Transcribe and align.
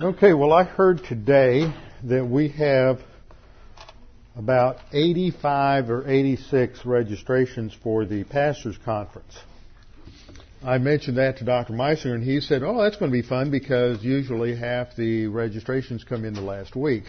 Okay, 0.00 0.32
well, 0.32 0.52
I 0.52 0.62
heard 0.62 1.02
today 1.02 1.74
that 2.04 2.24
we 2.24 2.50
have 2.50 3.00
about 4.36 4.76
85 4.92 5.90
or 5.90 6.08
86 6.08 6.86
registrations 6.86 7.76
for 7.82 8.04
the 8.04 8.22
Pastors 8.22 8.78
Conference. 8.84 9.36
I 10.62 10.78
mentioned 10.78 11.18
that 11.18 11.38
to 11.38 11.44
Dr. 11.44 11.72
Meissner, 11.72 12.14
and 12.14 12.22
he 12.22 12.40
said, 12.40 12.62
Oh, 12.62 12.80
that's 12.80 12.94
going 12.94 13.10
to 13.10 13.22
be 13.22 13.26
fun 13.26 13.50
because 13.50 14.04
usually 14.04 14.54
half 14.54 14.94
the 14.94 15.26
registrations 15.26 16.04
come 16.04 16.24
in 16.24 16.32
the 16.32 16.42
last 16.42 16.76
week. 16.76 17.02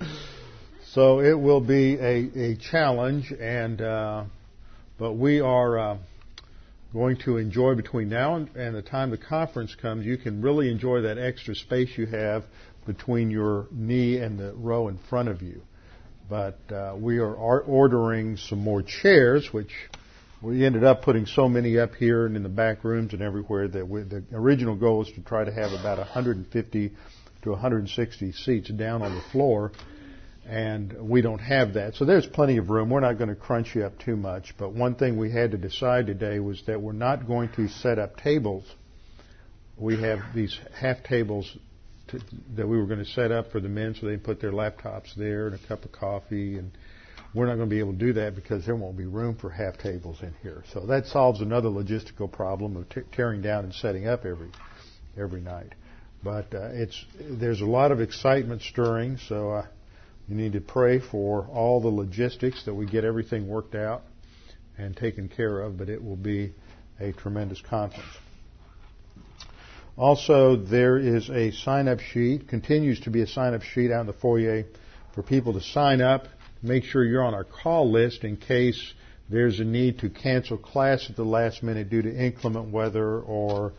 so 0.88 1.20
it 1.20 1.38
will 1.38 1.60
be 1.60 1.98
a, 2.00 2.50
a 2.50 2.56
challenge, 2.56 3.30
and 3.30 3.80
uh, 3.80 4.24
but 4.98 5.12
we 5.12 5.38
are. 5.38 5.78
Uh, 5.78 5.98
going 6.92 7.16
to 7.18 7.36
enjoy 7.36 7.74
between 7.74 8.08
now 8.08 8.36
and, 8.36 8.48
and 8.56 8.74
the 8.74 8.82
time 8.82 9.10
the 9.10 9.18
conference 9.18 9.74
comes, 9.74 10.04
you 10.04 10.16
can 10.16 10.42
really 10.42 10.70
enjoy 10.70 11.02
that 11.02 11.18
extra 11.18 11.54
space 11.54 11.90
you 11.96 12.06
have 12.06 12.44
between 12.86 13.30
your 13.30 13.68
knee 13.70 14.18
and 14.18 14.38
the 14.38 14.52
row 14.54 14.88
in 14.88 14.98
front 15.08 15.28
of 15.28 15.42
you. 15.42 15.62
But 16.28 16.58
uh, 16.72 16.94
we 16.96 17.18
are 17.18 17.34
ordering 17.34 18.36
some 18.36 18.60
more 18.60 18.82
chairs, 18.82 19.52
which 19.52 19.72
we 20.42 20.64
ended 20.64 20.84
up 20.84 21.02
putting 21.02 21.26
so 21.26 21.48
many 21.48 21.78
up 21.78 21.94
here 21.94 22.26
and 22.26 22.36
in 22.36 22.42
the 22.42 22.48
back 22.48 22.82
rooms 22.84 23.12
and 23.12 23.20
everywhere 23.20 23.68
that 23.68 23.88
we, 23.88 24.02
the 24.02 24.24
original 24.32 24.74
goal 24.74 24.98
was 24.98 25.12
to 25.12 25.20
try 25.20 25.44
to 25.44 25.52
have 25.52 25.72
about 25.72 25.98
150 25.98 26.92
to 27.42 27.50
160 27.50 28.32
seats 28.32 28.70
down 28.70 29.02
on 29.02 29.14
the 29.14 29.22
floor 29.32 29.72
and 30.50 31.08
we 31.08 31.22
don't 31.22 31.38
have 31.38 31.74
that. 31.74 31.94
So 31.94 32.04
there's 32.04 32.26
plenty 32.26 32.56
of 32.56 32.70
room. 32.70 32.90
We're 32.90 32.98
not 32.98 33.18
going 33.18 33.28
to 33.28 33.36
crunch 33.36 33.76
you 33.76 33.84
up 33.84 34.00
too 34.00 34.16
much, 34.16 34.52
but 34.58 34.72
one 34.72 34.96
thing 34.96 35.16
we 35.16 35.30
had 35.30 35.52
to 35.52 35.56
decide 35.56 36.08
today 36.08 36.40
was 36.40 36.60
that 36.66 36.82
we're 36.82 36.92
not 36.92 37.28
going 37.28 37.50
to 37.54 37.68
set 37.68 38.00
up 38.00 38.16
tables. 38.16 38.64
We 39.76 40.00
have 40.00 40.18
these 40.34 40.58
half 40.74 41.04
tables 41.04 41.56
to, 42.08 42.18
that 42.56 42.66
we 42.66 42.76
were 42.78 42.86
going 42.86 42.98
to 42.98 43.10
set 43.12 43.30
up 43.30 43.52
for 43.52 43.60
the 43.60 43.68
men 43.68 43.94
so 43.94 44.08
they 44.08 44.16
put 44.16 44.40
their 44.40 44.50
laptops 44.50 45.14
there 45.16 45.46
and 45.46 45.54
a 45.54 45.68
cup 45.68 45.84
of 45.84 45.92
coffee 45.92 46.58
and 46.58 46.72
we're 47.32 47.46
not 47.46 47.54
going 47.54 47.68
to 47.68 47.72
be 47.72 47.78
able 47.78 47.92
to 47.92 47.98
do 47.98 48.12
that 48.14 48.34
because 48.34 48.66
there 48.66 48.74
won't 48.74 48.98
be 48.98 49.06
room 49.06 49.36
for 49.36 49.50
half 49.50 49.78
tables 49.78 50.18
in 50.20 50.34
here. 50.42 50.64
So 50.72 50.80
that 50.86 51.06
solves 51.06 51.40
another 51.40 51.68
logistical 51.68 52.30
problem 52.30 52.76
of 52.76 52.88
t- 52.88 53.02
tearing 53.12 53.40
down 53.40 53.62
and 53.62 53.72
setting 53.72 54.08
up 54.08 54.24
every 54.24 54.50
every 55.16 55.40
night. 55.40 55.76
But 56.24 56.52
uh, 56.52 56.70
it's 56.72 57.04
there's 57.20 57.60
a 57.60 57.66
lot 57.66 57.92
of 57.92 58.00
excitement 58.00 58.62
stirring, 58.62 59.18
so 59.28 59.50
uh, 59.50 59.66
you 60.30 60.36
need 60.36 60.52
to 60.52 60.60
pray 60.60 61.00
for 61.00 61.48
all 61.48 61.80
the 61.80 61.88
logistics 61.88 62.64
that 62.64 62.72
we 62.72 62.86
get 62.86 63.04
everything 63.04 63.48
worked 63.48 63.74
out 63.74 64.02
and 64.78 64.96
taken 64.96 65.28
care 65.28 65.60
of, 65.60 65.76
but 65.76 65.88
it 65.88 66.02
will 66.02 66.16
be 66.16 66.52
a 67.00 67.12
tremendous 67.12 67.60
conference. 67.60 68.08
Also, 69.96 70.54
there 70.54 70.98
is 70.98 71.28
a 71.30 71.50
sign 71.50 71.88
up 71.88 71.98
sheet, 71.98 72.46
continues 72.46 73.00
to 73.00 73.10
be 73.10 73.22
a 73.22 73.26
sign 73.26 73.54
up 73.54 73.62
sheet 73.62 73.90
out 73.90 74.02
in 74.02 74.06
the 74.06 74.12
foyer 74.12 74.64
for 75.14 75.24
people 75.24 75.52
to 75.54 75.60
sign 75.60 76.00
up. 76.00 76.26
Make 76.62 76.84
sure 76.84 77.04
you're 77.04 77.24
on 77.24 77.34
our 77.34 77.44
call 77.44 77.90
list 77.90 78.22
in 78.22 78.36
case 78.36 78.94
there's 79.28 79.58
a 79.58 79.64
need 79.64 79.98
to 79.98 80.10
cancel 80.10 80.56
class 80.56 81.10
at 81.10 81.16
the 81.16 81.24
last 81.24 81.64
minute 81.64 81.90
due 81.90 82.02
to 82.02 82.14
inclement 82.14 82.70
weather 82.70 83.18
or 83.18 83.72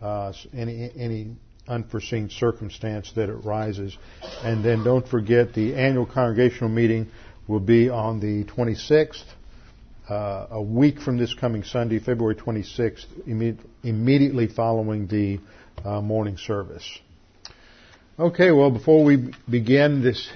uh, 0.00 0.32
any, 0.54 0.88
any 0.96 1.34
unforeseen 1.68 2.30
circumstance 2.30 3.12
that 3.16 3.28
arises. 3.28 3.96
And 4.42 4.64
then 4.64 4.84
don't 4.84 5.06
forget 5.06 5.54
the 5.54 5.74
annual 5.74 6.06
congregational 6.06 6.70
meeting 6.70 7.08
will 7.48 7.60
be 7.60 7.88
on 7.88 8.20
the 8.20 8.44
26th, 8.44 9.24
uh, 10.08 10.46
a 10.50 10.62
week 10.62 11.00
from 11.00 11.18
this 11.18 11.34
coming 11.34 11.64
Sunday, 11.64 11.98
February 11.98 12.36
26th, 12.36 13.06
imme- 13.26 13.58
immediately 13.82 14.46
following 14.46 15.06
the 15.06 15.40
uh, 15.84 16.00
morning 16.00 16.36
service. 16.36 16.98
Okay, 18.18 18.50
well, 18.50 18.70
before 18.70 19.04
we 19.04 19.32
begin 19.48 20.02
this 20.02 20.30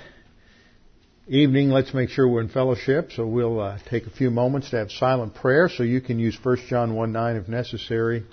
evening, 1.28 1.70
let's 1.70 1.94
make 1.94 2.10
sure 2.10 2.28
we're 2.28 2.42
in 2.42 2.48
fellowship. 2.48 3.10
So 3.12 3.26
we'll 3.26 3.60
uh, 3.60 3.78
take 3.88 4.06
a 4.06 4.10
few 4.10 4.30
moments 4.30 4.70
to 4.70 4.76
have 4.76 4.90
silent 4.90 5.34
prayer. 5.34 5.68
So 5.68 5.82
you 5.82 6.00
can 6.00 6.18
use 6.18 6.36
1 6.42 6.58
John 6.68 6.94
1 6.94 7.12
9 7.12 7.36
if 7.36 7.48
necessary. 7.48 8.24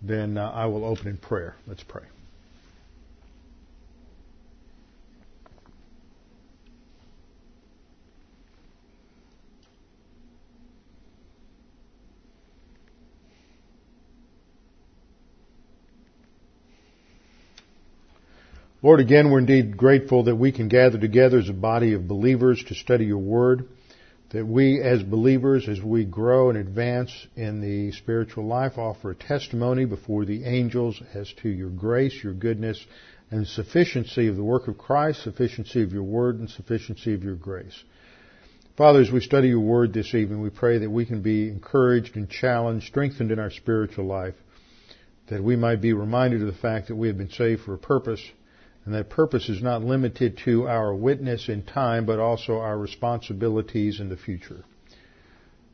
Then 0.00 0.38
uh, 0.38 0.50
I 0.50 0.66
will 0.66 0.84
open 0.84 1.08
in 1.08 1.16
prayer. 1.16 1.54
Let's 1.66 1.82
pray. 1.82 2.04
Lord, 18.84 19.00
again, 19.00 19.30
we're 19.30 19.38
indeed 19.38 19.78
grateful 19.78 20.24
that 20.24 20.36
we 20.36 20.52
can 20.52 20.68
gather 20.68 20.98
together 20.98 21.38
as 21.38 21.48
a 21.48 21.54
body 21.54 21.94
of 21.94 22.06
believers 22.06 22.62
to 22.68 22.74
study 22.74 23.06
your 23.06 23.16
word, 23.16 23.66
that 24.28 24.46
we 24.46 24.78
as 24.82 25.02
believers, 25.02 25.66
as 25.70 25.80
we 25.80 26.04
grow 26.04 26.50
and 26.50 26.58
advance 26.58 27.10
in 27.34 27.62
the 27.62 27.92
spiritual 27.92 28.44
life, 28.44 28.76
offer 28.76 29.12
a 29.12 29.14
testimony 29.14 29.86
before 29.86 30.26
the 30.26 30.44
angels 30.44 31.00
as 31.14 31.32
to 31.40 31.48
your 31.48 31.70
grace, 31.70 32.14
your 32.22 32.34
goodness, 32.34 32.78
and 33.30 33.46
sufficiency 33.46 34.28
of 34.28 34.36
the 34.36 34.44
work 34.44 34.68
of 34.68 34.76
Christ, 34.76 35.22
sufficiency 35.22 35.82
of 35.82 35.94
your 35.94 36.02
word, 36.02 36.38
and 36.38 36.50
sufficiency 36.50 37.14
of 37.14 37.24
your 37.24 37.36
grace. 37.36 37.82
Father, 38.76 39.00
as 39.00 39.10
we 39.10 39.20
study 39.20 39.48
your 39.48 39.60
word 39.60 39.94
this 39.94 40.14
evening, 40.14 40.42
we 40.42 40.50
pray 40.50 40.76
that 40.76 40.90
we 40.90 41.06
can 41.06 41.22
be 41.22 41.48
encouraged 41.48 42.16
and 42.16 42.28
challenged, 42.28 42.86
strengthened 42.86 43.32
in 43.32 43.38
our 43.38 43.50
spiritual 43.50 44.04
life, 44.04 44.34
that 45.28 45.42
we 45.42 45.56
might 45.56 45.80
be 45.80 45.94
reminded 45.94 46.42
of 46.42 46.48
the 46.48 46.60
fact 46.60 46.88
that 46.88 46.96
we 46.96 47.08
have 47.08 47.16
been 47.16 47.30
saved 47.30 47.62
for 47.62 47.72
a 47.72 47.78
purpose, 47.78 48.20
and 48.84 48.94
that 48.94 49.08
purpose 49.08 49.48
is 49.48 49.62
not 49.62 49.82
limited 49.82 50.38
to 50.44 50.68
our 50.68 50.94
witness 50.94 51.48
in 51.48 51.62
time, 51.62 52.04
but 52.04 52.18
also 52.18 52.58
our 52.58 52.78
responsibilities 52.78 54.00
in 54.00 54.08
the 54.08 54.16
future. 54.16 54.64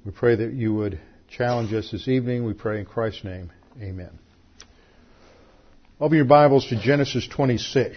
We 0.04 0.12
pray 0.12 0.36
that 0.36 0.52
you 0.52 0.74
would 0.74 1.00
challenge 1.28 1.72
us 1.72 1.90
this 1.90 2.08
evening. 2.08 2.44
We 2.44 2.54
pray 2.54 2.80
in 2.80 2.86
Christ's 2.86 3.24
name. 3.24 3.50
Amen. 3.80 4.18
Open 6.00 6.16
your 6.16 6.24
Bibles 6.24 6.66
to 6.68 6.80
Genesis 6.80 7.28
26. 7.28 7.96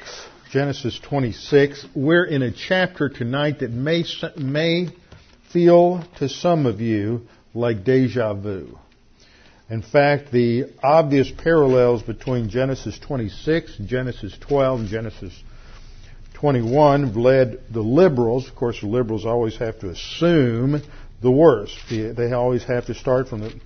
Genesis 0.52 1.00
26. 1.00 1.86
We're 1.96 2.26
in 2.26 2.42
a 2.42 2.52
chapter 2.52 3.10
tonight 3.10 3.60
that 3.60 3.72
may, 3.72 4.04
may 4.38 4.88
feel 5.52 6.04
to 6.20 6.28
some 6.28 6.66
of 6.66 6.82
you 6.82 7.28
like 7.54 7.84
deja 7.84 8.34
vu. 8.34 8.78
In 9.74 9.82
fact, 9.82 10.32
the 10.32 10.66
obvious 10.84 11.32
parallels 11.32 12.04
between 12.04 12.48
Genesis 12.48 13.00
26, 13.00 13.78
Genesis 13.88 14.38
12, 14.40 14.82
and 14.82 14.88
Genesis 14.88 15.34
21 16.36 17.16
led 17.16 17.60
the 17.72 17.82
liberals, 17.82 18.48
of 18.48 18.54
course 18.54 18.82
the 18.82 18.86
liberals 18.86 19.26
always 19.26 19.58
have 19.58 19.80
to 19.80 19.90
assume 19.90 20.80
the 21.24 21.32
worst. 21.32 21.76
They 21.90 22.34
always 22.34 22.64
have 22.66 22.86
to 22.86 22.94
start 22.94 23.30
from 23.30 23.40
the 23.42 23.60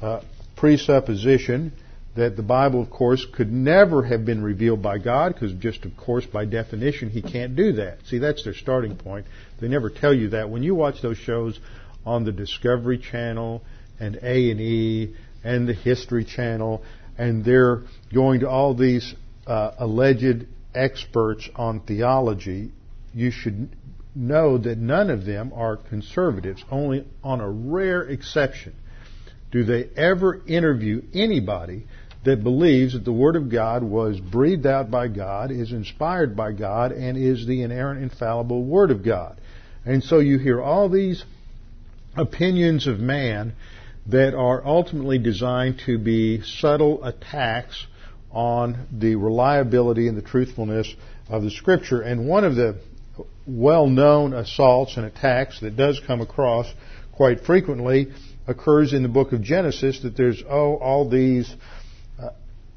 uh, 0.00 0.22
presupposition 0.54 1.72
that 2.14 2.36
the 2.36 2.44
Bible, 2.44 2.80
of 2.80 2.88
course, 2.88 3.26
could 3.34 3.50
never 3.50 4.04
have 4.04 4.24
been 4.24 4.44
revealed 4.44 4.80
by 4.80 4.98
God, 4.98 5.34
because 5.34 5.52
just, 5.54 5.84
of 5.84 5.96
course, 5.96 6.24
by 6.24 6.44
definition, 6.44 7.10
He 7.10 7.20
can't 7.20 7.56
do 7.56 7.72
that. 7.72 7.98
See, 8.06 8.18
that's 8.18 8.44
their 8.44 8.54
starting 8.54 8.96
point. 8.96 9.26
They 9.60 9.66
never 9.66 9.90
tell 9.90 10.14
you 10.14 10.28
that. 10.28 10.50
When 10.50 10.62
you 10.62 10.76
watch 10.76 11.02
those 11.02 11.18
shows 11.18 11.58
on 12.04 12.24
the 12.24 12.30
Discovery 12.30 12.98
Channel 12.98 13.60
and 14.00 14.18
A 14.22 14.50
and 14.50 14.60
E 14.60 15.14
and 15.44 15.68
the 15.68 15.74
History 15.74 16.24
Channel, 16.24 16.82
and 17.16 17.44
they're 17.44 17.82
going 18.12 18.40
to 18.40 18.48
all 18.48 18.74
these 18.74 19.14
uh, 19.46 19.72
alleged 19.78 20.46
experts 20.74 21.48
on 21.56 21.80
theology. 21.80 22.72
You 23.14 23.30
should 23.30 23.70
know 24.14 24.58
that 24.58 24.78
none 24.78 25.10
of 25.10 25.24
them 25.24 25.52
are 25.54 25.76
conservatives. 25.76 26.64
Only 26.70 27.06
on 27.22 27.40
a 27.40 27.50
rare 27.50 28.02
exception 28.02 28.74
do 29.52 29.64
they 29.64 29.88
ever 29.96 30.42
interview 30.46 31.02
anybody 31.14 31.86
that 32.24 32.42
believes 32.42 32.94
that 32.94 33.04
the 33.04 33.12
Word 33.12 33.36
of 33.36 33.48
God 33.48 33.84
was 33.84 34.18
breathed 34.18 34.66
out 34.66 34.90
by 34.90 35.06
God, 35.06 35.52
is 35.52 35.72
inspired 35.72 36.36
by 36.36 36.52
God, 36.52 36.90
and 36.90 37.16
is 37.16 37.46
the 37.46 37.62
inerrant, 37.62 38.02
infallible 38.02 38.64
Word 38.64 38.90
of 38.90 39.04
God. 39.04 39.40
And 39.84 40.02
so 40.02 40.18
you 40.18 40.38
hear 40.38 40.60
all 40.60 40.88
these 40.88 41.24
opinions 42.16 42.88
of 42.88 42.98
man 42.98 43.54
that 44.08 44.34
are 44.34 44.64
ultimately 44.64 45.18
designed 45.18 45.82
to 45.86 45.98
be 45.98 46.40
subtle 46.42 47.04
attacks 47.04 47.86
on 48.30 48.86
the 48.92 49.16
reliability 49.16 50.08
and 50.08 50.16
the 50.16 50.22
truthfulness 50.22 50.92
of 51.28 51.42
the 51.42 51.50
Scripture. 51.50 52.02
And 52.02 52.28
one 52.28 52.44
of 52.44 52.54
the 52.54 52.78
well-known 53.46 54.32
assaults 54.32 54.96
and 54.96 55.06
attacks 55.06 55.60
that 55.60 55.76
does 55.76 56.00
come 56.06 56.20
across 56.20 56.66
quite 57.12 57.40
frequently 57.40 58.08
occurs 58.46 58.92
in 58.92 59.02
the 59.02 59.08
book 59.08 59.32
of 59.32 59.42
Genesis 59.42 60.00
that 60.02 60.16
there's 60.16 60.42
oh 60.48 60.76
all 60.76 61.08
these 61.08 61.52
uh, 62.20 62.28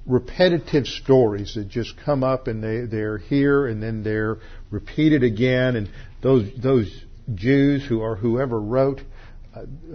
repetitive 0.05 0.87
stories 0.87 1.55
that 1.55 1.67
just 1.67 1.95
come 2.03 2.23
up 2.23 2.47
and 2.47 2.63
they 2.63 2.85
they're 2.85 3.17
here 3.17 3.67
and 3.67 3.83
then 3.83 4.03
they're 4.03 4.37
repeated 4.71 5.23
again 5.23 5.75
and 5.75 5.89
those 6.21 6.49
those 6.61 7.03
Jews 7.35 7.85
who 7.85 8.01
are 8.01 8.15
whoever 8.15 8.59
wrote 8.59 9.01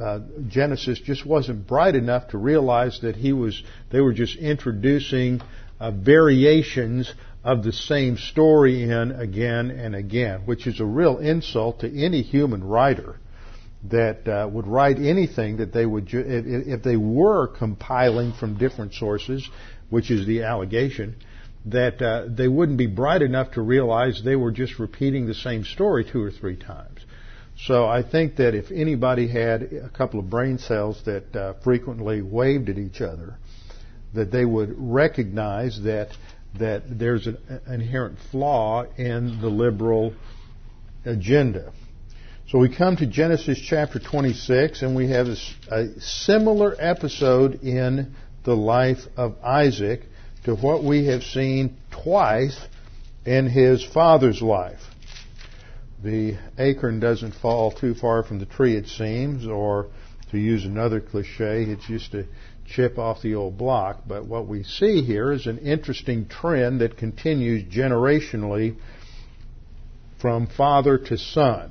uh, 0.01 0.21
Genesis 0.49 0.99
just 1.01 1.25
wasn't 1.27 1.67
bright 1.67 1.95
enough 1.95 2.29
to 2.29 2.39
realize 2.39 3.01
that 3.03 3.17
he 3.17 3.33
was 3.33 3.63
they 3.91 4.01
were 4.01 4.13
just 4.13 4.37
introducing 4.37 5.41
uh, 5.81 5.91
variations 5.91 7.13
of 7.43 7.63
the 7.63 7.73
same 7.73 8.17
story 8.17 8.83
in 8.85 9.13
again 9.13 9.71
and 9.71 9.95
again, 9.95 10.43
which 10.47 10.67
is 10.67 10.81
a 10.81 10.85
real 10.85 11.19
insult 11.19 11.81
to 11.81 12.05
any 12.05 12.23
human 12.23 12.65
writer 12.65 13.19
that 13.91 14.27
uh, 14.27 14.49
would 14.49 14.67
write 14.67 14.97
anything 14.97 15.59
that 15.59 15.73
they 15.73 15.85
would, 15.85 16.07
ju- 16.07 16.25
if, 16.27 16.79
if 16.79 16.83
they 16.83 16.97
were 16.97 17.47
compiling 17.49 18.33
from 18.33 18.57
different 18.57 18.95
sources, 18.95 19.49
which 19.91 20.11
is 20.11 20.27
the 20.27 20.43
allegation, 20.43 21.17
that 21.67 22.01
uh, 22.01 22.27
they 22.29 22.49
wouldn't 22.49 22.79
be 22.79 22.87
bright 22.87 23.21
enough 23.21 23.53
to 23.53 23.61
realize 23.61 24.23
they 24.25 24.37
were 24.37 24.53
just 24.53 24.79
repeating 24.79 25.27
the 25.27 25.35
same 25.35 25.65
story 25.65 26.05
two 26.11 26.23
or 26.23 26.31
three 26.31 26.57
times. 26.57 27.04
So 27.67 27.87
I 27.87 28.03
think 28.03 28.37
that 28.37 28.55
if 28.55 28.71
anybody 28.71 29.27
had 29.27 29.63
a 29.63 29.89
couple 29.89 30.21
of 30.21 30.29
brain 30.29 30.59
cells 30.59 31.01
that 31.07 31.35
uh, 31.35 31.55
frequently 31.63 32.21
waved 32.21 32.69
at 32.69 32.77
each 32.77 33.01
other, 33.01 33.37
that 34.13 34.31
they 34.31 34.45
would 34.45 34.75
recognize 34.77 35.81
that 35.83 36.09
that 36.59 36.83
there's 36.89 37.27
an 37.27 37.39
inherent 37.67 38.19
flaw 38.31 38.85
in 38.97 39.41
the 39.41 39.49
liberal 39.49 40.15
agenda. 41.05 41.73
So 42.49 42.59
we 42.59 42.75
come 42.75 42.97
to 42.99 43.07
Genesis 43.07 43.59
chapter 43.59 43.99
26 43.99 44.83
and 44.83 44.95
we 44.95 45.09
have 45.09 45.27
a 45.27 46.01
similar 46.01 46.77
episode 46.79 47.55
in 47.65 48.15
the 48.45 48.55
life 48.55 49.01
of 49.17 49.37
Isaac 49.43 50.03
to 50.45 50.55
what 50.55 50.85
we 50.85 51.07
have 51.07 51.25
seen 51.25 51.77
twice 51.91 52.57
in 53.25 53.49
his 53.49 53.83
father's 53.83 54.41
life. 54.41 54.94
The 56.05 56.37
acorn 56.59 57.01
doesn't 57.01 57.33
fall 57.33 57.73
too 57.73 57.95
far 57.95 58.23
from 58.23 58.39
the 58.39 58.45
tree, 58.45 58.77
it 58.77 58.89
seems, 58.89 59.47
or 59.47 59.87
to 60.33 60.39
use 60.39 60.67
another 60.67 61.01
cliche, 61.01 61.63
it's 61.63 61.87
just 61.87 62.13
to 62.13 62.27
chip 62.67 62.99
off 62.99 63.23
the 63.23 63.35
old 63.35 63.57
block. 63.57 64.03
But 64.07 64.27
what 64.27 64.47
we 64.47 64.65
see 64.65 65.01
here 65.01 65.33
is 65.33 65.47
an 65.47 65.57
interesting 65.61 66.27
trend 66.29 66.83
that 66.83 66.99
continues 66.99 67.65
generationally 67.73 68.77
from 70.21 70.47
father 70.47 70.99
to 70.99 71.17
son. 71.17 71.71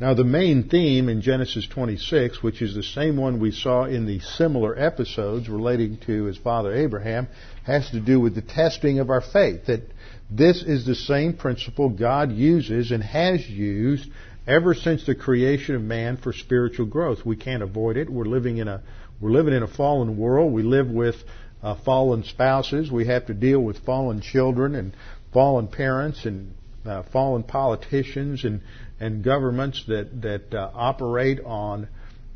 Now, 0.00 0.14
the 0.14 0.24
main 0.24 0.70
theme 0.70 1.10
in 1.10 1.20
Genesis 1.20 1.66
26, 1.66 2.42
which 2.42 2.62
is 2.62 2.74
the 2.74 2.82
same 2.82 3.18
one 3.18 3.40
we 3.40 3.50
saw 3.50 3.84
in 3.84 4.06
the 4.06 4.20
similar 4.20 4.78
episodes 4.78 5.50
relating 5.50 5.98
to 6.06 6.24
his 6.24 6.38
father 6.38 6.74
Abraham, 6.74 7.28
has 7.64 7.90
to 7.90 8.00
do 8.00 8.20
with 8.20 8.34
the 8.34 8.42
testing 8.42 9.00
of 9.00 9.10
our 9.10 9.22
faith. 9.22 9.66
That 9.66 9.82
this 10.30 10.62
is 10.62 10.84
the 10.84 10.94
same 10.94 11.34
principle 11.34 11.88
God 11.88 12.32
uses 12.32 12.90
and 12.90 13.02
has 13.02 13.46
used 13.48 14.08
ever 14.46 14.74
since 14.74 15.06
the 15.06 15.14
creation 15.14 15.74
of 15.74 15.82
man 15.82 16.16
for 16.16 16.32
spiritual 16.32 16.86
growth. 16.86 17.24
We 17.24 17.36
can't 17.36 17.62
avoid 17.62 17.96
it. 17.96 18.10
We're 18.10 18.24
living 18.24 18.58
in 18.58 18.68
a 18.68 18.82
we're 19.20 19.30
living 19.30 19.54
in 19.54 19.62
a 19.62 19.68
fallen 19.68 20.18
world. 20.18 20.52
We 20.52 20.62
live 20.62 20.88
with 20.88 21.16
uh, 21.62 21.76
fallen 21.84 22.24
spouses. 22.24 22.90
We 22.90 23.06
have 23.06 23.26
to 23.26 23.34
deal 23.34 23.60
with 23.60 23.78
fallen 23.84 24.20
children 24.20 24.74
and 24.74 24.94
fallen 25.32 25.68
parents 25.68 26.24
and 26.26 26.54
uh, 26.84 27.02
fallen 27.12 27.42
politicians 27.42 28.44
and 28.44 28.60
and 29.00 29.22
governments 29.22 29.84
that 29.88 30.22
that 30.22 30.54
uh, 30.54 30.70
operate 30.74 31.40
on 31.44 31.88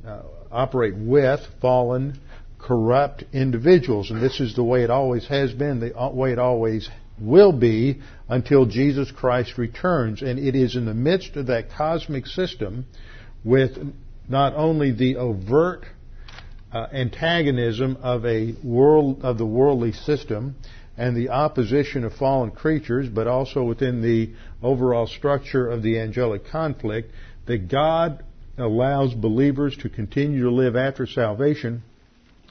uh, 0.06 0.22
operate 0.50 0.94
with 0.96 1.40
fallen 1.60 2.18
corrupt 2.58 3.24
individuals 3.32 4.10
and 4.10 4.20
this 4.20 4.38
is 4.38 4.54
the 4.54 4.62
way 4.62 4.82
it 4.82 4.90
always 4.90 5.26
has 5.28 5.52
been 5.52 5.80
the 5.80 5.96
uh, 5.96 6.10
way 6.10 6.32
it 6.32 6.38
always 6.38 6.90
will 7.20 7.52
be 7.52 8.00
until 8.28 8.66
Jesus 8.66 9.10
Christ 9.10 9.58
returns. 9.58 10.22
And 10.22 10.38
it 10.38 10.54
is 10.54 10.76
in 10.76 10.86
the 10.86 10.94
midst 10.94 11.36
of 11.36 11.46
that 11.46 11.70
cosmic 11.70 12.26
system 12.26 12.86
with 13.44 13.78
not 14.28 14.54
only 14.54 14.92
the 14.92 15.16
overt 15.16 15.84
uh, 16.72 16.86
antagonism 16.92 17.98
of 18.02 18.24
a 18.24 18.54
world 18.62 19.22
of 19.22 19.38
the 19.38 19.46
worldly 19.46 19.92
system 19.92 20.54
and 20.96 21.16
the 21.16 21.30
opposition 21.30 22.04
of 22.04 22.12
fallen 22.14 22.50
creatures, 22.50 23.08
but 23.08 23.26
also 23.26 23.64
within 23.64 24.02
the 24.02 24.32
overall 24.62 25.06
structure 25.06 25.68
of 25.68 25.82
the 25.82 25.98
angelic 25.98 26.46
conflict, 26.46 27.10
that 27.46 27.68
God 27.68 28.22
allows 28.58 29.14
believers 29.14 29.76
to 29.78 29.88
continue 29.88 30.44
to 30.44 30.50
live 30.50 30.76
after 30.76 31.06
salvation 31.06 31.82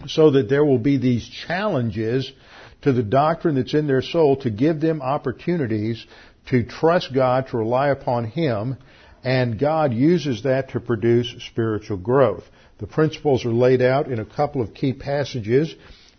so 0.08 0.32
that 0.32 0.50
there 0.50 0.66
will 0.66 0.80
be 0.80 0.98
these 0.98 1.28
challenges 1.48 2.32
to 2.82 2.94
the 2.94 3.04
doctrine 3.04 3.56
that's 3.56 3.74
in 3.74 3.88
their 3.88 4.02
soul 4.02 4.38
to 4.38 4.50
give 4.50 4.80
them 4.80 5.02
opportunities 5.02 6.06
to 6.48 6.64
trust 6.64 7.14
God, 7.14 7.48
to 7.50 7.58
rely 7.58 7.90
upon 7.90 8.26
Him, 8.26 8.78
and 9.24 9.60
God 9.60 9.94
uses 9.94 10.44
that 10.44 10.70
to 10.70 10.80
produce 10.80 11.36
spiritual 11.46 11.98
growth. 11.98 12.44
The 12.80 12.88
principles 12.88 13.46
are 13.46 13.52
laid 13.52 13.82
out 13.82 14.10
in 14.10 14.20
a 14.20 14.26
couple 14.26 14.62
of 14.62 14.74
key 14.74 14.94
passages 14.94 15.76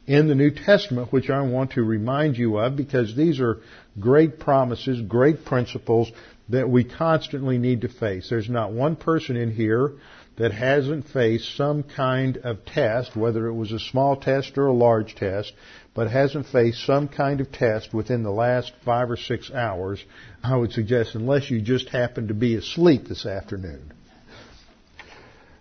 in 0.06 0.28
the 0.28 0.34
New 0.34 0.50
Testament, 0.50 1.12
which 1.12 1.30
I 1.30 1.40
want 1.42 1.72
to 1.72 1.82
remind 1.82 2.36
you 2.36 2.58
of 2.58 2.76
because 2.76 3.16
these 3.16 3.40
are 3.40 3.60
great 3.98 4.38
promises, 4.38 5.00
great 5.00 5.44
principles 5.44 6.10
that 6.50 6.68
we 6.68 6.84
constantly 6.84 7.58
need 7.58 7.82
to 7.82 7.88
face. 7.88 8.28
There's 8.28 8.50
not 8.50 8.72
one 8.72 8.96
person 8.96 9.36
in 9.36 9.52
here 9.52 9.92
that 10.40 10.52
hasn't 10.52 11.06
faced 11.06 11.54
some 11.54 11.82
kind 11.82 12.38
of 12.38 12.64
test, 12.64 13.14
whether 13.14 13.46
it 13.46 13.52
was 13.52 13.72
a 13.72 13.78
small 13.78 14.16
test 14.16 14.56
or 14.56 14.68
a 14.68 14.72
large 14.72 15.14
test, 15.14 15.52
but 15.92 16.10
hasn't 16.10 16.46
faced 16.46 16.86
some 16.86 17.08
kind 17.08 17.42
of 17.42 17.52
test 17.52 17.92
within 17.92 18.22
the 18.22 18.30
last 18.30 18.72
five 18.82 19.10
or 19.10 19.18
six 19.18 19.50
hours, 19.50 20.02
I 20.42 20.56
would 20.56 20.72
suggest, 20.72 21.14
unless 21.14 21.50
you 21.50 21.60
just 21.60 21.90
happen 21.90 22.28
to 22.28 22.34
be 22.34 22.54
asleep 22.54 23.06
this 23.06 23.26
afternoon. 23.26 23.92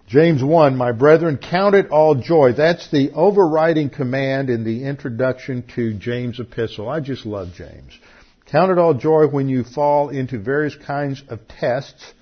James 0.08 0.42
1, 0.42 0.78
my 0.78 0.94
brethren, 0.94 1.38
count 1.38 1.76
it 1.76 1.90
all 1.90 2.16
joy. 2.16 2.54
That's 2.54 2.90
the 2.90 3.12
overriding 3.12 3.90
command 3.90 4.50
in 4.50 4.64
the 4.64 4.86
introduction 4.86 5.66
to 5.76 5.94
James' 5.94 6.40
epistle. 6.40 6.88
I 6.88 7.02
just 7.02 7.26
love 7.26 7.50
James. 7.54 8.00
Count 8.46 8.72
it 8.72 8.78
all 8.78 8.94
joy 8.94 9.28
when 9.28 9.50
you 9.50 9.66
fall 9.66 10.08
into 10.08 10.40
various 10.40 10.78
kinds 10.78 11.22
of 11.28 11.46
tests 11.50 12.14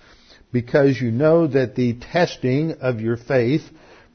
because 0.52 1.00
you 1.00 1.12
know 1.12 1.48
that 1.48 1.76
the 1.76 1.94
testing 1.94 2.74
of 2.82 3.02
your 3.02 3.18
faith 3.18 3.64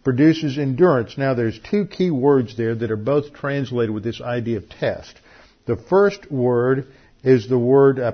produces 0.04 0.58
endurance. 0.58 1.16
Now 1.16 1.34
there's 1.34 1.58
two 1.70 1.86
key 1.86 2.10
words 2.10 2.56
there 2.56 2.74
that 2.74 2.90
are 2.90 2.96
both 2.96 3.32
translated 3.34 3.94
with 3.94 4.04
this 4.04 4.20
idea 4.20 4.58
of 4.58 4.68
test. 4.68 5.14
The 5.66 5.76
first 5.76 6.30
word 6.30 6.88
is 7.22 7.48
the 7.48 7.58
word 7.58 8.00
uh, 8.00 8.12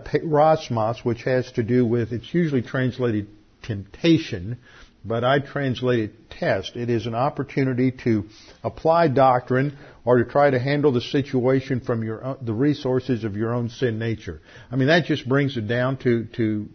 which 1.03 1.23
has 1.23 1.51
to 1.53 1.63
do 1.63 1.87
with, 1.87 2.13
it's 2.13 2.35
usually 2.35 2.63
translated 2.63 3.29
temptation, 3.63 4.59
but 5.05 5.25
I 5.25 5.39
translate 5.39 6.01
it 6.01 6.31
test. 6.31 6.77
It 6.77 6.91
is 6.91 7.07
an 7.07 7.15
opportunity 7.15 7.93
to 8.05 8.25
apply 8.63 9.09
doctrine 9.09 9.79
or 10.05 10.19
to 10.19 10.31
try 10.31 10.51
to 10.51 10.59
handle 10.59 10.93
the 10.93 11.01
situation 11.01 11.81
from 11.81 12.03
your 12.03 12.23
own, 12.23 12.39
the 12.43 12.53
resources 12.53 13.25
of 13.25 13.37
your 13.37 13.55
own 13.55 13.71
sin 13.71 13.99
nature. 13.99 14.41
I 14.71 14.77
mean, 14.77 14.89
that 14.89 15.07
just 15.07 15.27
brings 15.27 15.57
it 15.57 15.67
down 15.69 15.97
to, 15.99 16.27
to 16.37 16.69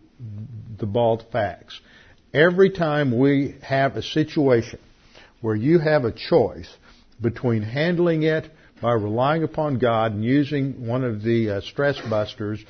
the 0.78 0.86
bald 0.86 1.26
facts. 1.32 1.80
Every 2.34 2.72
time 2.72 3.18
we 3.18 3.56
have 3.62 3.96
a 3.96 4.02
situation 4.02 4.80
where 5.42 5.56
you 5.56 5.80
have 5.80 6.06
a 6.06 6.12
choice 6.12 6.72
between 7.22 7.62
handling 7.62 8.24
it 8.24 8.50
by 8.82 8.94
relying 8.94 9.44
upon 9.44 9.78
God 9.78 10.14
and 10.14 10.24
using 10.24 10.88
one 10.88 11.04
of 11.04 11.22
the 11.22 11.50
uh, 11.50 11.62
stress 11.62 12.00
busters 12.10 12.64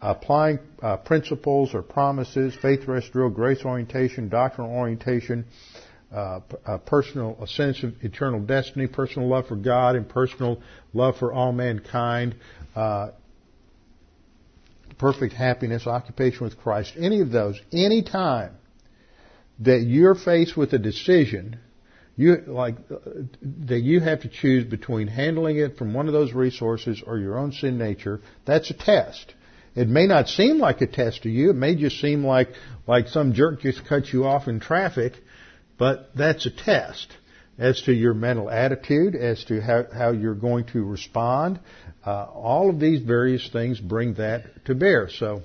applying 0.00 0.58
uh, 0.82 0.96
principles 0.96 1.74
or 1.74 1.82
promises, 1.82 2.54
faith 2.60 2.86
rest 2.86 3.12
drill, 3.12 3.30
grace 3.30 3.64
orientation, 3.64 4.28
doctrinal 4.28 4.70
orientation, 4.70 5.44
uh, 6.12 6.40
a 6.66 6.78
personal, 6.78 7.36
a 7.40 7.46
sense 7.46 7.82
of 7.82 7.94
eternal 8.02 8.40
destiny, 8.40 8.86
personal 8.86 9.28
love 9.28 9.46
for 9.46 9.56
God, 9.56 9.94
and 9.94 10.08
personal 10.08 10.60
love 10.92 11.16
for 11.18 11.32
all 11.32 11.52
mankind, 11.52 12.34
uh, 12.74 13.10
perfect 14.98 15.34
happiness, 15.34 15.86
occupation 15.86 16.44
with 16.44 16.58
Christ, 16.58 16.94
any 16.98 17.20
of 17.20 17.30
those, 17.30 17.60
any 17.72 18.02
time 18.02 18.52
that 19.60 19.82
you're 19.82 20.14
faced 20.14 20.56
with 20.56 20.72
a 20.72 20.78
decision, 20.78 21.58
you 22.16 22.36
like 22.46 22.76
uh, 22.90 22.98
that 23.68 23.80
you 23.80 24.00
have 24.00 24.22
to 24.22 24.28
choose 24.28 24.64
between 24.64 25.06
handling 25.06 25.58
it 25.58 25.76
from 25.76 25.94
one 25.94 26.06
of 26.08 26.12
those 26.12 26.32
resources 26.32 27.02
or 27.06 27.18
your 27.18 27.38
own 27.38 27.52
sin 27.52 27.78
nature, 27.78 28.20
that's 28.44 28.70
a 28.70 28.74
test. 28.74 29.34
It 29.74 29.88
may 29.88 30.06
not 30.06 30.28
seem 30.28 30.58
like 30.58 30.80
a 30.80 30.86
test 30.86 31.22
to 31.22 31.28
you. 31.28 31.50
It 31.50 31.56
may 31.56 31.76
just 31.76 32.00
seem 32.00 32.24
like, 32.24 32.48
like 32.86 33.08
some 33.08 33.32
jerk 33.32 33.60
just 33.60 33.84
cut 33.86 34.12
you 34.12 34.24
off 34.24 34.48
in 34.48 34.58
traffic, 34.58 35.12
but 35.78 36.10
that's 36.16 36.46
a 36.46 36.50
test. 36.50 37.08
as 37.58 37.82
to 37.82 37.92
your 37.92 38.14
mental 38.14 38.48
attitude, 38.48 39.16
as 39.16 39.44
to 39.44 39.60
how, 39.60 39.84
how 39.92 40.12
you're 40.12 40.34
going 40.34 40.64
to 40.66 40.84
respond. 40.84 41.58
Uh, 42.08 42.26
all 42.32 42.70
of 42.70 42.80
these 42.80 43.02
various 43.02 43.50
things 43.52 43.78
bring 43.78 44.14
that 44.14 44.64
to 44.64 44.74
bear. 44.74 45.10
So 45.10 45.42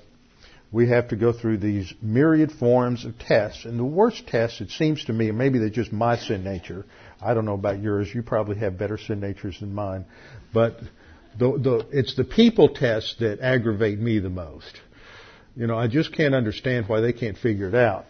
we 0.72 0.88
have 0.88 1.08
to 1.08 1.16
go 1.16 1.30
through 1.30 1.58
these 1.58 1.92
myriad 2.00 2.52
forms 2.52 3.04
of 3.04 3.18
tests. 3.18 3.66
And 3.66 3.78
the 3.78 3.84
worst 3.84 4.26
test, 4.26 4.62
it 4.62 4.70
seems 4.70 5.04
to 5.04 5.12
me, 5.12 5.28
and 5.28 5.36
maybe 5.36 5.58
they're 5.58 5.68
just 5.68 5.92
my 5.92 6.16
sin 6.16 6.42
nature. 6.42 6.86
I 7.20 7.34
don't 7.34 7.44
know 7.44 7.52
about 7.52 7.82
yours. 7.82 8.08
You 8.14 8.22
probably 8.22 8.56
have 8.60 8.78
better 8.78 8.96
sin 8.96 9.20
natures 9.20 9.60
than 9.60 9.74
mine. 9.74 10.06
But 10.54 10.80
the, 11.38 11.52
the, 11.58 11.86
it's 11.92 12.16
the 12.16 12.24
people 12.24 12.70
tests 12.70 13.16
that 13.20 13.40
aggravate 13.40 13.98
me 13.98 14.18
the 14.20 14.30
most. 14.30 14.80
You 15.56 15.66
know, 15.66 15.76
I 15.76 15.86
just 15.86 16.14
can't 16.16 16.34
understand 16.34 16.88
why 16.88 17.02
they 17.02 17.12
can't 17.12 17.36
figure 17.36 17.68
it 17.68 17.74
out. 17.74 18.06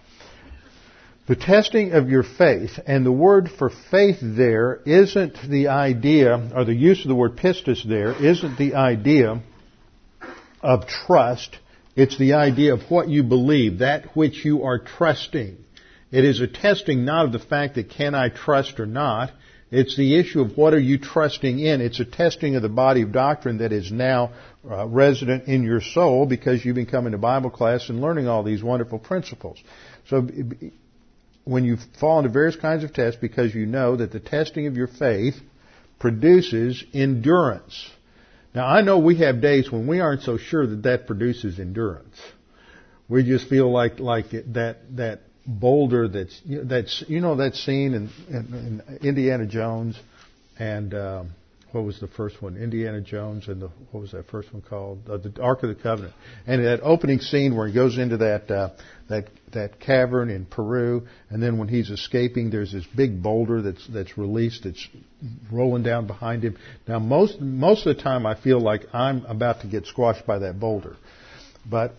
The 1.26 1.36
testing 1.36 1.92
of 1.92 2.10
your 2.10 2.22
faith, 2.22 2.78
and 2.86 3.04
the 3.04 3.12
word 3.12 3.50
for 3.50 3.70
faith 3.90 4.18
there 4.20 4.80
isn't 4.84 5.38
the 5.48 5.68
idea, 5.68 6.50
or 6.54 6.66
the 6.66 6.74
use 6.74 7.00
of 7.00 7.08
the 7.08 7.14
word 7.14 7.36
pistis 7.36 7.82
there 7.82 8.12
isn't 8.12 8.58
the 8.58 8.74
idea 8.74 9.40
of 10.60 10.86
trust. 10.86 11.56
It's 11.96 12.18
the 12.18 12.34
idea 12.34 12.74
of 12.74 12.90
what 12.90 13.08
you 13.08 13.22
believe, 13.22 13.78
that 13.78 14.14
which 14.14 14.44
you 14.44 14.64
are 14.64 14.78
trusting. 14.78 15.56
It 16.12 16.26
is 16.26 16.42
a 16.42 16.46
testing 16.46 17.06
not 17.06 17.24
of 17.24 17.32
the 17.32 17.38
fact 17.38 17.76
that 17.76 17.88
can 17.88 18.14
I 18.14 18.28
trust 18.28 18.78
or 18.78 18.86
not. 18.86 19.32
It's 19.70 19.96
the 19.96 20.16
issue 20.16 20.42
of 20.42 20.58
what 20.58 20.74
are 20.74 20.78
you 20.78 20.98
trusting 20.98 21.58
in. 21.58 21.80
It's 21.80 22.00
a 22.00 22.04
testing 22.04 22.54
of 22.54 22.60
the 22.60 22.68
body 22.68 23.00
of 23.00 23.12
doctrine 23.12 23.58
that 23.58 23.72
is 23.72 23.90
now 23.90 24.32
uh, 24.70 24.86
resident 24.86 25.48
in 25.48 25.62
your 25.62 25.80
soul 25.80 26.26
because 26.26 26.62
you've 26.62 26.76
been 26.76 26.84
coming 26.84 27.12
to 27.12 27.18
Bible 27.18 27.50
class 27.50 27.88
and 27.88 28.02
learning 28.02 28.28
all 28.28 28.42
these 28.42 28.62
wonderful 28.62 28.98
principles. 28.98 29.58
So 30.08 30.28
when 31.44 31.64
you 31.64 31.76
fall 32.00 32.18
into 32.18 32.30
various 32.30 32.56
kinds 32.56 32.84
of 32.84 32.92
tests 32.92 33.18
because 33.20 33.54
you 33.54 33.66
know 33.66 33.96
that 33.96 34.12
the 34.12 34.20
testing 34.20 34.66
of 34.66 34.76
your 34.76 34.86
faith 34.86 35.34
produces 35.98 36.82
endurance. 36.92 37.90
Now 38.54 38.66
I 38.66 38.82
know 38.82 38.98
we 38.98 39.18
have 39.18 39.40
days 39.40 39.70
when 39.70 39.86
we 39.86 40.00
aren't 40.00 40.22
so 40.22 40.38
sure 40.38 40.66
that 40.66 40.82
that 40.84 41.06
produces 41.06 41.58
endurance. 41.58 42.20
We 43.08 43.22
just 43.24 43.48
feel 43.48 43.70
like 43.70 43.98
like 43.98 44.30
that 44.30 44.76
that 44.96 45.20
boulder 45.46 46.08
that's 46.08 46.40
that's 46.46 47.04
you 47.08 47.20
know 47.20 47.36
that 47.36 47.54
scene 47.54 47.94
in, 47.94 48.10
in, 48.28 48.82
in 48.90 48.98
Indiana 49.06 49.46
Jones 49.46 49.98
and 50.58 50.94
um, 50.94 51.30
what 51.74 51.84
was 51.84 51.98
the 51.98 52.08
first 52.08 52.40
one? 52.40 52.56
Indiana 52.56 53.00
Jones 53.00 53.48
and 53.48 53.60
the 53.60 53.68
what 53.90 54.00
was 54.00 54.12
that 54.12 54.28
first 54.28 54.52
one 54.52 54.62
called? 54.62 55.00
Uh, 55.10 55.16
the 55.16 55.42
Ark 55.42 55.62
of 55.64 55.68
the 55.68 55.74
Covenant. 55.74 56.14
And 56.46 56.64
that 56.64 56.80
opening 56.82 57.18
scene 57.18 57.56
where 57.56 57.66
he 57.66 57.74
goes 57.74 57.98
into 57.98 58.18
that 58.18 58.50
uh, 58.50 58.70
that 59.08 59.28
that 59.52 59.80
cavern 59.80 60.30
in 60.30 60.46
Peru, 60.46 61.06
and 61.30 61.42
then 61.42 61.58
when 61.58 61.68
he's 61.68 61.90
escaping, 61.90 62.50
there's 62.50 62.72
this 62.72 62.86
big 62.96 63.22
boulder 63.22 63.60
that's 63.60 63.86
that's 63.88 64.16
released. 64.16 64.64
It's 64.64 64.88
rolling 65.52 65.82
down 65.82 66.06
behind 66.06 66.44
him. 66.44 66.56
Now 66.86 67.00
most 67.00 67.40
most 67.40 67.86
of 67.86 67.96
the 67.96 68.02
time, 68.02 68.24
I 68.24 68.40
feel 68.40 68.60
like 68.60 68.82
I'm 68.94 69.24
about 69.26 69.62
to 69.62 69.66
get 69.66 69.86
squashed 69.86 70.26
by 70.26 70.38
that 70.38 70.60
boulder, 70.60 70.96
but 71.68 71.94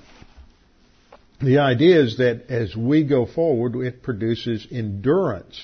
the 1.42 1.60
idea 1.60 2.02
is 2.02 2.18
that 2.18 2.46
as 2.50 2.76
we 2.76 3.04
go 3.04 3.26
forward, 3.26 3.76
it 3.76 4.02
produces 4.02 4.66
endurance, 4.72 5.62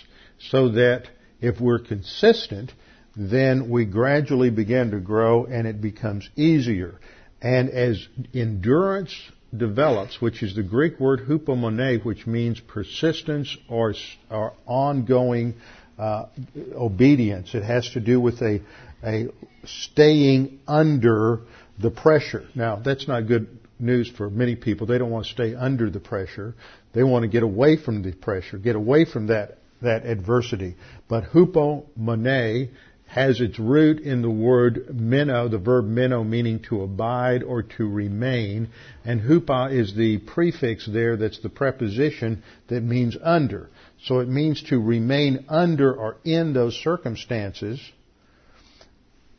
so 0.50 0.70
that 0.70 1.08
if 1.40 1.62
we're 1.62 1.80
consistent 1.80 2.74
then 3.16 3.70
we 3.70 3.86
gradually 3.86 4.50
begin 4.50 4.92
to 4.92 5.00
grow 5.00 5.46
and 5.46 5.68
it 5.68 5.82
becomes 5.82 6.30
easier. 6.36 7.00
And 7.42 7.70
as 7.70 8.08
endurance 8.34 9.14
develops, 9.56 10.22
which 10.22 10.44
is 10.44 10.56
the 10.56 10.64
Greek 10.64 11.00
word 11.00 11.22
hupomone, 11.28 12.04
which 12.06 12.26
means 12.26 12.60
persistence 12.60 13.58
or, 13.68 13.94
or 14.30 14.54
ongoing 14.66 15.56
uh, 16.00 16.28
obedience. 16.74 17.54
It 17.54 17.64
has 17.64 17.90
to 17.92 18.00
do 18.00 18.20
with 18.20 18.42
a, 18.42 18.62
a 19.04 19.28
staying 19.66 20.60
under 20.68 21.42
the 21.80 21.92
pressure. 21.92 22.46
Now, 22.56 22.78
that's 22.78 23.08
not 23.08 23.28
good 23.28 23.60
news 23.80 24.10
for 24.10 24.30
many 24.30 24.56
people. 24.56 24.88
They 24.88 24.98
don't 24.98 25.12
want 25.12 25.26
to 25.26 25.32
stay 25.32 25.56
under 25.56 25.90
the 25.90 26.00
pressure. 26.00 26.56
They 26.94 27.04
want 27.04 27.24
to 27.24 27.28
get 27.28 27.44
away 27.44 27.78
from 27.78 28.04
the 28.04 28.14
pressure, 28.14 28.58
get 28.58 28.76
away 28.76 29.06
from 29.06 29.28
that, 29.28 29.58
that 29.82 30.06
adversity. 30.06 30.76
But 31.08 31.26
hupomone 31.26 32.70
has 33.12 33.42
its 33.42 33.60
root 33.60 34.00
in 34.00 34.22
the 34.22 34.30
word 34.30 34.88
meno, 34.90 35.50
the 35.50 35.58
verb 35.58 35.86
meno 35.86 36.24
meaning 36.24 36.62
to 36.70 36.82
abide 36.82 37.44
or 37.44 37.62
to 37.62 37.86
remain, 37.86 38.70
and 39.04 39.20
hupo 39.20 39.70
is 39.70 39.94
the 39.96 40.18
prefix 40.20 40.88
there 40.88 41.18
that's 41.18 41.42
the 41.42 41.50
preposition 41.50 42.42
that 42.70 42.82
means 42.82 43.18
under. 43.22 43.70
So 44.06 44.20
it 44.20 44.30
means 44.30 44.64
to 44.70 44.80
remain 44.80 45.44
under 45.50 45.94
or 45.94 46.18
in 46.24 46.54
those 46.54 46.74
circumstances, 46.76 47.82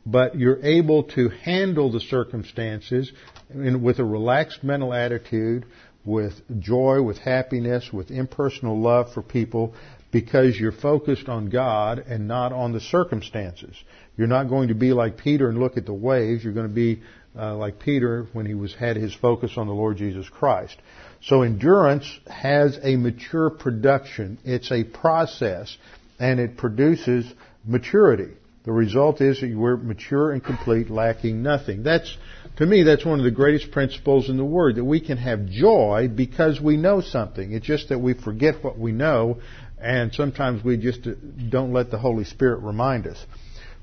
but 0.05 0.37
you're 0.37 0.63
able 0.63 1.05
to 1.15 1.29
handle 1.29 1.91
the 1.91 1.99
circumstances 1.99 3.11
with 3.51 3.97
a 3.97 4.05
relaxed 4.05 4.63
mental 4.63 4.93
attitude, 4.93 5.65
with 6.05 6.33
joy, 6.59 7.01
with 7.01 7.17
happiness, 7.17 7.89
with 7.91 8.11
impersonal 8.11 8.79
love 8.79 9.13
for 9.13 9.23
people, 9.23 9.73
because 10.13 10.57
you're 10.57 10.71
focused 10.71 11.27
on 11.27 11.49
God 11.49 11.97
and 11.97 12.27
not 12.27 12.53
on 12.53 12.71
the 12.71 12.79
circumstances. 12.79 13.75
You're 14.15 14.27
not 14.27 14.47
going 14.47 14.67
to 14.67 14.75
be 14.75 14.93
like 14.93 15.17
Peter 15.17 15.49
and 15.49 15.59
look 15.59 15.75
at 15.75 15.87
the 15.87 15.93
waves. 15.93 16.43
You're 16.43 16.53
going 16.53 16.67
to 16.67 16.73
be 16.73 17.01
uh, 17.35 17.55
like 17.55 17.79
Peter 17.79 18.27
when 18.31 18.45
he 18.45 18.53
was 18.53 18.75
had 18.75 18.95
his 18.95 19.13
focus 19.13 19.53
on 19.57 19.65
the 19.65 19.73
Lord 19.73 19.97
Jesus 19.97 20.29
Christ. 20.29 20.77
So 21.23 21.41
endurance 21.41 22.05
has 22.27 22.79
a 22.83 22.95
mature 22.95 23.49
production. 23.49 24.37
It's 24.45 24.71
a 24.71 24.83
process 24.83 25.75
and 26.19 26.39
it 26.39 26.57
produces 26.57 27.25
maturity. 27.65 28.35
The 28.65 28.71
result 28.71 29.19
is 29.19 29.41
that 29.41 29.47
you 29.47 29.65
are 29.65 29.75
mature 29.75 30.31
and 30.31 30.41
complete, 30.41 30.89
lacking 30.89 31.43
nothing. 31.43 31.83
That's, 31.83 32.15
to 32.57 32.65
me, 32.65 32.83
that's 32.83 33.03
one 33.03 33.19
of 33.19 33.25
the 33.25 33.31
greatest 33.31 33.71
principles 33.71 34.29
in 34.29 34.37
the 34.37 34.45
Word, 34.45 34.75
that 34.75 34.85
we 34.85 35.01
can 35.01 35.17
have 35.17 35.47
joy 35.47 36.07
because 36.13 36.61
we 36.61 36.77
know 36.77 37.01
something. 37.01 37.51
It's 37.51 37.65
just 37.65 37.89
that 37.89 37.99
we 37.99 38.13
forget 38.13 38.63
what 38.63 38.79
we 38.79 38.93
know 38.93 39.41
and 39.83 40.13
sometimes 40.13 40.63
we 40.63 40.77
just 40.77 41.05
uh, 41.05 41.11
don't 41.49 41.73
let 41.73 41.91
the 41.91 41.97
Holy 41.97 42.23
Spirit 42.23 42.61
remind 42.61 43.05
us. 43.05 43.23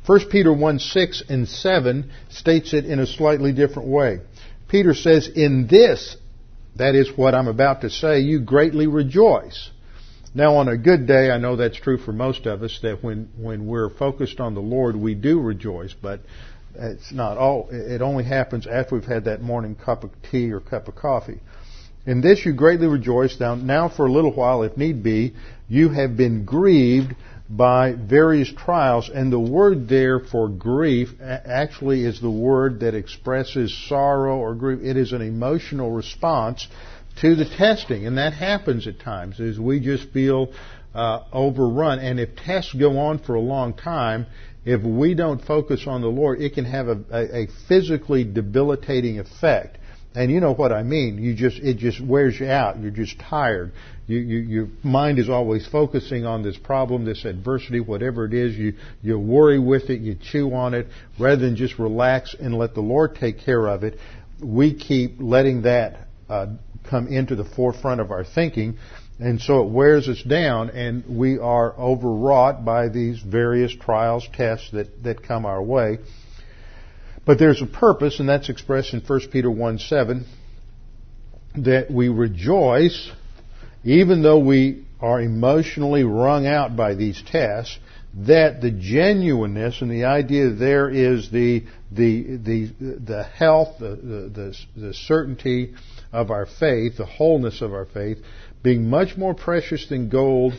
1 0.07 0.31
Peter 0.31 0.53
1, 0.53 0.79
6 0.79 1.23
and 1.29 1.47
7 1.47 2.11
states 2.31 2.73
it 2.73 2.87
in 2.87 2.99
a 2.99 3.07
slightly 3.07 3.53
different 3.53 3.89
way. 3.89 4.21
Peter 4.69 4.95
says, 4.95 5.29
in 5.29 5.67
this, 5.69 6.17
that 6.77 6.95
is 6.95 7.11
what 7.17 7.35
I'm 7.35 7.49
about 7.49 7.83
to 7.83 7.91
say, 7.91 8.21
you 8.21 8.41
greatly 8.41 8.87
rejoice. 8.87 9.71
Now 10.35 10.57
on 10.57 10.69
a 10.69 10.79
good 10.79 11.07
day, 11.07 11.31
I 11.31 11.39
know 11.39 11.57
that's 11.57 11.79
true 11.79 11.99
for 11.99 12.13
most 12.13 12.47
of 12.47 12.63
us, 12.63 12.79
that 12.83 13.05
when, 13.05 13.29
when 13.37 13.67
we're 13.67 13.91
focused 13.91 14.41
on 14.41 14.55
the 14.55 14.61
Lord, 14.61 14.97
we 14.97 15.15
do 15.15 15.41
rejoice, 15.41 15.95
but 16.01 16.21
it's 16.75 17.13
not 17.13 17.37
all, 17.37 17.69
it 17.71 18.01
only 18.01 18.25
happens 18.25 18.67
after 18.67 18.95
we've 18.95 19.05
had 19.05 19.25
that 19.25 19.43
morning 19.43 19.75
cup 19.75 20.05
of 20.05 20.11
tea 20.31 20.51
or 20.53 20.61
cup 20.61 20.89
of 20.89 20.95
coffee. 20.95 21.41
In 22.07 22.23
this 22.23 22.47
you 22.47 22.55
greatly 22.55 22.87
rejoice. 22.87 23.39
Now, 23.39 23.55
now 23.55 23.89
for 23.89 24.07
a 24.07 24.13
little 24.13 24.33
while, 24.33 24.63
if 24.63 24.77
need 24.77 25.03
be, 25.03 25.35
you 25.71 25.89
have 25.89 26.17
been 26.17 26.45
grieved 26.45 27.15
by 27.49 27.93
various 27.93 28.53
trials. 28.53 29.09
And 29.13 29.33
the 29.33 29.41
word 29.41 29.89
there 29.89 30.19
for 30.21 30.49
grief 30.49 31.11
actually 31.21 32.05
is 32.05 32.21
the 32.21 32.31
word 32.31 32.81
that 32.81 32.95
expresses 32.95 33.73
sorrow 33.89 34.37
or 34.37 34.55
grief. 34.55 34.81
It 34.83 34.97
is 34.97 35.13
an 35.13 35.23
emotional 35.23 35.93
response 35.93 36.67
to 37.21 37.35
the 37.37 37.45
testing. 37.45 38.07
And 38.07 38.19
that 38.19 38.35
happens 38.35 38.87
at 38.87 39.01
times, 39.01 39.41
is 39.41 39.59
we 39.59 39.81
just 39.81 40.11
feel 40.11 40.53
uh, 40.93 41.25
overrun. 41.33 42.01
And 42.01 42.19
if 42.19 42.37
tests 42.37 42.75
go 42.75 42.99
on 42.99 43.21
for 43.21 43.37
a 43.37 43.41
long 43.41 43.75
time, 43.75 44.27
if 44.65 44.83
we 44.83 45.15
don't 45.15 45.45
focus 45.45 45.85
on 45.87 46.03
the 46.03 46.09
Lord, 46.09 46.41
it 46.41 46.55
can 46.55 46.65
have 46.65 46.89
a, 46.89 47.01
a, 47.11 47.43
a 47.43 47.47
physically 47.69 48.25
debilitating 48.25 49.19
effect. 49.19 49.79
And 50.15 50.31
you 50.31 50.41
know 50.41 50.55
what 50.55 50.73
I 50.73 50.83
mean. 50.83 51.19
You 51.19 51.35
just 51.35 51.59
it 51.59 51.77
just 51.79 52.01
wears 52.01 52.39
you 52.41 52.49
out. 52.49 52.81
You're 52.81 52.91
just 52.91 53.19
tired. 53.21 53.73
You, 54.09 54.19
you, 54.19 54.39
your 54.39 54.69
mind 54.83 55.21
is 55.21 55.31
always 55.31 55.69
focusing 55.69 56.27
on 56.27 56.43
this 56.43 56.57
problem, 56.57 57.05
this 57.05 57.25
adversity, 57.25 57.79
whatever 57.79 58.25
it 58.25 58.35
is. 58.35 58.57
You 58.57 58.75
you 59.03 59.19
worry 59.21 59.61
with 59.61 59.89
it. 59.89 60.01
You 60.01 60.17
chew 60.17 60.53
on 60.53 60.75
it 60.75 60.89
rather 61.19 61.41
than 61.41 61.55
just 61.55 61.79
relax 61.79 62.35
and 62.35 62.57
let 62.57 62.75
the 62.75 62.81
Lord 62.81 63.15
take 63.15 63.39
care 63.39 63.69
of 63.69 63.85
it. 63.85 63.99
We 64.43 64.75
keep 64.75 65.17
letting 65.21 65.63
that 65.63 66.09
uh, 66.29 66.47
come 66.89 67.07
into 67.07 67.37
the 67.37 67.45
forefront 67.45 68.01
of 68.01 68.11
our 68.11 68.25
thinking, 68.25 68.79
and 69.21 69.41
so 69.41 69.63
it 69.63 69.71
wears 69.71 70.09
us 70.09 70.21
down, 70.25 70.71
and 70.71 71.05
we 71.07 71.39
are 71.39 71.73
overwrought 71.79 72.65
by 72.65 72.89
these 72.89 73.21
various 73.21 73.73
trials, 73.77 74.27
tests 74.33 74.71
that 74.73 75.05
that 75.05 75.23
come 75.23 75.47
our 75.47 75.63
way. 75.63 75.99
But 77.31 77.39
there's 77.39 77.63
a 77.63 77.67
purpose, 77.67 78.19
and 78.19 78.29
that's 78.29 78.49
expressed 78.49 78.93
in 78.93 79.03
1 79.03 79.21
Peter 79.31 79.49
1 79.49 79.79
7, 79.79 80.27
that 81.59 81.89
we 81.89 82.09
rejoice, 82.09 83.09
even 83.85 84.25
though 84.25 84.41
we 84.41 84.85
are 85.01 85.21
emotionally 85.21 86.03
wrung 86.03 86.49
out 86.49 86.75
by 86.75 86.95
these 86.95 87.23
tests, 87.31 87.79
that 88.27 88.61
the 88.61 88.73
genuineness 88.73 89.81
and 89.81 89.93
the 89.93 90.07
idea 90.07 90.51
there 90.51 90.91
is 90.91 91.31
the 91.31 91.63
the 91.93 92.37
the 92.37 92.67
the 92.81 93.23
health, 93.23 93.77
the, 93.79 93.95
the, 94.35 94.57
the 94.77 94.93
certainty 94.93 95.75
of 96.11 96.33
our 96.33 96.47
faith, 96.47 96.97
the 96.97 97.07
wholeness 97.07 97.63
of 97.63 97.73
our 97.73 97.87
faith, 97.87 98.19
being 98.65 98.91
much 98.91 99.17
more 99.17 99.35
precious 99.35 99.87
than 99.89 100.09
gold 100.09 100.55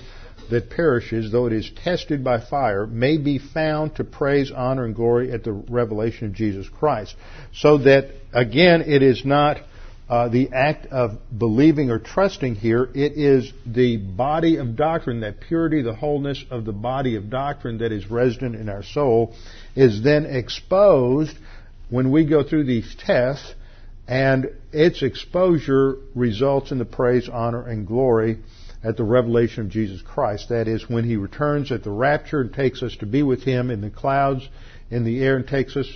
that 0.51 0.69
perishes, 0.69 1.31
though 1.31 1.47
it 1.47 1.53
is 1.53 1.71
tested 1.83 2.23
by 2.23 2.39
fire, 2.39 2.85
may 2.85 3.17
be 3.17 3.39
found 3.39 3.95
to 3.95 4.03
praise, 4.03 4.51
honor, 4.51 4.85
and 4.85 4.95
glory 4.95 5.31
at 5.31 5.43
the 5.43 5.51
revelation 5.51 6.27
of 6.27 6.33
Jesus 6.33 6.69
Christ. 6.69 7.15
So 7.53 7.79
that, 7.79 8.11
again, 8.33 8.81
it 8.81 9.01
is 9.01 9.25
not 9.25 9.57
uh, 10.09 10.27
the 10.27 10.49
act 10.51 10.87
of 10.87 11.17
believing 11.35 11.89
or 11.89 11.97
trusting 11.97 12.55
here. 12.55 12.89
It 12.93 13.13
is 13.13 13.51
the 13.65 13.95
body 13.97 14.57
of 14.57 14.75
doctrine, 14.75 15.21
that 15.21 15.39
purity, 15.39 15.81
the 15.81 15.95
wholeness 15.95 16.43
of 16.51 16.65
the 16.65 16.73
body 16.73 17.15
of 17.15 17.29
doctrine 17.29 17.77
that 17.77 17.91
is 17.93 18.11
resident 18.11 18.55
in 18.55 18.67
our 18.67 18.83
soul, 18.83 19.33
is 19.75 20.03
then 20.03 20.25
exposed 20.25 21.35
when 21.89 22.11
we 22.11 22.25
go 22.25 22.43
through 22.43 22.65
these 22.65 22.93
tests, 22.99 23.53
and 24.07 24.49
its 24.73 25.01
exposure 25.01 25.95
results 26.13 26.71
in 26.71 26.77
the 26.77 26.85
praise, 26.85 27.29
honor, 27.29 27.65
and 27.65 27.87
glory 27.87 28.39
at 28.83 28.97
the 28.97 29.03
revelation 29.03 29.65
of 29.65 29.69
Jesus 29.69 30.01
Christ. 30.01 30.49
That 30.49 30.67
is, 30.67 30.89
when 30.89 31.03
He 31.03 31.15
returns 31.17 31.71
at 31.71 31.83
the 31.83 31.91
rapture 31.91 32.41
and 32.41 32.53
takes 32.53 32.81
us 32.83 32.95
to 32.97 33.05
be 33.05 33.23
with 33.23 33.43
Him 33.43 33.69
in 33.69 33.81
the 33.81 33.89
clouds, 33.89 34.47
in 34.89 35.03
the 35.03 35.23
air, 35.23 35.37
and 35.37 35.47
takes 35.47 35.75
us 35.75 35.87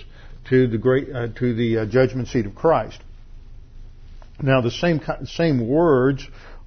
to 0.50 0.66
the 0.66 0.78
great, 0.78 1.14
uh, 1.14 1.28
to 1.38 1.54
the 1.54 1.78
uh, 1.78 1.86
judgment 1.86 2.28
seat 2.28 2.46
of 2.46 2.54
Christ. 2.54 3.00
Now, 4.40 4.60
the 4.60 4.70
same, 4.70 5.00
same 5.24 5.66
words 5.66 6.26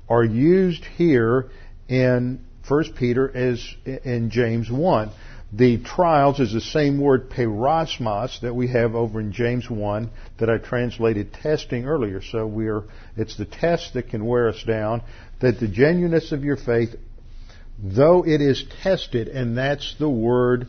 are 0.09 0.23
used 0.23 0.83
here 0.83 1.49
in 1.87 2.43
1 2.67 2.93
Peter 2.93 3.29
as 3.35 3.63
in 3.85 4.29
James 4.31 4.71
1. 4.71 5.11
The 5.51 5.79
trials 5.79 6.39
is 6.39 6.53
the 6.53 6.61
same 6.61 6.99
word 7.01 7.31
peirasmos 7.31 8.41
that 8.41 8.53
we 8.53 8.67
have 8.67 8.93
over 8.93 9.19
in 9.19 9.31
James 9.31 9.67
1 9.67 10.11
that 10.37 10.49
I 10.49 10.59
translated 10.59 11.33
testing 11.33 11.85
earlier. 11.85 12.21
So 12.21 12.45
we're, 12.45 12.83
it's 13.17 13.35
the 13.35 13.45
test 13.45 13.95
that 13.95 14.09
can 14.09 14.25
wear 14.25 14.49
us 14.49 14.63
down, 14.63 15.01
that 15.39 15.59
the 15.59 15.67
genuineness 15.67 16.31
of 16.31 16.43
your 16.43 16.57
faith, 16.57 16.95
though 17.81 18.25
it 18.25 18.41
is 18.41 18.63
tested, 18.83 19.27
and 19.27 19.57
that's 19.57 19.95
the 19.99 20.09
word, 20.09 20.67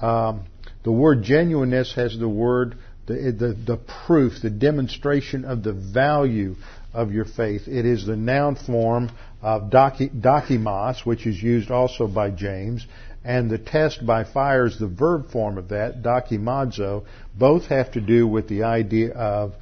um, 0.00 0.44
the 0.84 0.92
word 0.92 1.22
genuineness 1.22 1.94
has 1.94 2.18
the 2.18 2.28
word 2.28 2.76
the, 3.06 3.14
the, 3.14 3.54
the 3.54 3.80
proof, 4.06 4.34
the 4.42 4.50
demonstration 4.50 5.44
of 5.44 5.62
the 5.62 5.72
value 5.72 6.54
of 6.92 7.12
your 7.12 7.24
faith. 7.24 7.66
It 7.66 7.84
is 7.84 8.06
the 8.06 8.16
noun 8.16 8.56
form 8.56 9.10
of 9.40 9.70
dokimos, 9.70 11.04
which 11.04 11.26
is 11.26 11.42
used 11.42 11.70
also 11.70 12.06
by 12.06 12.30
James, 12.30 12.86
and 13.24 13.50
the 13.50 13.58
test 13.58 14.04
by 14.04 14.24
fire 14.24 14.66
is 14.66 14.78
the 14.78 14.88
verb 14.88 15.30
form 15.30 15.58
of 15.58 15.68
that, 15.68 16.02
dokimazo. 16.02 17.04
Both 17.36 17.66
have 17.66 17.92
to 17.92 18.00
do 18.00 18.26
with 18.26 18.48
the 18.48 18.64
idea 18.64 19.12
of 19.12 19.54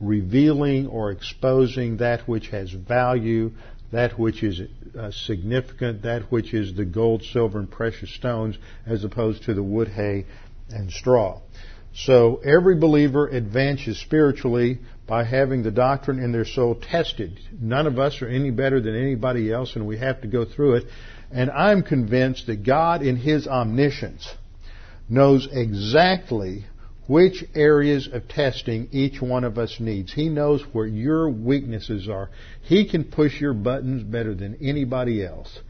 revealing 0.00 0.86
or 0.88 1.10
exposing 1.10 1.98
that 1.98 2.28
which 2.28 2.48
has 2.48 2.70
value, 2.70 3.52
that 3.92 4.18
which 4.18 4.42
is 4.42 4.60
uh, 4.98 5.10
significant, 5.10 6.02
that 6.02 6.30
which 6.30 6.52
is 6.52 6.74
the 6.74 6.84
gold, 6.84 7.22
silver, 7.22 7.58
and 7.58 7.70
precious 7.70 8.12
stones, 8.14 8.56
as 8.86 9.04
opposed 9.04 9.44
to 9.44 9.54
the 9.54 9.62
wood, 9.62 9.88
hay, 9.88 10.26
and 10.70 10.90
straw. 10.90 11.40
So 11.94 12.36
every 12.44 12.76
believer 12.76 13.26
advances 13.26 13.98
spiritually 13.98 14.80
by 15.06 15.24
having 15.24 15.62
the 15.62 15.70
doctrine 15.70 16.18
in 16.18 16.30
their 16.30 16.44
soul 16.44 16.74
tested. 16.74 17.40
None 17.58 17.86
of 17.86 17.98
us 17.98 18.20
are 18.20 18.28
any 18.28 18.50
better 18.50 18.80
than 18.80 18.94
anybody 18.94 19.50
else 19.50 19.76
and 19.76 19.86
we 19.86 19.96
have 19.98 20.20
to 20.20 20.28
go 20.28 20.44
through 20.44 20.74
it. 20.76 20.84
And 21.30 21.50
I'm 21.50 21.82
convinced 21.82 22.46
that 22.48 22.64
God 22.64 23.02
in 23.02 23.16
His 23.16 23.46
omniscience 23.46 24.28
knows 25.08 25.48
exactly 25.50 26.66
which 27.06 27.44
areas 27.54 28.08
of 28.12 28.28
testing 28.28 28.88
each 28.90 29.20
one 29.20 29.44
of 29.44 29.58
us 29.58 29.76
needs. 29.78 30.12
He 30.12 30.28
knows 30.28 30.62
where 30.72 30.86
your 30.86 31.30
weaknesses 31.30 32.08
are. 32.08 32.30
He 32.62 32.88
can 32.88 33.04
push 33.04 33.40
your 33.40 33.54
buttons 33.54 34.02
better 34.02 34.34
than 34.34 34.58
anybody 34.60 35.24
else. 35.24 35.60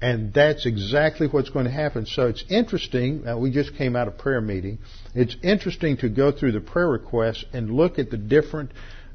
And 0.00 0.34
that's 0.34 0.66
exactly 0.66 1.26
what's 1.26 1.50
going 1.50 1.64
to 1.64 1.70
happen. 1.70 2.04
So 2.04 2.26
it's 2.26 2.44
interesting. 2.50 3.26
Uh, 3.26 3.38
we 3.38 3.50
just 3.50 3.74
came 3.76 3.96
out 3.96 4.06
of 4.06 4.18
prayer 4.18 4.40
meeting. 4.40 4.78
It's 5.14 5.34
interesting 5.42 5.96
to 5.98 6.08
go 6.08 6.30
through 6.30 6.52
the 6.52 6.60
prayer 6.60 6.88
requests 6.88 7.44
and 7.52 7.70
look 7.70 7.98
at 7.98 8.10
the 8.10 8.18
different 8.18 8.72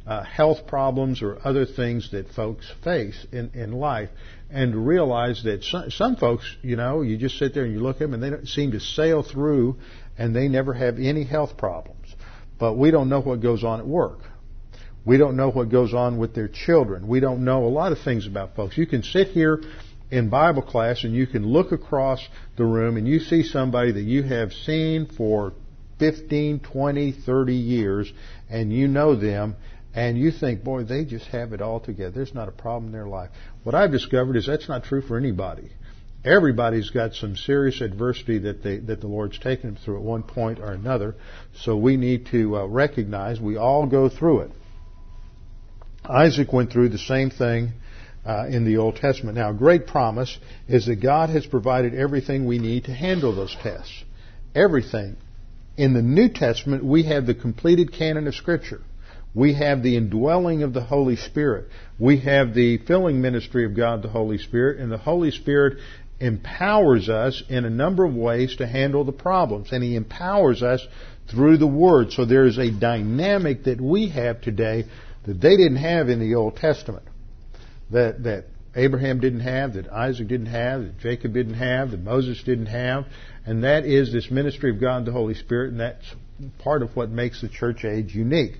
uh, 0.07 0.23
health 0.23 0.65
problems 0.65 1.21
or 1.21 1.37
other 1.43 1.65
things 1.65 2.09
that 2.11 2.29
folks 2.31 2.65
face 2.83 3.27
in, 3.31 3.51
in 3.53 3.71
life 3.71 4.09
and 4.49 4.87
realize 4.87 5.43
that 5.43 5.63
some, 5.63 5.91
some 5.91 6.15
folks, 6.15 6.43
you 6.63 6.75
know, 6.75 7.01
you 7.03 7.17
just 7.17 7.37
sit 7.37 7.53
there 7.53 7.65
and 7.65 7.73
you 7.73 7.79
look 7.79 7.97
at 7.97 7.99
them 7.99 8.15
and 8.15 8.23
they 8.23 8.31
don't 8.31 8.47
seem 8.47 8.71
to 8.71 8.79
sail 8.79 9.21
through 9.21 9.77
and 10.19 10.35
they 10.35 10.49
never 10.49 10.73
have 10.73 10.99
any 10.99 11.23
health 11.23 11.57
problems. 11.57 12.13
But 12.59 12.73
we 12.73 12.91
don't 12.91 13.07
know 13.07 13.21
what 13.21 13.41
goes 13.41 13.63
on 13.63 13.79
at 13.79 13.87
work. 13.87 14.19
We 15.05 15.17
don't 15.17 15.37
know 15.37 15.49
what 15.49 15.69
goes 15.69 15.93
on 15.93 16.19
with 16.19 16.35
their 16.35 16.49
children. 16.49 17.07
We 17.07 17.21
don't 17.21 17.45
know 17.45 17.63
a 17.63 17.69
lot 17.69 17.93
of 17.93 17.99
things 17.99 18.27
about 18.27 18.55
folks. 18.55 18.77
You 18.77 18.85
can 18.85 19.01
sit 19.01 19.29
here 19.29 19.63
in 20.11 20.29
Bible 20.29 20.61
class 20.61 21.05
and 21.05 21.15
you 21.15 21.25
can 21.25 21.47
look 21.47 21.71
across 21.71 22.19
the 22.57 22.65
room 22.65 22.97
and 22.97 23.07
you 23.07 23.19
see 23.19 23.43
somebody 23.43 23.93
that 23.93 24.01
you 24.01 24.23
have 24.23 24.51
seen 24.51 25.05
for 25.05 25.53
15, 25.99 26.59
20, 26.59 27.11
30 27.13 27.53
years 27.53 28.11
and 28.49 28.73
you 28.73 28.89
know 28.89 29.15
them 29.15 29.55
and 29.95 30.17
you 30.17 30.31
think, 30.31 30.63
boy, 30.63 30.83
they 30.83 31.05
just 31.05 31.25
have 31.27 31.53
it 31.53 31.61
all 31.61 31.79
together. 31.79 32.11
There's 32.11 32.35
not 32.35 32.49
a 32.49 32.51
problem 32.51 32.87
in 32.87 32.91
their 32.91 33.07
life. 33.07 33.29
What 33.63 33.73
I've 33.73 33.91
discovered 33.91 34.35
is 34.35 34.47
that's 34.47 34.67
not 34.67 34.83
true 34.83 35.01
for 35.01 35.17
anybody. 35.17 35.71
Everybody's 36.25 36.89
got 36.89 37.13
some 37.13 37.37
serious 37.37 37.79
adversity 37.79 38.39
that 38.39 38.61
they, 38.61 38.77
that 38.79 38.99
the 38.99 39.07
Lord's 39.07 39.39
taken 39.39 39.73
them 39.73 39.83
through 39.83 39.97
at 39.97 40.03
one 40.03 40.23
point 40.23 40.59
or 40.59 40.71
another. 40.71 41.15
So 41.61 41.77
we 41.77 41.95
need 41.95 42.27
to 42.27 42.57
uh, 42.57 42.65
recognize 42.65 43.39
we 43.39 43.55
all 43.55 43.85
go 43.85 44.09
through 44.09 44.41
it. 44.41 44.51
Isaac 46.03 46.51
went 46.51 46.71
through 46.71 46.89
the 46.89 46.97
same 46.97 47.29
thing 47.29 47.71
uh, 48.25 48.47
in 48.47 48.65
the 48.65 48.77
Old 48.77 48.97
Testament. 48.97 49.37
Now, 49.37 49.51
a 49.51 49.53
great 49.53 49.87
promise 49.87 50.37
is 50.67 50.87
that 50.87 50.97
God 50.97 51.29
has 51.29 51.45
provided 51.45 51.95
everything 51.95 52.45
we 52.45 52.59
need 52.59 52.85
to 52.85 52.93
handle 52.93 53.33
those 53.33 53.55
tests. 53.61 54.03
Everything. 54.53 55.15
In 55.77 55.93
the 55.93 56.01
New 56.01 56.27
Testament, 56.27 56.83
we 56.83 57.03
have 57.03 57.25
the 57.25 57.35
completed 57.35 57.93
canon 57.93 58.27
of 58.27 58.35
Scripture. 58.35 58.81
We 59.33 59.53
have 59.53 59.83
the 59.83 59.95
indwelling 59.95 60.63
of 60.63 60.73
the 60.73 60.83
Holy 60.83 61.15
Spirit. 61.15 61.67
We 61.99 62.19
have 62.21 62.53
the 62.53 62.79
filling 62.79 63.21
ministry 63.21 63.63
of 63.63 63.75
God, 63.75 64.01
the 64.01 64.09
Holy 64.09 64.39
Spirit, 64.39 64.79
and 64.79 64.91
the 64.91 64.97
Holy 64.97 65.31
Spirit 65.31 65.77
empowers 66.19 67.09
us 67.09 67.43
in 67.49 67.65
a 67.65 67.69
number 67.69 68.03
of 68.05 68.13
ways 68.13 68.55
to 68.57 68.67
handle 68.67 69.03
the 69.03 69.11
problems. 69.11 69.71
And 69.71 69.83
He 69.83 69.95
empowers 69.95 70.61
us 70.61 70.85
through 71.29 71.57
the 71.57 71.67
Word. 71.67 72.11
So 72.11 72.25
there 72.25 72.45
is 72.45 72.57
a 72.57 72.71
dynamic 72.71 73.65
that 73.65 73.79
we 73.79 74.09
have 74.09 74.41
today 74.41 74.85
that 75.25 75.41
they 75.41 75.57
didn't 75.57 75.77
have 75.77 76.09
in 76.09 76.19
the 76.19 76.35
Old 76.35 76.55
Testament 76.55 77.05
that, 77.91 78.23
that 78.23 78.45
Abraham 78.75 79.19
didn't 79.19 79.41
have, 79.41 79.73
that 79.73 79.87
Isaac 79.89 80.27
didn't 80.27 80.47
have, 80.47 80.81
that 80.81 80.99
Jacob 80.99 81.33
didn't 81.33 81.55
have, 81.55 81.91
that 81.91 82.01
Moses 82.01 82.41
didn't 82.43 82.67
have, 82.67 83.05
and 83.45 83.63
that 83.63 83.85
is 83.85 84.13
this 84.13 84.29
ministry 84.29 84.71
of 84.71 84.79
God 84.79 84.97
and 84.97 85.07
the 85.07 85.11
Holy 85.11 85.33
Spirit, 85.33 85.71
and 85.71 85.79
that's 85.79 86.05
part 86.59 86.83
of 86.83 86.95
what 86.95 87.09
makes 87.09 87.41
the 87.41 87.49
church 87.49 87.83
age 87.83 88.13
unique. 88.13 88.57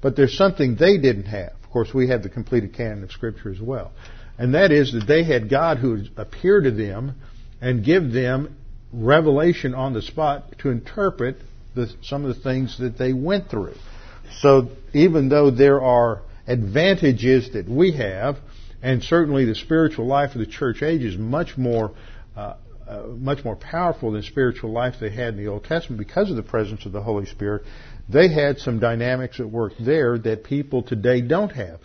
But 0.00 0.16
there's 0.16 0.36
something 0.36 0.76
they 0.76 0.96
didn't 0.98 1.26
have. 1.26 1.52
Of 1.62 1.70
course, 1.70 1.92
we 1.92 2.08
have 2.08 2.22
the 2.22 2.28
completed 2.28 2.74
canon 2.74 3.02
of 3.02 3.10
Scripture 3.10 3.50
as 3.50 3.60
well. 3.60 3.92
And 4.38 4.54
that 4.54 4.70
is 4.70 4.92
that 4.92 5.06
they 5.06 5.24
had 5.24 5.50
God 5.50 5.78
who 5.78 6.04
appear 6.16 6.60
to 6.60 6.70
them 6.70 7.14
and 7.60 7.84
give 7.84 8.12
them 8.12 8.56
revelation 8.92 9.74
on 9.74 9.92
the 9.92 10.02
spot 10.02 10.58
to 10.58 10.70
interpret 10.70 11.36
the, 11.74 11.92
some 12.02 12.24
of 12.24 12.34
the 12.34 12.42
things 12.42 12.78
that 12.78 12.96
they 12.96 13.12
went 13.12 13.50
through. 13.50 13.74
So 14.40 14.68
even 14.92 15.28
though 15.28 15.50
there 15.50 15.82
are 15.82 16.22
advantages 16.46 17.50
that 17.52 17.68
we 17.68 17.92
have, 17.92 18.36
and 18.82 19.02
certainly 19.02 19.44
the 19.44 19.54
spiritual 19.54 20.06
life 20.06 20.32
of 20.34 20.38
the 20.38 20.46
church 20.46 20.82
age 20.82 21.02
is 21.02 21.16
much 21.18 21.58
more 21.58 21.92
uh, 22.36 22.54
uh, 22.88 23.02
much 23.18 23.44
more 23.44 23.56
powerful 23.56 24.12
than 24.12 24.22
spiritual 24.22 24.72
life 24.72 24.94
they 24.98 25.10
had 25.10 25.34
in 25.34 25.36
the 25.36 25.46
Old 25.46 25.62
Testament 25.64 25.98
because 25.98 26.30
of 26.30 26.36
the 26.36 26.42
presence 26.42 26.86
of 26.86 26.92
the 26.92 27.02
Holy 27.02 27.26
Spirit. 27.26 27.64
They 28.08 28.32
had 28.32 28.58
some 28.60 28.80
dynamics 28.80 29.38
at 29.40 29.50
work 29.50 29.74
there 29.78 30.16
that 30.20 30.44
people 30.44 30.82
today 30.82 31.20
don't 31.20 31.50
have, 31.50 31.80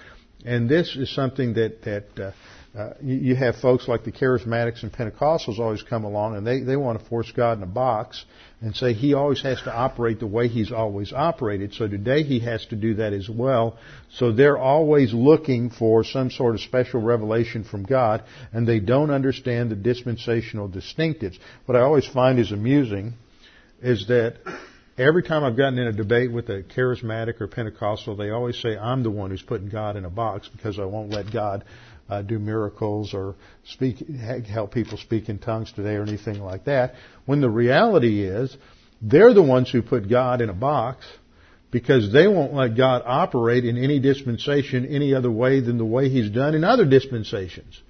and 0.46 0.70
this 0.70 0.96
is 0.96 1.14
something 1.14 1.54
that 1.54 1.82
that 1.84 2.20
uh, 2.20 2.32
uh, 2.78 2.94
you, 3.04 3.16
you 3.16 3.36
have 3.36 3.56
folks 3.58 3.88
like 3.88 4.04
the 4.04 4.12
charismatics 4.12 4.82
and 4.82 4.92
Pentecostals 4.92 5.60
always 5.60 5.84
come 5.84 6.04
along 6.04 6.36
and 6.36 6.48
they, 6.48 6.62
they 6.62 6.76
want 6.76 7.00
to 7.00 7.06
force 7.08 7.32
God 7.32 7.58
in 7.58 7.64
a 7.64 7.68
box 7.68 8.26
and 8.62 8.76
say 8.76 8.94
he 8.94 9.14
always 9.14 9.44
has 9.44 9.62
to 9.62 9.72
operate 9.72 10.20
the 10.20 10.26
way 10.26 10.48
he's 10.48 10.72
always 10.72 11.14
operated. 11.14 11.76
So 11.76 11.88
today 11.88 12.24
he 12.24 12.40
has 12.40 12.66
to 12.68 12.76
do 12.76 12.96
that 12.96 13.14
as 13.14 13.30
well. 13.30 13.78
So 14.14 14.32
they're 14.32 14.58
always 14.58 15.14
looking 15.14 15.70
for 15.70 16.04
some 16.04 16.32
sort 16.32 16.56
of 16.56 16.62
special 16.62 17.00
revelation 17.00 17.64
from 17.64 17.84
God 17.84 18.24
and 18.52 18.68
they 18.68 18.80
don't 18.80 19.12
understand 19.12 19.70
the 19.70 19.76
dispensational 19.76 20.68
distinctives. 20.68 21.38
What 21.68 21.76
I 21.76 21.82
always 21.82 22.08
find 22.08 22.40
is 22.40 22.52
amusing 22.52 23.14
is 23.84 24.08
that 24.08 24.38
every 24.98 25.24
time 25.24 25.44
I've 25.44 25.58
gotten 25.58 25.80
in 25.80 25.88
a 25.88 25.94
debate 25.94 26.32
with 26.32 26.50
a 26.50 26.64
charismatic 26.64 27.42
or 27.42 27.48
Pentecostal, 27.48 28.16
they 28.16 28.30
always 28.30 28.60
say 28.62 28.78
I'm 28.78 29.04
the 29.04 29.12
one 29.12 29.32
who's 29.32 29.42
putting 29.42 29.70
God 29.70 29.96
in 29.96 30.06
a 30.06 30.10
box 30.10 30.50
because 30.50 30.80
I 30.80 30.86
won't 30.86 31.10
let 31.10 31.32
God 31.32 31.64
uh, 32.10 32.22
do 32.22 32.38
miracles 32.38 33.14
or 33.14 33.36
speak, 33.66 34.08
help 34.48 34.74
people 34.74 34.98
speak 34.98 35.30
in 35.30 35.40
tongues 35.40 35.72
today 35.72 35.96
or 35.96 36.04
anything 36.04 36.40
like 36.40 36.66
that. 36.66 36.96
When 37.26 37.42
the 37.42 37.50
reality 37.50 38.24
is, 38.24 38.56
they're 39.02 39.34
the 39.34 39.44
ones 39.44 39.70
who 39.70 39.82
put 39.82 40.10
God 40.10 40.42
in 40.42 40.50
a 40.50 40.54
box 40.54 41.06
because 41.72 42.14
they 42.14 42.28
won't 42.28 42.54
let 42.54 42.78
God 42.78 43.02
operate 43.06 43.66
in 43.66 43.78
any 43.78 44.00
dispensation 44.00 44.86
any 44.86 45.16
other 45.16 45.32
way 45.32 45.60
than 45.60 45.78
the 45.78 45.86
way 45.86 46.08
He's 46.10 46.30
done 46.30 46.54
in 46.54 46.64
other 46.64 46.86
dispensations. 46.86 47.82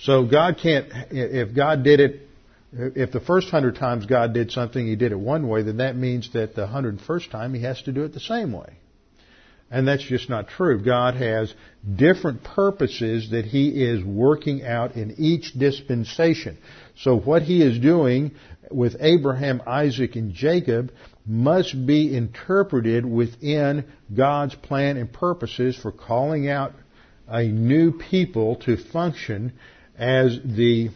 So 0.00 0.24
God 0.26 0.58
can't, 0.62 0.86
if 1.10 1.54
God 1.54 1.84
did 1.84 2.00
it, 2.00 2.27
if 2.72 3.12
the 3.12 3.20
first 3.20 3.48
hundred 3.48 3.76
times 3.76 4.06
God 4.06 4.34
did 4.34 4.50
something, 4.50 4.86
He 4.86 4.96
did 4.96 5.12
it 5.12 5.18
one 5.18 5.48
way, 5.48 5.62
then 5.62 5.78
that 5.78 5.96
means 5.96 6.32
that 6.32 6.54
the 6.54 6.66
hundred 6.66 7.00
first 7.00 7.30
time 7.30 7.54
He 7.54 7.62
has 7.62 7.80
to 7.82 7.92
do 7.92 8.04
it 8.04 8.12
the 8.12 8.20
same 8.20 8.52
way. 8.52 8.76
And 9.70 9.86
that's 9.86 10.02
just 10.02 10.30
not 10.30 10.48
true. 10.48 10.82
God 10.82 11.14
has 11.14 11.52
different 11.96 12.42
purposes 12.42 13.30
that 13.30 13.44
He 13.44 13.84
is 13.84 14.02
working 14.02 14.64
out 14.64 14.96
in 14.96 15.14
each 15.18 15.52
dispensation. 15.52 16.58
So 16.96 17.18
what 17.18 17.42
He 17.42 17.62
is 17.62 17.78
doing 17.78 18.32
with 18.70 18.96
Abraham, 19.00 19.62
Isaac, 19.66 20.16
and 20.16 20.32
Jacob 20.32 20.92
must 21.26 21.86
be 21.86 22.16
interpreted 22.16 23.04
within 23.04 23.84
God's 24.14 24.54
plan 24.54 24.96
and 24.96 25.12
purposes 25.12 25.76
for 25.76 25.92
calling 25.92 26.48
out 26.48 26.72
a 27.26 27.44
new 27.44 27.92
people 27.92 28.56
to 28.56 28.76
function 28.76 29.52
as 29.98 30.38
the 30.44 30.88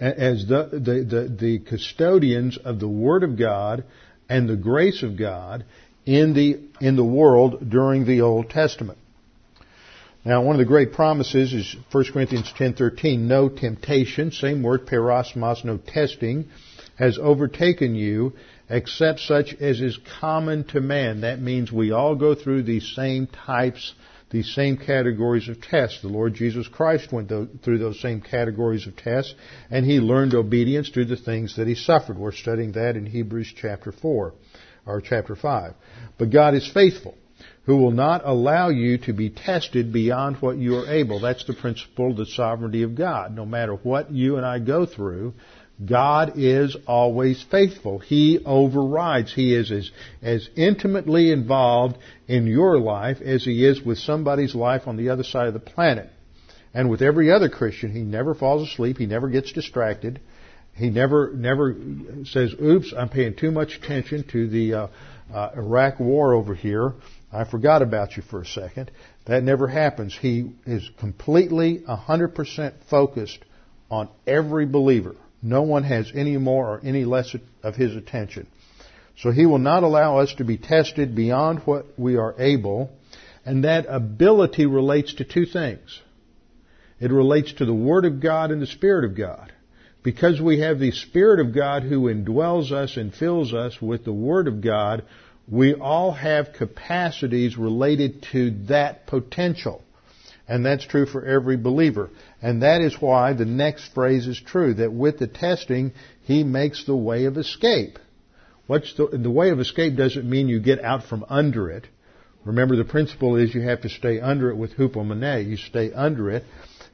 as 0.00 0.46
the, 0.46 0.68
the, 0.72 0.78
the, 0.78 1.36
the 1.38 1.58
custodians 1.60 2.56
of 2.56 2.80
the 2.80 2.88
Word 2.88 3.22
of 3.22 3.38
God 3.38 3.84
and 4.28 4.48
the 4.48 4.56
grace 4.56 5.02
of 5.02 5.18
God 5.18 5.64
in 6.06 6.32
the, 6.32 6.60
in 6.80 6.96
the 6.96 7.04
world 7.04 7.68
during 7.70 8.06
the 8.06 8.22
Old 8.22 8.48
Testament. 8.48 8.98
Now, 10.24 10.42
one 10.42 10.54
of 10.54 10.58
the 10.58 10.66
great 10.66 10.92
promises 10.92 11.52
is 11.52 11.76
1 11.92 12.04
Corinthians 12.12 12.52
10:13, 12.58 13.20
no 13.20 13.48
temptation, 13.48 14.32
same 14.32 14.62
word 14.62 14.86
peirasmos, 14.86 15.64
no 15.64 15.78
testing 15.78 16.46
has 16.96 17.18
overtaken 17.18 17.94
you 17.94 18.34
except 18.68 19.20
such 19.20 19.54
as 19.54 19.80
is 19.80 19.98
common 20.20 20.64
to 20.64 20.80
man. 20.80 21.22
That 21.22 21.40
means 21.40 21.72
we 21.72 21.90
all 21.90 22.14
go 22.14 22.34
through 22.34 22.62
these 22.64 22.92
same 22.94 23.26
types, 23.26 23.94
these 24.30 24.54
same 24.54 24.76
categories 24.76 25.48
of 25.48 25.60
tests. 25.60 26.02
The 26.02 26.08
Lord 26.08 26.34
Jesus 26.34 26.68
Christ 26.68 27.12
went 27.12 27.30
through 27.62 27.78
those 27.78 28.00
same 28.00 28.20
categories 28.20 28.86
of 28.86 28.96
tests, 28.96 29.34
and 29.70 29.84
he 29.84 29.98
learned 29.98 30.34
obedience 30.34 30.88
through 30.88 31.06
the 31.06 31.16
things 31.16 31.56
that 31.56 31.66
he 31.66 31.74
suffered. 31.74 32.16
We're 32.16 32.32
studying 32.32 32.72
that 32.72 32.96
in 32.96 33.06
Hebrews 33.06 33.52
chapter 33.56 33.92
4 33.92 34.32
or 34.86 35.00
chapter 35.00 35.34
5. 35.34 35.74
But 36.18 36.30
God 36.30 36.54
is 36.54 36.70
faithful, 36.72 37.16
who 37.64 37.76
will 37.76 37.90
not 37.90 38.22
allow 38.24 38.68
you 38.68 38.98
to 38.98 39.12
be 39.12 39.30
tested 39.30 39.92
beyond 39.92 40.36
what 40.36 40.58
you 40.58 40.76
are 40.76 40.88
able. 40.88 41.20
That's 41.20 41.44
the 41.44 41.54
principle 41.54 42.12
of 42.12 42.16
the 42.16 42.26
sovereignty 42.26 42.84
of 42.84 42.94
God. 42.94 43.34
No 43.34 43.44
matter 43.44 43.74
what 43.74 44.12
you 44.12 44.36
and 44.36 44.46
I 44.46 44.60
go 44.60 44.86
through, 44.86 45.34
God 45.84 46.32
is 46.36 46.76
always 46.86 47.42
faithful. 47.50 48.00
He 48.00 48.40
overrides. 48.44 49.32
He 49.32 49.54
is 49.54 49.70
as, 49.72 49.90
as 50.20 50.48
intimately 50.56 51.32
involved 51.32 51.96
in 52.28 52.46
your 52.46 52.78
life 52.78 53.20
as 53.22 53.44
he 53.44 53.64
is 53.64 53.80
with 53.80 53.98
somebody's 53.98 54.54
life 54.54 54.82
on 54.86 54.96
the 54.96 55.08
other 55.08 55.24
side 55.24 55.46
of 55.46 55.54
the 55.54 55.60
planet. 55.60 56.10
And 56.74 56.90
with 56.90 57.02
every 57.02 57.32
other 57.32 57.48
Christian, 57.48 57.92
he 57.92 58.02
never 58.02 58.34
falls 58.34 58.68
asleep. 58.68 58.98
He 58.98 59.06
never 59.06 59.28
gets 59.28 59.52
distracted. 59.52 60.20
He 60.74 60.88
never 60.88 61.32
never 61.34 61.76
says, 62.24 62.54
"Oops, 62.62 62.94
I'm 62.96 63.08
paying 63.08 63.34
too 63.34 63.50
much 63.50 63.76
attention 63.76 64.24
to 64.28 64.48
the 64.48 64.74
uh, 64.74 64.86
uh, 65.32 65.50
Iraq 65.56 65.98
war 65.98 66.34
over 66.34 66.54
here. 66.54 66.94
I 67.32 67.44
forgot 67.44 67.82
about 67.82 68.16
you 68.16 68.22
for 68.22 68.40
a 68.40 68.46
second. 68.46 68.90
That 69.26 69.42
never 69.42 69.68
happens. 69.68 70.16
He 70.16 70.52
is 70.66 70.88
completely 70.98 71.78
100% 71.78 72.72
focused 72.88 73.38
on 73.90 74.08
every 74.26 74.66
believer. 74.66 75.16
No 75.42 75.62
one 75.62 75.84
has 75.84 76.10
any 76.14 76.36
more 76.36 76.74
or 76.74 76.80
any 76.84 77.04
less 77.04 77.34
of 77.62 77.76
his 77.76 77.96
attention. 77.96 78.46
So 79.16 79.30
he 79.30 79.46
will 79.46 79.58
not 79.58 79.82
allow 79.82 80.18
us 80.18 80.34
to 80.34 80.44
be 80.44 80.56
tested 80.56 81.14
beyond 81.14 81.60
what 81.60 81.86
we 81.98 82.16
are 82.16 82.34
able, 82.38 82.90
and 83.44 83.64
that 83.64 83.86
ability 83.88 84.66
relates 84.66 85.14
to 85.14 85.24
two 85.24 85.46
things. 85.46 86.00
It 87.00 87.10
relates 87.10 87.52
to 87.54 87.64
the 87.64 87.74
Word 87.74 88.04
of 88.04 88.20
God 88.20 88.50
and 88.50 88.60
the 88.60 88.66
Spirit 88.66 89.04
of 89.04 89.16
God 89.16 89.52
because 90.02 90.40
we 90.40 90.60
have 90.60 90.78
the 90.78 90.92
Spirit 90.92 91.40
of 91.40 91.54
God 91.54 91.82
who 91.82 92.02
indwells 92.02 92.72
us 92.72 92.96
and 92.96 93.12
fills 93.12 93.52
us 93.52 93.80
with 93.80 94.04
the 94.04 94.12
Word 94.12 94.48
of 94.48 94.60
God, 94.60 95.04
we 95.48 95.74
all 95.74 96.12
have 96.12 96.54
capacities 96.56 97.56
related 97.56 98.24
to 98.32 98.50
that 98.68 99.06
potential. 99.06 99.82
And 100.50 100.66
that's 100.66 100.84
true 100.84 101.06
for 101.06 101.24
every 101.24 101.56
believer. 101.56 102.10
And 102.42 102.62
that 102.62 102.80
is 102.80 103.00
why 103.00 103.34
the 103.34 103.44
next 103.44 103.94
phrase 103.94 104.26
is 104.26 104.42
true, 104.44 104.74
that 104.74 104.92
with 104.92 105.20
the 105.20 105.28
testing, 105.28 105.92
He 106.22 106.42
makes 106.42 106.84
the 106.84 106.96
way 106.96 107.26
of 107.26 107.38
escape. 107.38 108.00
What's 108.66 108.92
the, 108.94 109.06
the 109.06 109.30
way 109.30 109.50
of 109.50 109.60
escape 109.60 109.96
doesn't 109.96 110.28
mean 110.28 110.48
you 110.48 110.58
get 110.58 110.82
out 110.82 111.04
from 111.04 111.24
under 111.28 111.70
it. 111.70 111.86
Remember 112.44 112.74
the 112.74 112.84
principle 112.84 113.36
is 113.36 113.54
you 113.54 113.62
have 113.62 113.82
to 113.82 113.88
stay 113.88 114.18
under 114.18 114.50
it 114.50 114.56
with 114.56 114.76
hupomone. 114.76 115.46
You 115.46 115.56
stay 115.56 115.92
under 115.92 116.30
it. 116.32 116.42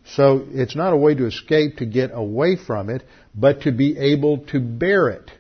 So 0.05 0.45
it's 0.51 0.77
not 0.77 0.93
a 0.93 0.97
way 0.99 1.15
to 1.15 1.25
escape 1.25 1.79
to 1.79 1.87
get 1.87 2.11
away 2.13 2.57
from 2.57 2.91
it, 2.91 3.05
but 3.35 3.63
to 3.63 3.73
be 3.73 3.97
able 3.97 4.45
to 4.49 4.61
bear 4.61 5.09
it. 5.09 5.31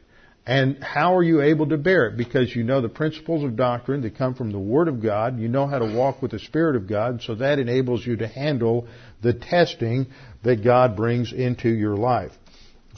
And 0.47 0.81
how 0.81 1.17
are 1.17 1.25
you 1.25 1.43
able 1.43 1.69
to 1.71 1.77
bear 1.77 2.07
it? 2.07 2.17
Because 2.17 2.55
you 2.55 2.63
know 2.63 2.81
the 2.81 2.89
principles 2.89 3.43
of 3.43 3.57
doctrine 3.57 4.03
that 4.03 4.17
come 4.17 4.35
from 4.35 4.53
the 4.53 4.61
Word 4.61 4.87
of 4.87 5.03
God. 5.03 5.41
You 5.41 5.49
know 5.49 5.67
how 5.67 5.81
to 5.81 5.97
walk 5.97 6.23
with 6.23 6.31
the 6.31 6.39
Spirit 6.39 6.77
of 6.77 6.89
God. 6.89 7.21
So 7.23 7.35
that 7.35 7.59
enables 7.59 8.07
you 8.07 8.17
to 8.19 8.29
handle 8.29 8.87
the 9.23 9.33
testing 9.33 10.07
that 10.45 10.63
God 10.63 10.95
brings 10.95 11.33
into 11.33 11.69
your 11.69 11.97
life. 11.97 12.31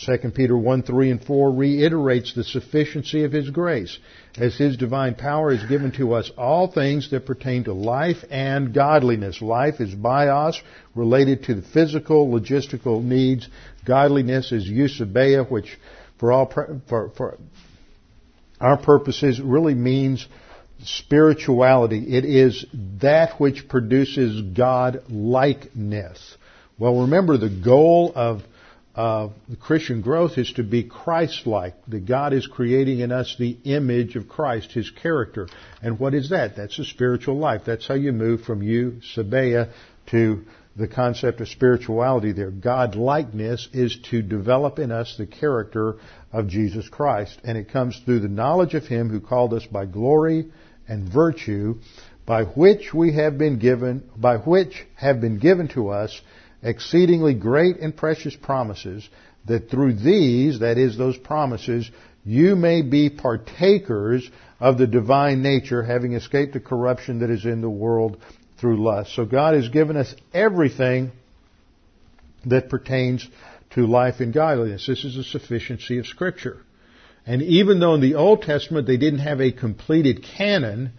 2 0.04 0.30
Peter 0.30 0.56
1, 0.56 0.82
3, 0.82 1.10
and 1.10 1.24
4 1.24 1.50
reiterates 1.50 2.34
the 2.34 2.44
sufficiency 2.44 3.24
of 3.24 3.32
His 3.32 3.50
grace, 3.50 3.98
as 4.36 4.56
His 4.56 4.76
divine 4.76 5.14
power 5.14 5.52
has 5.52 5.68
given 5.68 5.90
to 5.92 6.14
us 6.14 6.30
all 6.36 6.70
things 6.70 7.10
that 7.10 7.26
pertain 7.26 7.64
to 7.64 7.72
life 7.72 8.18
and 8.30 8.72
godliness. 8.72 9.42
Life 9.42 9.80
is 9.80 9.94
bios, 9.94 10.60
related 10.94 11.44
to 11.44 11.54
the 11.54 11.62
physical, 11.62 12.28
logistical 12.28 13.02
needs. 13.02 13.48
Godliness 13.84 14.52
is 14.52 14.68
eusebeia, 14.68 15.50
which 15.50 15.76
for 16.18 16.32
all, 16.32 16.46
for, 16.88 17.10
for 17.16 17.38
our 18.60 18.76
purposes 18.76 19.40
really 19.40 19.74
means 19.74 20.26
spirituality. 20.84 22.16
It 22.16 22.24
is 22.24 22.66
that 23.00 23.40
which 23.40 23.68
produces 23.68 24.40
God 24.56 25.02
likeness. 25.08 26.36
Well, 26.78 27.02
remember 27.02 27.36
the 27.36 27.48
goal 27.64 28.12
of 28.14 28.42
uh, 28.94 29.28
the 29.48 29.56
Christian 29.56 30.00
growth 30.00 30.38
is 30.38 30.52
to 30.54 30.64
be 30.64 30.82
Christ-like. 30.82 31.74
That 31.86 32.06
God 32.06 32.32
is 32.32 32.48
creating 32.48 32.98
in 33.00 33.12
us 33.12 33.36
the 33.38 33.56
image 33.64 34.16
of 34.16 34.28
Christ, 34.28 34.72
His 34.72 34.90
character. 34.90 35.48
And 35.82 36.00
what 36.00 36.14
is 36.14 36.30
that? 36.30 36.56
That's 36.56 36.78
a 36.80 36.84
spiritual 36.84 37.38
life. 37.38 37.62
That's 37.64 37.86
how 37.86 37.94
you 37.94 38.12
move 38.12 38.42
from 38.42 38.60
you, 38.62 39.00
Sabea, 39.14 39.72
to 40.10 40.44
the 40.78 40.88
concept 40.88 41.40
of 41.40 41.48
spirituality 41.48 42.30
there. 42.30 42.52
God 42.52 42.94
likeness 42.94 43.68
is 43.72 43.98
to 44.10 44.22
develop 44.22 44.78
in 44.78 44.92
us 44.92 45.16
the 45.18 45.26
character 45.26 45.96
of 46.32 46.46
Jesus 46.46 46.88
Christ. 46.88 47.36
And 47.42 47.58
it 47.58 47.72
comes 47.72 48.00
through 48.04 48.20
the 48.20 48.28
knowledge 48.28 48.74
of 48.74 48.86
Him 48.86 49.10
who 49.10 49.20
called 49.20 49.52
us 49.54 49.66
by 49.66 49.86
glory 49.86 50.46
and 50.86 51.12
virtue, 51.12 51.80
by 52.24 52.44
which 52.44 52.94
we 52.94 53.12
have 53.14 53.36
been 53.38 53.58
given, 53.58 54.08
by 54.16 54.36
which 54.36 54.86
have 54.94 55.20
been 55.20 55.38
given 55.38 55.66
to 55.68 55.88
us 55.88 56.20
exceedingly 56.62 57.34
great 57.34 57.78
and 57.78 57.96
precious 57.96 58.36
promises, 58.36 59.08
that 59.46 59.70
through 59.70 59.94
these, 59.94 60.60
that 60.60 60.78
is, 60.78 60.96
those 60.96 61.16
promises, 61.16 61.90
you 62.24 62.54
may 62.54 62.82
be 62.82 63.10
partakers 63.10 64.30
of 64.60 64.78
the 64.78 64.86
divine 64.86 65.42
nature, 65.42 65.82
having 65.82 66.12
escaped 66.12 66.52
the 66.52 66.60
corruption 66.60 67.20
that 67.20 67.30
is 67.30 67.44
in 67.44 67.62
the 67.62 67.70
world 67.70 68.18
through 68.58 68.82
lust. 68.82 69.14
So 69.14 69.24
God 69.24 69.54
has 69.54 69.68
given 69.68 69.96
us 69.96 70.14
everything 70.32 71.12
that 72.46 72.68
pertains 72.68 73.26
to 73.70 73.86
life 73.86 74.20
and 74.20 74.32
godliness. 74.32 74.86
This 74.86 75.04
is 75.04 75.16
a 75.16 75.24
sufficiency 75.24 75.98
of 75.98 76.06
Scripture. 76.06 76.58
And 77.26 77.42
even 77.42 77.80
though 77.80 77.94
in 77.94 78.00
the 78.00 78.14
Old 78.14 78.42
Testament 78.42 78.86
they 78.86 78.96
didn't 78.96 79.20
have 79.20 79.40
a 79.40 79.52
completed 79.52 80.24
canon, 80.24 80.92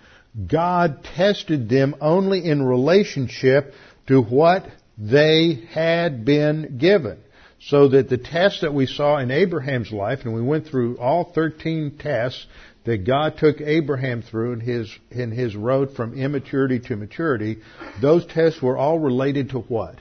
God 0.48 1.04
tested 1.04 1.70
them 1.70 1.96
only 2.00 2.46
in 2.46 2.62
relationship 2.62 3.74
to 4.08 4.22
what 4.22 4.66
they 4.98 5.66
had 5.72 6.26
been 6.26 6.78
given. 6.78 7.20
So 7.62 7.90
that 7.90 8.10
the 8.10 8.18
tests 8.18 8.62
that 8.62 8.74
we 8.74 8.86
saw 8.86 9.18
in 9.18 9.32
Abraham's 9.32 9.92
life, 9.92 10.20
and 10.24 10.34
we 10.34 10.42
went 10.42 10.68
through 10.68 10.98
all 10.98 11.32
13 11.34 11.98
tests 12.00 12.46
that 12.90 13.06
God 13.06 13.38
took 13.38 13.62
Abraham 13.62 14.24
through 14.24 14.54
in 14.54 14.60
his, 14.62 14.92
in 15.12 15.30
his 15.30 15.56
road 15.56 15.96
from 15.96 16.16
immaturity 16.16 16.80
to 16.80 16.96
maturity, 16.96 17.60
those 18.02 18.26
tests 18.26 18.64
were 18.64 18.76
all 18.76 18.98
related 18.98 19.52
to 19.52 19.60
what? 19.60 19.98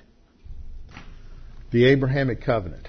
The 1.70 1.84
Abrahamic 1.84 2.40
covenant. 2.40 2.88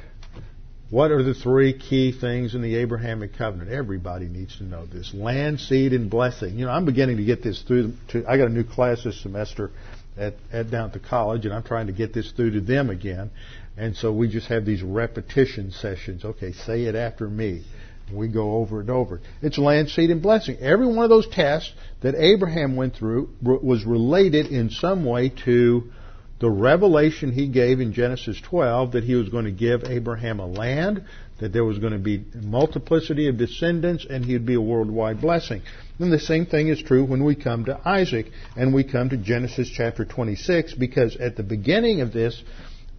What 0.90 1.12
are 1.12 1.22
the 1.22 1.34
three 1.34 1.78
key 1.78 2.18
things 2.18 2.56
in 2.56 2.62
the 2.62 2.78
Abrahamic 2.78 3.38
covenant? 3.38 3.72
Everybody 3.72 4.28
needs 4.28 4.58
to 4.60 4.64
know 4.64 4.86
this. 4.86 5.14
Land, 5.14 5.60
seed, 5.60 5.92
and 5.92 6.10
blessing. 6.10 6.58
You 6.58 6.68
know, 6.68 6.72
I'm 6.72 6.86
beginning 6.86 7.18
to 7.18 7.26
get 7.26 7.44
this 7.44 7.62
through. 7.62 7.92
To, 8.12 8.26
I 8.26 8.38
got 8.38 8.48
a 8.48 8.54
new 8.54 8.64
class 8.64 9.04
this 9.04 9.22
semester 9.22 9.70
at, 10.16 10.36
at 10.54 10.72
down 10.72 10.86
at 10.86 10.94
the 10.94 11.00
college, 11.00 11.44
and 11.44 11.54
I'm 11.54 11.64
trying 11.64 11.88
to 11.88 11.94
get 11.94 12.14
this 12.14 12.32
through 12.32 12.52
to 12.52 12.62
them 12.62 12.90
again. 12.90 13.32
And 13.76 13.98
so 13.98 14.14
we 14.14 14.30
just 14.30 14.48
have 14.48 14.64
these 14.64 14.82
repetition 14.82 15.72
sessions. 15.72 16.24
Okay, 16.24 16.54
say 16.54 16.86
it 16.86 16.96
after 16.96 17.28
me. 17.28 17.66
We 18.13 18.28
go 18.28 18.56
over 18.56 18.80
and 18.80 18.89
over. 18.89 19.22
It's 19.41 19.58
land, 19.58 19.89
seed, 19.89 20.10
and 20.10 20.22
blessing. 20.22 20.58
Every 20.60 20.88
one 20.88 21.04
of 21.04 21.10
those 21.10 21.28
tests 21.28 21.72
that 22.02 22.15
Abraham 22.15 22.76
went 22.76 22.95
through 22.95 23.30
was 23.41 23.86
related 23.86 24.48
in 24.48 24.69
some 24.69 25.06
way 25.06 25.30
to 25.45 25.91
the 26.39 26.50
revelation 26.50 27.32
he 27.32 27.48
gave 27.48 27.82
in 27.82 27.93
Genesis 27.93 28.39
12 28.41 28.93
that 28.93 29.04
he 29.04 29.15
was 29.15 29.30
going 29.30 29.45
to 29.45 29.52
give 29.52 29.84
Abraham 29.84 30.39
a 30.39 30.45
land, 30.45 31.04
that 31.39 31.52
there 31.52 31.65
was 31.65 31.80
going 31.80 31.93
to 31.93 32.00
be 32.00 32.24
multiplicity 32.34 33.28
of 33.28 33.38
descendants, 33.38 34.06
and 34.10 34.24
he'd 34.24 34.45
be 34.45 34.56
a 34.56 34.62
worldwide 34.62 35.19
blessing. 35.19 35.62
And 36.00 36.12
the 36.12 36.19
same 36.19 36.45
thing 36.45 36.69
is 36.69 36.82
true 36.82 37.04
when 37.04 37.26
we 37.26 37.36
come 37.36 37.65
to 37.65 37.80
Isaac 37.88 38.28
and 38.56 38.74
we 38.74 38.86
come 38.86 39.10
to 39.10 39.17
Genesis 39.17 39.69
chapter 39.69 40.06
26, 40.06 40.74
because 40.76 41.17
at 41.17 41.36
the 41.36 41.43
beginning 41.43 42.02
of 42.02 42.13
this, 42.13 42.41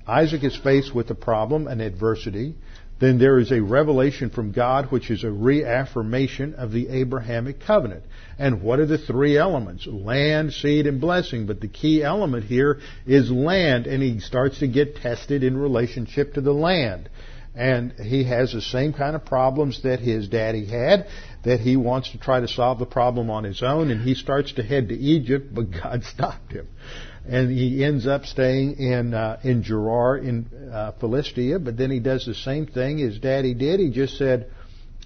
Isaac 0.07 0.45
is 0.45 0.57
faced 0.57 0.95
with 0.95 1.11
a 1.11 1.15
problem, 1.15 1.67
an 1.67 1.81
adversity. 1.81 2.55
Then 3.01 3.19
there 3.19 3.39
is 3.39 3.51
a 3.51 3.63
revelation 3.63 4.29
from 4.29 4.53
God, 4.53 4.93
which 4.93 5.11
is 5.11 5.25
a 5.25 5.31
reaffirmation 5.31 6.55
of 6.55 6.71
the 6.71 6.89
Abrahamic 6.89 7.61
covenant. 7.61 8.05
And 8.39 8.63
what 8.63 8.79
are 8.79 8.87
the 8.87 8.99
three 8.99 9.39
elements? 9.39 9.87
Land, 9.87 10.53
seed, 10.53 10.87
and 10.87 11.01
blessing. 11.01 11.47
But 11.47 11.63
the 11.63 11.69
key 11.69 12.03
element 12.05 12.45
here 12.45 12.79
is 13.07 13.31
land, 13.31 13.87
and 13.87 14.03
he 14.03 14.21
starts 14.21 14.59
to 14.59 14.69
get 14.69 14.97
tested 14.97 15.43
in 15.43 15.57
relationship 15.57 16.35
to 16.35 16.43
the 16.43 16.53
land. 16.53 17.09
And 17.55 17.93
he 17.93 18.25
has 18.25 18.53
the 18.53 18.61
same 18.61 18.93
kind 18.93 19.17
of 19.17 19.25
problems 19.25 19.83
that 19.83 20.01
his 20.01 20.29
daddy 20.29 20.67
had, 20.67 21.07
that 21.45 21.61
he 21.61 21.77
wants 21.77 22.13
to 22.13 22.19
try 22.19 22.41
to 22.41 22.49
solve 22.49 22.79
the 22.79 22.87
problem 22.87 23.31
on 23.31 23.45
his 23.45 23.63
own, 23.63 23.91
and 23.91 24.03
he 24.03 24.15
starts 24.15 24.53
to 24.53 24.63
head 24.63 24.91
to 24.91 24.95
Egypt, 24.95 25.53
but 25.53 25.71
God 25.71 26.05
stopped 26.15 26.53
him 26.53 26.69
and 27.31 27.49
he 27.49 27.85
ends 27.85 28.09
up 28.09 28.27
staying 28.27 28.77
in 28.79 29.15
uh, 29.15 29.39
in 29.45 29.63
Gerar 29.63 30.19
in 30.19 30.47
uh, 30.73 30.93
Philistia. 30.99 31.61
But 31.61 31.77
then 31.77 31.89
he 31.91 32.01
does 32.01 32.27
the 32.27 32.35
same 32.35 32.67
thing 32.67 32.99
his 32.99 33.21
daddy 33.21 33.55
did. 33.55 33.79
He 33.79 33.91
just 33.91 34.19
said, 34.19 34.51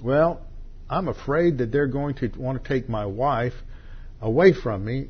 "Well, 0.02 0.40
I'm 0.88 1.08
afraid 1.08 1.58
that 1.58 1.70
they're 1.70 1.86
going 1.86 2.14
to 2.16 2.32
want 2.38 2.62
to 2.62 2.66
take 2.66 2.88
my 2.88 3.04
wife 3.04 3.52
away 4.22 4.54
from 4.54 4.86
me." 4.86 5.08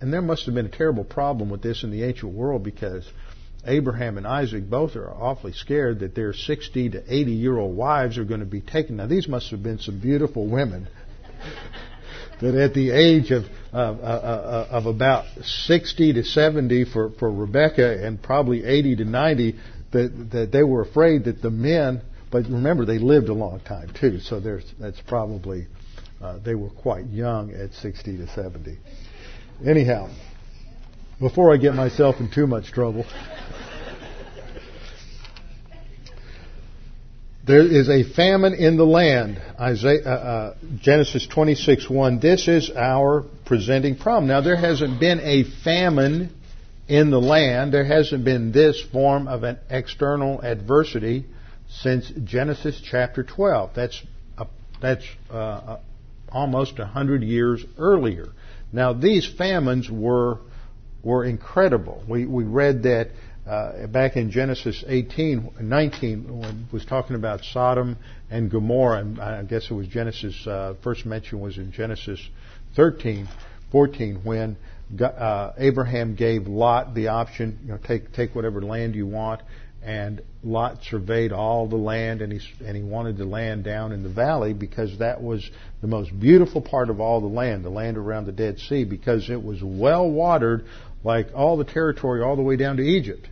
And 0.00 0.10
there 0.10 0.22
must 0.22 0.46
have 0.46 0.54
been 0.54 0.66
a 0.66 0.70
terrible 0.70 1.04
problem 1.04 1.50
with 1.50 1.62
this 1.62 1.84
in 1.84 1.90
the 1.90 2.02
ancient 2.02 2.32
world 2.32 2.64
because 2.64 3.06
Abraham 3.66 4.16
and 4.16 4.26
Isaac 4.26 4.68
both 4.68 4.96
are 4.96 5.10
awfully 5.10 5.52
scared 5.52 6.00
that 6.00 6.14
their 6.14 6.32
60 6.32 6.90
to 6.90 7.14
80 7.14 7.30
year 7.30 7.58
old 7.58 7.76
wives 7.76 8.16
are 8.16 8.24
going 8.24 8.40
to 8.40 8.46
be 8.46 8.62
taken. 8.62 8.96
Now, 8.96 9.06
these 9.06 9.28
must 9.28 9.50
have 9.50 9.62
been 9.62 9.78
some 9.78 10.00
beautiful 10.00 10.46
women 10.46 10.88
that 12.42 12.56
at 12.56 12.74
the 12.74 12.90
age 12.90 13.30
of, 13.30 13.44
uh, 13.72 13.76
uh, 13.76 14.66
of 14.70 14.86
about 14.86 15.24
60 15.42 16.12
to 16.14 16.24
70 16.24 16.84
for, 16.86 17.10
for 17.18 17.32
Rebecca 17.32 18.04
and 18.04 18.20
probably 18.20 18.64
80 18.64 18.96
to 18.96 19.04
90, 19.04 19.54
that, 19.92 20.28
that 20.32 20.52
they 20.52 20.64
were 20.64 20.82
afraid 20.82 21.24
that 21.24 21.40
the 21.40 21.50
men, 21.50 22.02
but 22.30 22.44
remember 22.44 22.84
they 22.84 22.98
lived 22.98 23.28
a 23.28 23.32
long 23.32 23.60
time 23.60 23.92
too, 23.98 24.18
so 24.18 24.40
there's, 24.40 24.64
that's 24.80 25.00
probably, 25.02 25.68
uh, 26.20 26.38
they 26.44 26.56
were 26.56 26.70
quite 26.70 27.06
young 27.06 27.52
at 27.52 27.72
60 27.74 28.16
to 28.16 28.26
70. 28.28 28.76
Anyhow, 29.64 30.10
before 31.20 31.54
I 31.54 31.58
get 31.58 31.74
myself 31.74 32.16
in 32.18 32.28
too 32.28 32.48
much 32.48 32.72
trouble, 32.72 33.04
There 37.44 37.66
is 37.66 37.88
a 37.88 38.04
famine 38.04 38.54
in 38.54 38.76
the 38.76 38.84
land. 38.84 39.42
Isaiah, 39.58 40.02
uh, 40.04 40.08
uh, 40.08 40.54
Genesis 40.80 41.26
26, 41.26 41.90
1. 41.90 42.20
This 42.20 42.46
is 42.46 42.70
our 42.70 43.24
presenting 43.44 43.96
problem. 43.96 44.28
Now, 44.28 44.40
there 44.40 44.56
hasn't 44.56 45.00
been 45.00 45.18
a 45.20 45.42
famine 45.64 46.32
in 46.86 47.10
the 47.10 47.18
land. 47.18 47.74
There 47.74 47.84
hasn't 47.84 48.24
been 48.24 48.52
this 48.52 48.80
form 48.92 49.26
of 49.26 49.42
an 49.42 49.58
external 49.70 50.40
adversity 50.40 51.24
since 51.68 52.12
Genesis 52.22 52.80
chapter 52.84 53.24
12. 53.24 53.70
That's, 53.74 54.00
a, 54.38 54.46
that's 54.80 55.04
uh, 55.28 55.34
uh 55.34 55.80
almost 56.30 56.78
a 56.78 56.86
hundred 56.86 57.22
years 57.22 57.64
earlier. 57.76 58.28
Now, 58.72 58.92
these 58.92 59.28
famines 59.36 59.90
were, 59.90 60.38
were 61.02 61.24
incredible. 61.24 62.04
We, 62.08 62.24
we 62.24 62.44
read 62.44 62.84
that 62.84 63.10
uh, 63.46 63.86
back 63.88 64.16
in 64.16 64.30
Genesis 64.30 64.84
18, 64.86 65.54
19, 65.60 66.38
when 66.40 66.68
was 66.72 66.84
talking 66.84 67.16
about 67.16 67.42
Sodom 67.42 67.96
and 68.30 68.50
Gomorrah, 68.50 69.00
and 69.00 69.20
I 69.20 69.42
guess 69.42 69.68
it 69.68 69.74
was 69.74 69.88
Genesis, 69.88 70.46
uh, 70.46 70.74
first 70.82 71.04
mention 71.04 71.40
was 71.40 71.58
in 71.58 71.72
Genesis 71.72 72.20
13, 72.76 73.28
14, 73.72 74.20
when 74.22 74.56
uh, 75.00 75.52
Abraham 75.58 76.14
gave 76.14 76.46
Lot 76.46 76.94
the 76.94 77.08
option, 77.08 77.58
you 77.64 77.72
know, 77.72 77.78
take, 77.78 78.12
take 78.12 78.34
whatever 78.34 78.62
land 78.62 78.94
you 78.94 79.06
want, 79.06 79.40
and 79.82 80.22
Lot 80.44 80.84
surveyed 80.84 81.32
all 81.32 81.66
the 81.66 81.76
land, 81.76 82.22
and 82.22 82.32
he, 82.32 82.40
and 82.64 82.76
he 82.76 82.82
wanted 82.82 83.16
the 83.16 83.24
land 83.24 83.64
down 83.64 83.90
in 83.90 84.04
the 84.04 84.08
valley 84.08 84.52
because 84.52 84.98
that 84.98 85.20
was 85.20 85.50
the 85.80 85.88
most 85.88 86.16
beautiful 86.18 86.60
part 86.60 86.90
of 86.90 87.00
all 87.00 87.20
the 87.20 87.26
land, 87.26 87.64
the 87.64 87.70
land 87.70 87.96
around 87.96 88.26
the 88.26 88.32
Dead 88.32 88.60
Sea, 88.60 88.84
because 88.84 89.28
it 89.28 89.42
was 89.42 89.60
well 89.62 90.08
watered, 90.08 90.64
like 91.04 91.28
all 91.34 91.56
the 91.56 91.64
territory 91.64 92.22
all 92.22 92.36
the 92.36 92.42
way 92.42 92.56
down 92.56 92.76
to 92.76 92.82
Egypt. 92.82 93.28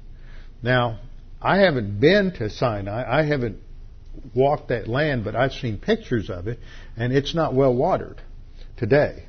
Now, 0.62 0.98
I 1.40 1.58
haven't 1.58 2.00
been 2.00 2.32
to 2.38 2.50
Sinai. 2.50 3.20
I 3.20 3.22
haven't 3.24 3.58
walked 4.34 4.68
that 4.68 4.88
land, 4.88 5.24
but 5.24 5.34
I've 5.34 5.52
seen 5.52 5.78
pictures 5.78 6.28
of 6.28 6.48
it, 6.48 6.58
and 6.96 7.12
it's 7.12 7.34
not 7.34 7.54
well 7.54 7.74
watered 7.74 8.20
today. 8.76 9.24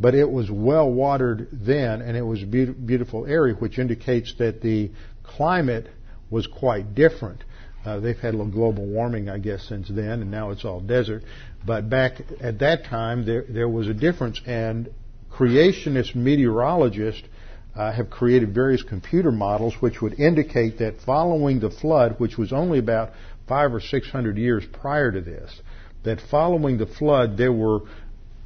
But 0.00 0.14
it 0.14 0.28
was 0.28 0.50
well 0.50 0.90
watered 0.90 1.48
then, 1.52 2.00
and 2.00 2.16
it 2.16 2.22
was 2.22 2.42
a 2.42 2.46
beautiful 2.46 3.26
area, 3.26 3.54
which 3.54 3.78
indicates 3.78 4.34
that 4.38 4.60
the 4.60 4.90
climate 5.22 5.86
was 6.30 6.46
quite 6.46 6.94
different. 6.94 7.44
Uh, 7.84 8.00
they've 8.00 8.18
had 8.18 8.34
a 8.34 8.36
little 8.36 8.52
global 8.52 8.86
warming, 8.86 9.28
I 9.28 9.38
guess, 9.38 9.68
since 9.68 9.88
then, 9.88 10.22
and 10.22 10.30
now 10.30 10.50
it's 10.50 10.64
all 10.64 10.80
desert. 10.80 11.22
But 11.64 11.90
back 11.90 12.20
at 12.40 12.58
that 12.60 12.84
time, 12.84 13.24
there 13.26 13.44
there 13.48 13.68
was 13.68 13.86
a 13.86 13.94
difference, 13.94 14.40
and 14.46 14.88
creationist 15.30 16.14
meteorologists 16.14 17.28
uh, 17.74 17.92
have 17.92 18.10
created 18.10 18.54
various 18.54 18.82
computer 18.82 19.32
models 19.32 19.74
which 19.80 20.02
would 20.02 20.18
indicate 20.18 20.78
that 20.78 21.00
following 21.00 21.60
the 21.60 21.70
flood, 21.70 22.16
which 22.18 22.36
was 22.36 22.52
only 22.52 22.78
about 22.78 23.10
five 23.48 23.72
or 23.72 23.80
six 23.80 24.08
hundred 24.08 24.36
years 24.36 24.64
prior 24.80 25.10
to 25.10 25.20
this, 25.20 25.60
that 26.04 26.20
following 26.30 26.78
the 26.78 26.86
flood 26.86 27.36
there 27.36 27.52
were 27.52 27.80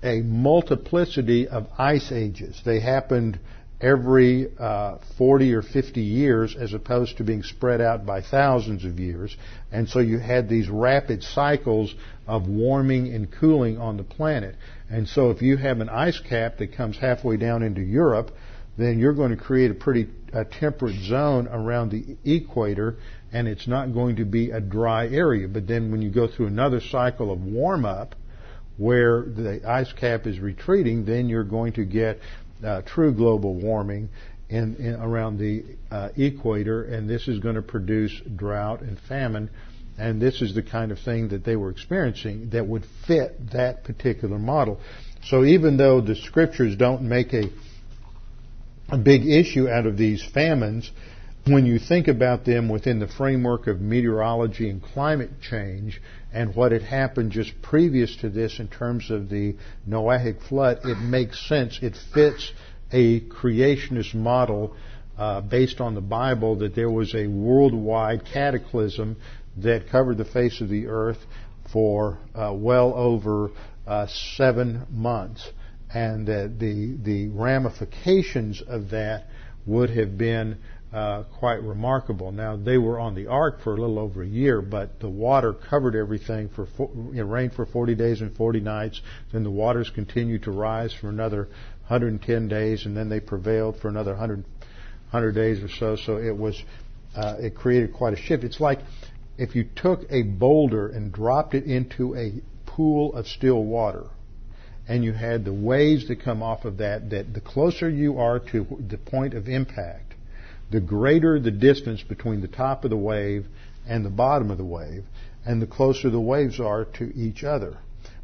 a 0.03 0.21
multiplicity 0.21 1.49
of 1.49 1.67
ice 1.79 2.13
ages. 2.13 2.61
They 2.65 2.81
happened 2.81 3.39
every 3.81 4.49
uh, 4.59 4.97
40 5.19 5.53
or 5.55 5.63
50 5.63 6.01
years 6.01 6.57
as 6.59 6.73
opposed 6.73 7.19
to 7.19 7.25
being 7.25 7.43
spread 7.43 7.81
out 7.81 8.07
by 8.07 8.23
thousands 8.23 8.85
of 8.85 8.99
years. 8.99 9.37
And 9.71 9.89
so 9.89 9.99
you 9.99 10.19
had 10.19 10.49
these 10.49 10.69
rapid 10.69 11.23
cycles 11.23 11.95
of 12.27 12.49
warming 12.49 13.13
and 13.13 13.31
cooling 13.31 13.79
on 13.79 13.97
the 13.99 14.03
planet. 14.03 14.55
And 14.89 15.07
so 15.07 15.31
if 15.31 15.43
you 15.43 15.57
have 15.59 15.81
an 15.81 15.91
ice 15.91 16.21
cap 16.21 16.57
that 16.59 16.75
comes 16.75 16.97
halfway 16.97 17.37
down 17.37 17.63
into 17.63 17.83
Europe, 17.83 18.31
then 18.77 18.99
you're 18.99 19.15
going 19.15 19.31
to 19.31 19.43
create 19.43 19.71
a 19.71 19.75
pretty 19.75 20.09
a 20.33 20.45
temperate 20.45 20.97
zone 21.05 21.49
around 21.49 21.91
the 21.91 22.17
equator, 22.25 22.97
and 23.33 23.49
it's 23.49 23.67
not 23.67 23.95
going 23.95 24.17
to 24.17 24.25
be 24.25 24.51
a 24.51 24.61
dry 24.61 25.07
area. 25.07 25.49
But 25.49 25.67
then 25.67 25.91
when 25.91 26.03
you 26.03 26.11
go 26.11 26.29
through 26.29 26.47
another 26.47 26.81
cycle 26.81 27.33
of 27.33 27.41
warm 27.41 27.85
up, 27.85 28.15
where 28.77 29.23
the 29.23 29.63
ice 29.67 29.93
cap 29.93 30.27
is 30.27 30.39
retreating, 30.39 31.05
then 31.05 31.29
you're 31.29 31.45
going 31.45 31.73
to 31.75 31.85
get 31.85 32.21
uh, 32.65 32.83
true 32.83 33.15
global 33.15 33.55
warming 33.55 34.09
in, 34.49 34.77
in 34.77 34.95
around 34.97 35.39
the 35.39 35.65
uh, 35.91 36.11
equator, 36.17 36.85
and 36.85 37.09
this 37.09 37.27
is 37.29 37.39
going 37.39 37.55
to 37.55 37.63
produce 37.63 38.13
drought 38.37 38.83
and 38.83 38.99
famine. 39.09 39.51
And 39.99 40.21
this 40.21 40.43
is 40.43 40.55
the 40.55 40.63
kind 40.63 40.93
of 40.93 40.99
thing 40.99 41.29
that 41.29 41.43
they 41.45 41.57
were 41.57 41.71
experiencing 41.71 42.51
that 42.51 42.67
would 42.67 42.85
fit 43.07 43.53
that 43.53 43.85
particular 43.85 44.39
model. 44.39 44.79
So 45.25 45.43
even 45.45 45.79
though 45.79 46.03
the 46.03 46.15
scriptures 46.15 46.77
don't 46.77 47.03
make 47.03 47.33
a 47.33 47.45
a 48.89 48.99
big 48.99 49.27
issue 49.27 49.69
out 49.69 49.87
of 49.87 49.97
these 49.97 50.25
famines 50.33 50.91
when 51.47 51.65
you 51.65 51.79
think 51.79 52.09
about 52.09 52.45
them 52.45 52.69
within 52.69 52.99
the 52.99 53.07
framework 53.07 53.69
of 53.69 53.81
meteorology 53.81 54.69
and 54.69 54.83
climate 54.83 55.31
change 55.41 56.01
and 56.33 56.55
what 56.55 56.73
had 56.73 56.83
happened 56.83 57.31
just 57.31 57.53
previous 57.63 58.17
to 58.17 58.29
this 58.29 58.59
in 58.59 58.67
terms 58.67 59.11
of 59.11 59.29
the 59.29 59.55
Noahic 59.89 60.43
flood, 60.49 60.81
it 60.85 60.99
makes 60.99 61.49
sense. 61.49 61.79
It 61.81 61.97
fits 62.13 62.53
a 62.91 63.21
creationist 63.21 64.15
model 64.15 64.75
uh, 65.17 65.41
based 65.41 65.81
on 65.81 65.95
the 65.95 66.01
Bible 66.01 66.57
that 66.57 66.75
there 66.75 66.91
was 66.91 67.15
a 67.15 67.29
worldwide 67.29 68.25
cataclysm 68.25 69.17
that 69.59 69.89
covered 69.89 70.19
the 70.19 70.25
face 70.25 70.61
of 70.61 70.69
the 70.69 70.89
earth 70.89 71.19
for 71.73 72.19
uh, 72.35 72.53
well 72.55 72.93
over 72.95 73.51
uh, 73.87 74.07
seven 74.37 74.85
months 74.91 75.49
and 75.97 76.27
that 76.27 76.59
the 76.59 76.95
the 77.05 77.29
ramifications 77.29 78.61
of 78.61 78.91
that 78.91 79.29
would 79.65 79.89
have 79.89 80.19
been 80.19 80.59
uh, 80.93 81.23
quite 81.39 81.63
remarkable. 81.63 82.31
Now 82.33 82.55
they 82.55 82.77
were 82.77 83.01
on 83.01 83.15
the 83.15 83.29
ark 83.29 83.63
for 83.65 83.75
a 83.75 83.81
little 83.81 83.99
over 83.99 84.23
a 84.23 84.27
year, 84.27 84.61
but 84.61 85.01
the 85.01 85.09
water 85.09 85.55
covered 85.55 85.97
everything 85.97 86.51
for 86.51 86.69
it 87.15 87.23
rained 87.23 87.55
for 87.55 87.65
40 87.65 87.95
days 87.95 88.21
and 88.21 88.37
40 88.37 88.61
nights. 88.61 89.01
Then 89.33 89.43
the 89.43 89.51
waters 89.51 89.91
continued 89.95 90.43
to 90.43 90.51
rise 90.51 90.93
for 90.93 91.09
another 91.09 91.49
110 91.89 92.49
days, 92.49 92.85
and 92.85 92.95
then 92.95 93.09
they 93.09 93.21
prevailed 93.21 93.79
for 93.81 93.89
another 93.89 94.11
100, 94.11 94.45
100 95.13 95.33
days 95.33 95.63
or 95.63 95.69
so. 95.69 95.97
So 95.97 96.19
it 96.19 96.37
was 96.37 96.63
uh, 97.17 97.37
it 97.41 97.55
created 97.55 97.95
quite 97.95 98.13
a 98.13 98.19
shift. 98.19 98.45
It's 98.45 98.61
like 98.61 98.81
if 99.39 99.57
you 99.57 99.65
took 99.75 100.01
a 100.11 100.25
boulder 100.25 100.89
and 100.89 101.11
dropped 101.11 101.55
it 101.55 101.65
into 101.65 102.15
a 102.15 102.35
pool 102.67 103.15
of 103.15 103.27
still 103.27 103.65
water 103.65 104.09
and 104.89 105.05
you 105.05 105.13
had 105.13 105.45
the 105.45 105.53
waves 105.53 106.09
that 106.09 106.23
come 106.23 106.43
off 106.43 106.65
of 106.65 106.79
that, 106.79 107.11
that 107.11 107.35
the 107.35 107.41
closer 107.41 107.89
you 107.89 108.19
are 108.19 108.39
to 108.39 108.67
the 108.89 108.99
point 108.99 109.35
of 109.35 109.49
impact, 109.49 110.15
the 110.71 110.81
greater 110.81 111.41
the 111.41 111.51
distance 111.51 112.03
between 112.03 112.41
the 112.41 112.49
top 112.49 112.85
of 112.85 112.91
the 112.91 112.97
wave 112.97 113.47
and 113.89 114.05
the 114.05 114.11
bottom 114.11 114.51
of 114.51 114.59
the 114.59 114.65
wave, 114.65 115.05
and 115.45 115.61
the 115.63 115.67
closer 115.67 116.11
the 116.11 116.21
waves 116.21 116.61
are 116.61 116.85
to 116.85 117.13
each 117.15 117.45
other. 117.45 117.79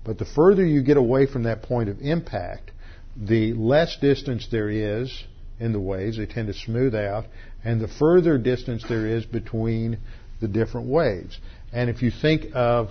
But 0.04 0.18
the 0.18 0.24
further 0.24 0.64
you 0.64 0.82
get 0.82 0.96
away 0.96 1.26
from 1.26 1.44
that 1.44 1.62
point 1.62 1.88
of 1.88 2.00
impact, 2.00 2.72
the 3.16 3.52
less 3.54 3.96
distance 4.00 4.48
there 4.50 4.70
is 4.70 5.24
in 5.60 5.72
the 5.72 5.80
waves. 5.80 6.16
They 6.16 6.26
tend 6.26 6.48
to 6.48 6.54
smooth 6.54 6.94
out, 6.94 7.26
and 7.64 7.80
the 7.80 7.88
further 7.88 8.38
distance 8.38 8.84
there 8.88 9.06
is 9.06 9.24
between 9.24 9.98
the 10.40 10.48
different 10.48 10.88
waves. 10.88 11.38
And 11.72 11.88
if 11.88 12.02
you 12.02 12.10
think 12.10 12.46
of 12.54 12.90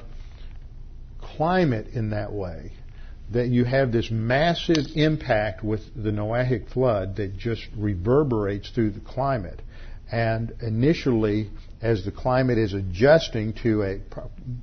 climate 1.20 1.88
in 1.94 2.12
that 2.12 2.32
way, 2.32 2.72
that 3.32 3.48
you 3.48 3.64
have 3.64 3.92
this 3.92 4.12
massive 4.12 4.86
impact 4.96 5.64
with 5.64 5.82
the 5.96 6.12
Noahic 6.12 6.70
flood 6.70 7.16
that 7.16 7.38
just 7.38 7.66
reverberates 7.78 8.70
through 8.70 8.92
the 8.92 9.00
climate. 9.00 9.62
And 10.12 10.54
initially, 10.62 11.50
as 11.82 12.04
the 12.04 12.12
climate 12.12 12.58
is 12.58 12.74
adjusting 12.74 13.54
to 13.64 13.84
a 13.84 14.02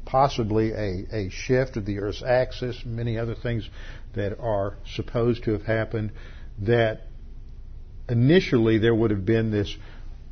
possibly 0.04 0.72
a, 0.72 1.06
a 1.10 1.30
shift 1.30 1.78
of 1.78 1.86
the 1.86 2.00
Earth's 2.00 2.22
axis, 2.22 2.82
many 2.84 3.16
other 3.16 3.34
things 3.34 3.68
that 4.14 4.38
are 4.38 4.76
supposed 4.94 5.44
to 5.44 5.52
have 5.52 5.62
happened, 5.62 6.12
that 6.58 7.02
initially 8.10 8.78
there 8.78 8.94
would 8.94 9.10
have 9.10 9.24
been 9.24 9.50
this 9.50 9.74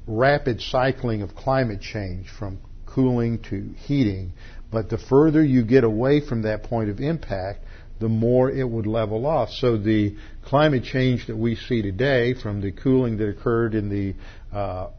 rapid 0.07 0.61
cycling 0.61 1.23
of 1.23 1.35
climate 1.35 1.81
change 1.81 2.29
from 2.29 2.59
cooling 2.85 3.39
to 3.45 3.73
heating. 3.87 4.33
But 4.71 4.91
the 4.91 4.99
further 4.99 5.43
you 5.43 5.65
get 5.65 5.85
away 5.85 6.21
from 6.21 6.43
that 6.43 6.65
point 6.65 6.91
of 6.91 7.01
impact, 7.01 7.61
the 7.99 8.09
more 8.09 8.51
it 8.51 8.69
would 8.69 8.87
level 8.87 9.27
off. 9.27 9.51
So 9.51 9.77
the 9.77 10.17
climate 10.45 10.85
change 10.85 11.27
that 11.29 11.37
we 11.37 11.57
see 11.57 11.83
today, 11.83 12.35
from 12.35 12.61
the 12.61 12.73
cooling 12.73 13.17
that 13.19 13.29
occurred 13.29 13.75
in 13.75 13.89
the 13.89 14.57
uh, 14.57 14.91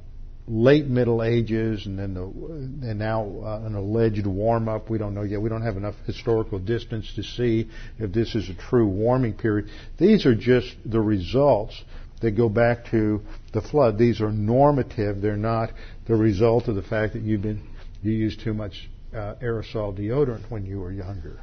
late 0.47 0.87
Middle 0.87 1.23
Ages, 1.23 1.85
and 1.85 1.99
then 1.99 2.13
the, 2.13 2.23
and 2.23 2.97
now 2.99 3.23
uh, 3.43 3.65
an 3.65 3.75
alleged 3.75 4.25
warm 4.25 4.69
up. 4.69 4.89
We 4.89 4.97
don't 4.97 5.13
know 5.13 5.23
yet. 5.23 5.41
We 5.41 5.49
don't 5.49 5.61
have 5.61 5.77
enough 5.77 5.95
historical 6.05 6.57
distance 6.59 7.11
to 7.15 7.23
see 7.23 7.69
if 7.99 8.13
this 8.13 8.33
is 8.33 8.49
a 8.49 8.53
true 8.53 8.87
warming 8.87 9.33
period. 9.33 9.69
These 9.97 10.25
are 10.25 10.35
just 10.35 10.75
the 10.85 11.01
results 11.01 11.79
that 12.21 12.31
go 12.31 12.49
back 12.49 12.85
to 12.91 13.21
the 13.53 13.61
flood. 13.61 13.97
These 13.97 14.21
are 14.21 14.31
normative. 14.31 15.21
They're 15.21 15.37
not 15.37 15.69
the 16.07 16.15
result 16.15 16.67
of 16.67 16.75
the 16.75 16.81
fact 16.81 17.13
that 17.13 17.21
you've 17.21 17.41
been 17.41 17.61
you 18.01 18.11
used 18.11 18.41
too 18.41 18.53
much 18.53 18.89
uh, 19.13 19.35
aerosol 19.41 19.97
deodorant 19.97 20.49
when 20.49 20.65
you 20.65 20.79
were 20.79 20.91
younger. 20.91 21.39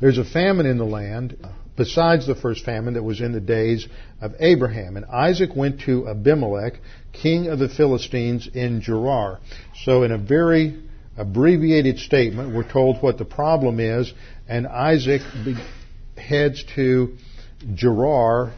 There's 0.00 0.18
a 0.18 0.24
famine 0.24 0.66
in 0.66 0.78
the 0.78 0.84
land 0.84 1.36
besides 1.76 2.26
the 2.26 2.34
first 2.34 2.64
famine 2.64 2.94
that 2.94 3.02
was 3.02 3.20
in 3.20 3.32
the 3.32 3.40
days 3.40 3.86
of 4.20 4.34
Abraham. 4.40 4.96
And 4.96 5.06
Isaac 5.06 5.50
went 5.54 5.80
to 5.82 6.08
Abimelech, 6.08 6.74
king 7.12 7.48
of 7.48 7.58
the 7.58 7.68
Philistines 7.68 8.48
in 8.52 8.80
Gerar. 8.80 9.40
So 9.84 10.02
in 10.02 10.12
a 10.12 10.18
very 10.18 10.82
abbreviated 11.16 11.98
statement, 11.98 12.54
we're 12.54 12.68
told 12.68 13.02
what 13.02 13.18
the 13.18 13.24
problem 13.24 13.80
is, 13.80 14.12
and 14.48 14.66
Isaac 14.66 15.22
heads 16.16 16.64
to 16.74 17.16
Gerar, 17.74 18.52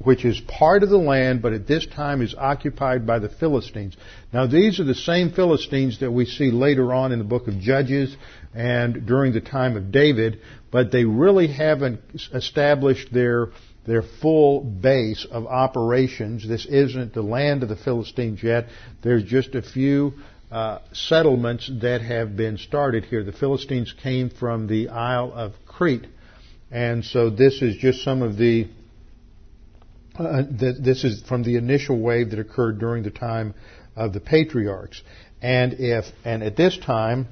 which 0.00 0.24
is 0.24 0.40
part 0.40 0.82
of 0.82 0.90
the 0.90 0.98
land, 0.98 1.40
but 1.40 1.54
at 1.54 1.66
this 1.66 1.86
time 1.86 2.20
is 2.20 2.34
occupied 2.34 3.06
by 3.06 3.18
the 3.18 3.28
Philistines. 3.28 3.96
Now 4.32 4.46
these 4.46 4.80
are 4.80 4.84
the 4.84 4.94
same 4.94 5.32
Philistines 5.32 6.00
that 6.00 6.10
we 6.10 6.26
see 6.26 6.50
later 6.50 6.92
on 6.92 7.12
in 7.12 7.18
the 7.18 7.24
book 7.24 7.48
of 7.48 7.58
Judges 7.58 8.14
and 8.54 9.06
during 9.06 9.32
the 9.32 9.40
time 9.40 9.76
of 9.76 9.90
David, 9.90 10.40
but 10.70 10.92
they 10.92 11.04
really 11.04 11.48
haven't 11.48 12.00
established 12.32 13.12
their 13.12 13.48
their 13.86 14.02
full 14.02 14.62
base 14.62 15.26
of 15.30 15.46
operations. 15.46 16.48
This 16.48 16.64
isn't 16.64 17.12
the 17.12 17.22
land 17.22 17.62
of 17.62 17.68
the 17.68 17.76
Philistines 17.76 18.42
yet. 18.42 18.68
There's 19.02 19.24
just 19.24 19.54
a 19.54 19.60
few 19.60 20.14
uh, 20.50 20.78
settlements 20.92 21.70
that 21.82 22.00
have 22.00 22.36
been 22.36 22.56
started 22.56 23.04
here. 23.04 23.24
The 23.24 23.32
Philistines 23.32 23.92
came 24.02 24.30
from 24.30 24.68
the 24.68 24.88
Isle 24.88 25.32
of 25.34 25.52
Crete, 25.66 26.06
and 26.70 27.04
so 27.04 27.28
this 27.28 27.60
is 27.60 27.76
just 27.76 28.02
some 28.02 28.22
of 28.22 28.36
the. 28.36 28.68
Uh, 30.16 30.44
th- 30.44 30.76
this 30.80 31.02
is 31.02 31.22
from 31.22 31.42
the 31.42 31.56
initial 31.56 32.00
wave 32.00 32.30
that 32.30 32.38
occurred 32.38 32.78
during 32.78 33.02
the 33.02 33.10
time 33.10 33.52
of 33.96 34.12
the 34.12 34.20
patriarchs, 34.20 35.02
and 35.42 35.74
if 35.74 36.04
and 36.24 36.42
at 36.42 36.56
this 36.56 36.78
time 36.78 37.26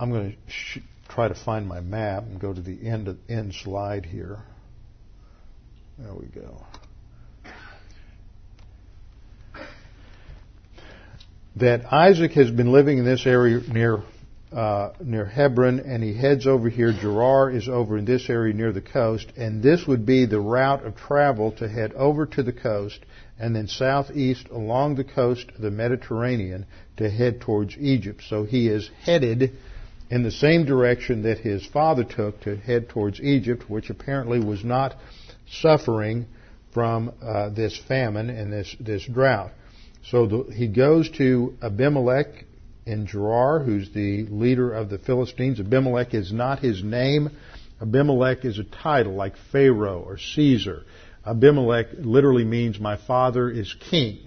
I'm 0.00 0.10
going 0.10 0.30
to 0.32 0.38
sh- 0.50 0.78
try 1.10 1.28
to 1.28 1.34
find 1.34 1.68
my 1.68 1.80
map 1.80 2.22
and 2.22 2.40
go 2.40 2.54
to 2.54 2.60
the 2.60 2.88
end 2.88 3.06
of, 3.06 3.18
end 3.28 3.52
slide 3.52 4.06
here. 4.06 4.38
There 5.98 6.14
we 6.14 6.26
go. 6.26 6.64
That 11.56 11.92
Isaac 11.92 12.32
has 12.32 12.50
been 12.50 12.72
living 12.72 12.96
in 12.96 13.04
this 13.04 13.26
area 13.26 13.60
near 13.70 14.02
uh, 14.52 14.92
near 15.00 15.26
Hebron, 15.26 15.80
and 15.80 16.02
he 16.02 16.14
heads 16.14 16.46
over 16.46 16.70
here. 16.70 16.92
Gerar 16.92 17.50
is 17.50 17.68
over 17.68 17.98
in 17.98 18.04
this 18.04 18.30
area 18.30 18.54
near 18.54 18.72
the 18.72 18.80
coast, 18.80 19.30
and 19.36 19.62
this 19.62 19.86
would 19.86 20.06
be 20.06 20.24
the 20.24 20.40
route 20.40 20.84
of 20.84 20.96
travel 20.96 21.52
to 21.52 21.68
head 21.68 21.92
over 21.92 22.24
to 22.26 22.42
the 22.42 22.52
coast, 22.52 23.00
and 23.38 23.54
then 23.54 23.68
southeast 23.68 24.48
along 24.48 24.94
the 24.94 25.04
coast 25.04 25.50
of 25.54 25.60
the 25.60 25.70
Mediterranean 25.70 26.66
to 26.96 27.10
head 27.10 27.40
towards 27.42 27.76
Egypt. 27.78 28.22
So 28.28 28.44
he 28.44 28.66
is 28.66 28.90
headed 29.02 29.52
in 30.10 30.24
the 30.24 30.30
same 30.30 30.64
direction 30.64 31.22
that 31.22 31.38
his 31.38 31.64
father 31.64 32.04
took 32.04 32.40
to 32.40 32.56
head 32.56 32.88
towards 32.88 33.20
Egypt, 33.20 33.70
which 33.70 33.90
apparently 33.90 34.40
was 34.40 34.64
not 34.64 34.96
suffering 35.48 36.26
from 36.74 37.12
uh, 37.22 37.50
this 37.50 37.78
famine 37.88 38.28
and 38.28 38.52
this, 38.52 38.76
this 38.80 39.06
drought. 39.06 39.52
So 40.04 40.26
the, 40.26 40.52
he 40.52 40.66
goes 40.66 41.08
to 41.10 41.56
Abimelech 41.62 42.44
in 42.86 43.06
Gerar, 43.06 43.60
who's 43.60 43.92
the 43.92 44.24
leader 44.24 44.72
of 44.72 44.90
the 44.90 44.98
Philistines. 44.98 45.60
Abimelech 45.60 46.12
is 46.14 46.32
not 46.32 46.58
his 46.58 46.82
name. 46.82 47.30
Abimelech 47.80 48.44
is 48.44 48.58
a 48.58 48.64
title 48.64 49.14
like 49.14 49.34
Pharaoh 49.52 50.02
or 50.04 50.18
Caesar. 50.18 50.84
Abimelech 51.24 51.86
literally 51.98 52.44
means 52.44 52.80
my 52.80 52.96
father 52.96 53.48
is 53.48 53.74
king. 53.90 54.18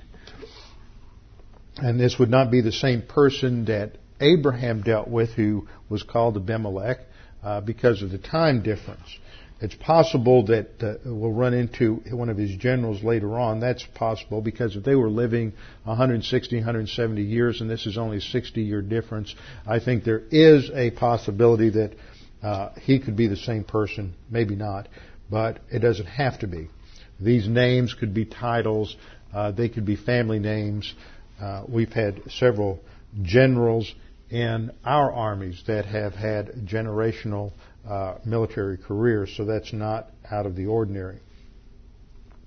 And 1.78 2.00
this 2.00 2.19
would 2.19 2.30
not 2.30 2.52
be 2.52 2.62
the 2.62 2.72
same 2.72 3.02
person 3.02 3.65
that 3.65 3.98
Abraham 4.23 4.81
dealt 4.81 5.07
with, 5.07 5.31
who 5.31 5.67
was 5.89 6.01
called 6.03 6.38
Abimelech, 6.38 6.99
uh, 7.43 7.62
because 7.62 8.01
of 8.01 8.09
the 8.09 8.17
time 8.17 8.63
difference. 8.63 9.19
It's 9.59 9.75
possible 9.75 10.45
that 10.47 10.67
uh, 10.81 10.95
we'll 11.05 11.31
run 11.31 11.53
into 11.53 11.95
one 12.12 12.29
of 12.29 12.38
his 12.38 12.55
generals 12.57 13.03
later 13.03 13.39
on. 13.39 13.59
That's 13.59 13.86
possible 13.95 14.41
because 14.41 14.75
if 14.75 14.83
they 14.83 14.95
were 14.95 15.09
living 15.09 15.53
160, 15.83 16.55
170 16.57 17.21
years 17.21 17.62
and 17.62 17.69
this 17.69 17.86
is 17.86 17.97
only 17.97 18.17
a 18.17 18.21
60 18.21 18.62
year 18.62 18.81
difference, 18.81 19.33
I 19.65 19.79
think 19.79 20.03
there 20.03 20.23
is 20.31 20.69
a 20.73 20.91
possibility 20.91 21.69
that 21.69 21.91
uh, 22.41 22.73
he 22.81 22.99
could 22.99 23.15
be 23.15 23.27
the 23.27 23.38
same 23.38 23.63
person. 23.63 24.15
Maybe 24.29 24.55
not, 24.55 24.89
but 25.29 25.59
it 25.71 25.79
doesn't 25.79 26.07
have 26.07 26.39
to 26.39 26.47
be. 26.47 26.69
These 27.21 27.47
names 27.47 27.93
could 27.93 28.13
be 28.13 28.25
titles. 28.25 28.95
Uh, 29.33 29.51
they 29.51 29.69
could 29.69 29.86
be 29.86 29.95
family 29.95 30.39
names. 30.39 30.93
Uh, 31.39 31.63
we've 31.69 31.93
had 31.93 32.21
several 32.29 32.81
generals 33.21 33.93
in 34.29 34.71
our 34.83 35.12
armies 35.12 35.63
that 35.67 35.86
have 35.86 36.13
had 36.13 36.47
generational 36.65 37.51
uh, 37.88 38.15
military 38.25 38.77
careers, 38.77 39.33
so 39.36 39.45
that's 39.45 39.73
not 39.73 40.09
out 40.29 40.45
of 40.45 40.55
the 40.55 40.65
ordinary. 40.65 41.19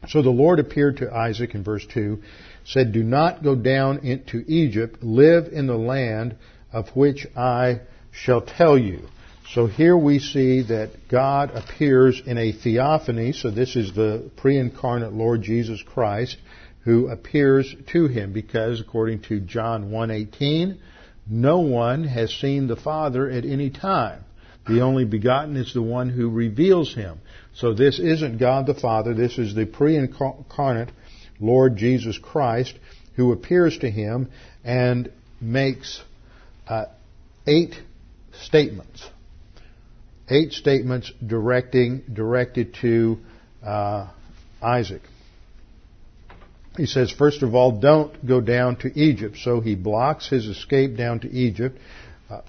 So 0.09 0.23
the 0.23 0.31
Lord 0.31 0.59
appeared 0.59 0.99
to 0.99 1.13
Isaac 1.13 1.55
in 1.55 1.65
verse 1.65 1.87
2, 1.93 2.23
said, 2.65 2.93
Do 2.93 3.03
not 3.03 3.43
go 3.43 3.55
down 3.55 3.99
into 3.99 4.45
Egypt, 4.47 5.03
live 5.03 5.53
in 5.53 5.67
the 5.67 5.77
land 5.77 6.37
of 6.73 6.89
which 6.95 7.27
I 7.37 7.81
shall 8.13 8.41
tell 8.41 8.79
you. 8.79 9.09
So 9.53 9.67
here 9.67 9.97
we 9.97 10.19
see 10.19 10.63
that 10.63 11.09
God 11.09 11.51
appears 11.55 12.21
in 12.25 12.37
a 12.37 12.53
theophany, 12.53 13.33
so 13.33 13.51
this 13.51 13.77
is 13.77 13.95
the 13.95 14.31
pre-incarnate 14.37 15.13
Lord 15.13 15.43
Jesus 15.43 15.83
Christ 15.83 16.37
who 16.87 17.09
appears 17.09 17.75
to 17.89 18.07
him 18.07 18.33
because 18.33 18.81
according 18.81 19.21
to 19.21 19.41
John 19.41 19.91
1:18 19.91 20.79
no 21.29 21.59
one 21.61 22.05
has 22.05 22.33
seen 22.33 22.67
the 22.67 22.77
Father 22.77 23.29
at 23.29 23.45
any 23.45 23.71
time. 23.71 24.25
The 24.69 24.81
only 24.81 25.05
begotten 25.05 25.57
is 25.57 25.73
the 25.73 25.83
one 25.83 26.11
who 26.11 26.29
reveals 26.29 26.95
him. 26.95 27.21
So 27.55 27.73
this 27.73 27.99
isn't 27.99 28.39
God 28.39 28.67
the 28.67 28.75
Father, 28.75 29.15
this 29.15 29.39
is 29.39 29.55
the 29.55 29.65
pre-incarnate 29.65 30.91
Lord 31.41 31.77
Jesus 31.77 32.19
Christ 32.19 32.75
who 33.15 33.33
appears 33.33 33.79
to 33.79 33.91
him 33.91 34.31
and 34.65 35.11
makes 35.41 36.03
uh, 36.69 36.87
eight 37.47 37.75
statements. 38.43 39.09
Eight 40.29 40.53
statements 40.53 41.13
directing 41.25 42.03
directed 42.13 42.75
to 42.83 43.19
uh, 43.65 44.09
Isaac. 44.61 45.03
He 46.77 46.87
says, 46.87 47.11
first 47.11 47.43
of 47.43 47.55
all, 47.55 47.81
don't 47.81 48.27
go 48.27 48.41
down 48.41 48.77
to 48.77 48.99
Egypt. 48.99 49.37
So 49.39 49.61
he 49.61 49.75
blocks 49.75 50.29
his 50.29 50.47
escape 50.47 50.97
down 50.97 51.21
to 51.21 51.31
Egypt. 51.31 51.79
Uh, 52.31 52.41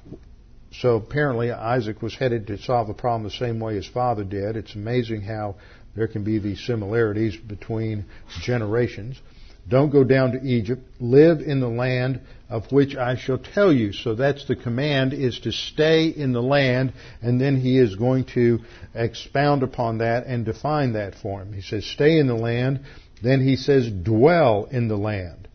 So 0.71 0.97
apparently 0.97 1.51
Isaac 1.51 2.01
was 2.01 2.15
headed 2.15 2.47
to 2.47 2.57
solve 2.57 2.87
the 2.87 2.93
problem 2.93 3.23
the 3.23 3.31
same 3.31 3.59
way 3.59 3.75
his 3.75 3.87
father 3.87 4.23
did. 4.23 4.55
It's 4.55 4.75
amazing 4.75 5.21
how 5.21 5.55
there 5.95 6.07
can 6.07 6.23
be 6.23 6.39
these 6.39 6.63
similarities 6.65 7.35
between 7.35 8.05
generations. 8.41 9.19
Don't 9.67 9.89
go 9.89 10.03
down 10.03 10.31
to 10.33 10.41
Egypt. 10.43 10.81
Live 10.99 11.41
in 11.41 11.59
the 11.59 11.67
land 11.67 12.21
of 12.49 12.71
which 12.71 12.95
I 12.95 13.17
shall 13.17 13.37
tell 13.37 13.73
you. 13.73 13.91
So 13.91 14.15
that's 14.15 14.45
the 14.45 14.55
command 14.55 15.13
is 15.13 15.39
to 15.39 15.51
stay 15.51 16.07
in 16.07 16.31
the 16.31 16.41
land 16.41 16.93
and 17.21 17.41
then 17.41 17.59
he 17.59 17.77
is 17.77 17.95
going 17.95 18.25
to 18.35 18.59
expound 18.93 19.63
upon 19.63 19.97
that 19.97 20.25
and 20.27 20.45
define 20.45 20.93
that 20.93 21.15
for 21.15 21.41
him. 21.41 21.53
He 21.53 21.61
says 21.61 21.85
stay 21.85 22.17
in 22.19 22.27
the 22.27 22.35
land. 22.35 22.85
Then 23.21 23.41
he 23.41 23.55
says 23.55 23.89
dwell 23.89 24.67
in 24.69 24.87
the 24.87 24.97
land. 24.97 25.47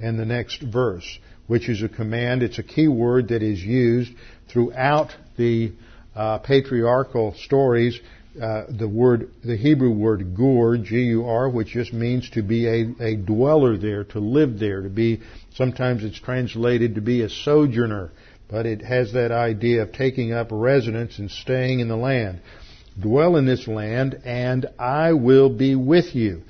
And 0.00 0.18
the 0.18 0.24
next 0.24 0.62
verse, 0.62 1.18
which 1.46 1.68
is 1.68 1.82
a 1.82 1.88
command, 1.88 2.42
it's 2.42 2.58
a 2.58 2.62
key 2.62 2.88
word 2.88 3.28
that 3.28 3.42
is 3.42 3.60
used 3.60 4.12
throughout 4.48 5.14
the 5.36 5.72
uh, 6.14 6.38
patriarchal 6.38 7.34
stories 7.34 8.00
uh, 8.40 8.64
the 8.78 8.88
word, 8.88 9.30
the 9.44 9.56
Hebrew 9.56 9.90
word 9.90 10.34
gur, 10.34 10.78
G-U-R, 10.78 11.50
which 11.50 11.68
just 11.68 11.92
means 11.92 12.30
to 12.30 12.42
be 12.42 12.66
a, 12.66 13.02
a 13.02 13.16
dweller 13.16 13.76
there, 13.76 14.04
to 14.04 14.20
live 14.20 14.58
there, 14.58 14.80
to 14.80 14.88
be, 14.88 15.20
sometimes 15.54 16.02
it's 16.02 16.18
translated 16.18 16.94
to 16.94 17.02
be 17.02 17.22
a 17.22 17.28
sojourner, 17.28 18.10
but 18.48 18.64
it 18.64 18.80
has 18.82 19.12
that 19.12 19.32
idea 19.32 19.82
of 19.82 19.92
taking 19.92 20.32
up 20.32 20.48
residence 20.50 21.18
and 21.18 21.30
staying 21.30 21.80
in 21.80 21.88
the 21.88 21.96
land. 21.96 22.40
Dwell 22.98 23.36
in 23.36 23.44
this 23.44 23.68
land, 23.68 24.20
and 24.24 24.66
I 24.78 25.12
will 25.12 25.50
be 25.50 25.74
with 25.74 26.14
you. 26.14 26.42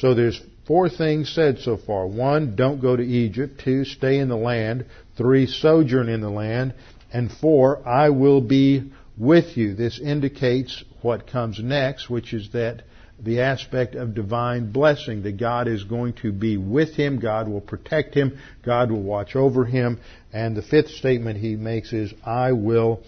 So 0.00 0.14
there's 0.14 0.40
four 0.66 0.88
things 0.88 1.32
said 1.32 1.58
so 1.58 1.76
far. 1.76 2.06
One, 2.06 2.54
don't 2.54 2.80
go 2.80 2.96
to 2.96 3.02
Egypt. 3.02 3.60
Two, 3.64 3.84
stay 3.84 4.18
in 4.18 4.28
the 4.28 4.36
land. 4.36 4.84
Three, 5.16 5.46
sojourn 5.46 6.08
in 6.08 6.20
the 6.20 6.30
land. 6.30 6.74
And 7.12 7.30
four, 7.30 7.86
I 7.86 8.10
will 8.10 8.40
be 8.40 8.92
with 9.16 9.56
you. 9.56 9.74
This 9.74 9.98
indicates 9.98 10.84
what 11.00 11.26
comes 11.26 11.58
next, 11.62 12.10
which 12.10 12.34
is 12.34 12.50
that 12.52 12.82
the 13.18 13.40
aspect 13.40 13.94
of 13.94 14.14
divine 14.14 14.72
blessing, 14.72 15.22
that 15.22 15.38
God 15.38 15.68
is 15.68 15.84
going 15.84 16.12
to 16.14 16.32
be 16.32 16.58
with 16.58 16.94
him, 16.94 17.18
God 17.18 17.48
will 17.48 17.62
protect 17.62 18.14
him, 18.14 18.38
God 18.62 18.90
will 18.90 19.02
watch 19.02 19.34
over 19.34 19.64
him, 19.64 20.00
and 20.34 20.54
the 20.54 20.60
fifth 20.60 20.90
statement 20.90 21.38
he 21.38 21.56
makes 21.56 21.94
is, 21.94 22.12
I 22.24 22.52
will 22.52 23.02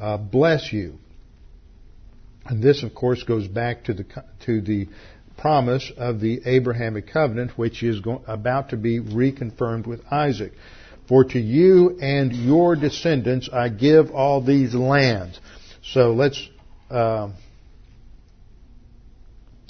uh, 0.00 0.16
bless 0.16 0.72
you. 0.72 0.94
And 2.44 2.60
this, 2.60 2.82
of 2.82 2.92
course, 2.92 3.22
goes 3.22 3.46
back 3.46 3.84
to 3.84 3.94
the, 3.94 4.04
to 4.46 4.60
the 4.60 4.88
promise 5.36 5.90
of 5.96 6.20
the 6.20 6.40
Abrahamic 6.44 7.08
covenant, 7.08 7.56
which 7.58 7.82
is 7.82 8.00
go- 8.00 8.22
about 8.26 8.70
to 8.70 8.76
be 8.76 9.00
reconfirmed 9.00 9.86
with 9.86 10.00
Isaac. 10.10 10.52
For 11.08 11.24
to 11.24 11.38
you 11.38 11.98
and 12.00 12.32
your 12.32 12.76
descendants 12.76 13.48
I 13.52 13.68
give 13.68 14.10
all 14.10 14.40
these 14.40 14.74
lands. 14.74 15.38
So 15.82 16.12
let's 16.12 16.48
uh, 16.90 17.30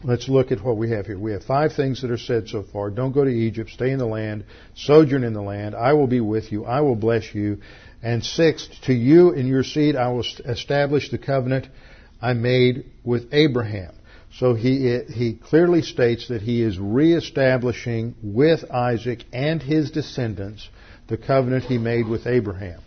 let's 0.05 0.29
look 0.29 0.53
at 0.53 0.63
what 0.63 0.77
we 0.77 0.91
have 0.91 1.07
here. 1.07 1.19
We 1.19 1.33
have 1.33 1.45
five 1.45 1.73
things 1.73 2.03
that 2.03 2.11
are 2.11 2.19
said 2.19 2.49
so 2.49 2.63
far. 2.63 2.91
Don't 2.91 3.13
go 3.13 3.25
to 3.25 3.31
Egypt. 3.31 3.71
Stay 3.71 3.91
in 3.91 3.99
the 3.99 4.07
land. 4.07 4.45
Sojourn 4.75 5.25
in 5.25 5.33
the 5.33 5.43
land. 5.43 5.75
I 5.75 5.95
will 5.95 6.07
be 6.07 6.21
with 6.21 6.53
you. 6.53 6.65
I 6.65 6.81
will 6.81 6.97
bless 6.97 7.35
you. 7.35 7.59
And 8.03 8.25
sixth, 8.25 8.71
to 8.85 8.93
you 8.93 9.33
and 9.33 9.49
your 9.49 9.63
seed 9.63 9.97
I 9.97 10.09
will 10.09 10.25
establish 10.45 11.11
the 11.11 11.19
covenant 11.19 11.69
I 12.21 12.35
made 12.35 12.87
with 13.05 13.33
Abraham. 13.33 13.95
So 14.39 14.55
he, 14.55 15.01
he 15.13 15.35
clearly 15.35 15.83
states 15.83 16.29
that 16.29 16.43
he 16.43 16.63
is 16.63 16.79
reestablishing 16.79 18.15
with 18.23 18.71
Isaac 18.71 19.25
and 19.33 19.63
his 19.63 19.91
descendants 19.91 20.69
the 21.09 21.19
covenant 21.19 21.65
he 21.65 21.77
made 21.77 22.09
with 22.09 22.27
Abraham. 22.27 22.81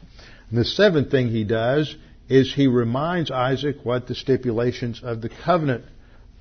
And 0.49 0.57
the 0.57 0.65
seventh 0.65 1.11
thing 1.11 1.29
he 1.29 1.43
does 1.43 1.95
is 2.27 2.53
he 2.53 2.67
reminds 2.67 3.29
Isaac 3.29 3.77
what 3.83 4.07
the 4.07 4.15
stipulations 4.15 5.01
of 5.03 5.21
the 5.21 5.29
covenant 5.29 5.85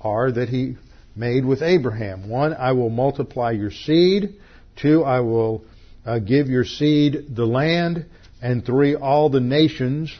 are 0.01 0.31
that 0.31 0.49
he 0.49 0.77
made 1.15 1.45
with 1.45 1.61
Abraham. 1.61 2.27
One, 2.27 2.53
I 2.53 2.71
will 2.71 2.89
multiply 2.89 3.51
your 3.51 3.71
seed. 3.71 4.35
Two, 4.75 5.03
I 5.03 5.19
will 5.19 5.63
uh, 6.05 6.19
give 6.19 6.47
your 6.47 6.65
seed 6.65 7.35
the 7.35 7.45
land. 7.45 8.05
And 8.41 8.65
three, 8.65 8.95
all 8.95 9.29
the 9.29 9.39
nations, 9.39 10.13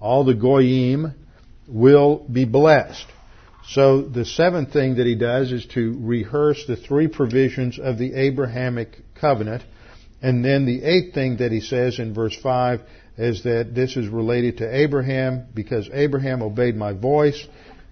all 0.00 0.24
the 0.24 0.34
goyim, 0.34 1.14
will 1.68 2.26
be 2.30 2.44
blessed. 2.44 3.06
So 3.72 4.02
the 4.02 4.26
seventh 4.26 4.70
thing 4.70 4.96
that 4.96 5.06
he 5.06 5.14
does 5.14 5.50
is 5.50 5.64
to 5.74 5.96
rehearse 6.00 6.66
the 6.66 6.76
three 6.76 7.08
provisions 7.08 7.78
of 7.78 7.96
the 7.96 8.12
Abrahamic 8.12 8.98
covenant. 9.18 9.62
And 10.20 10.44
then 10.44 10.66
the 10.66 10.84
eighth 10.84 11.14
thing 11.14 11.38
that 11.38 11.52
he 11.52 11.60
says 11.60 11.98
in 11.98 12.12
verse 12.12 12.36
5 12.36 12.82
is 13.16 13.44
that 13.44 13.74
this 13.74 13.96
is 13.96 14.08
related 14.08 14.58
to 14.58 14.76
Abraham 14.76 15.46
because 15.54 15.88
Abraham 15.90 16.42
obeyed 16.42 16.76
my 16.76 16.92
voice, 16.92 17.46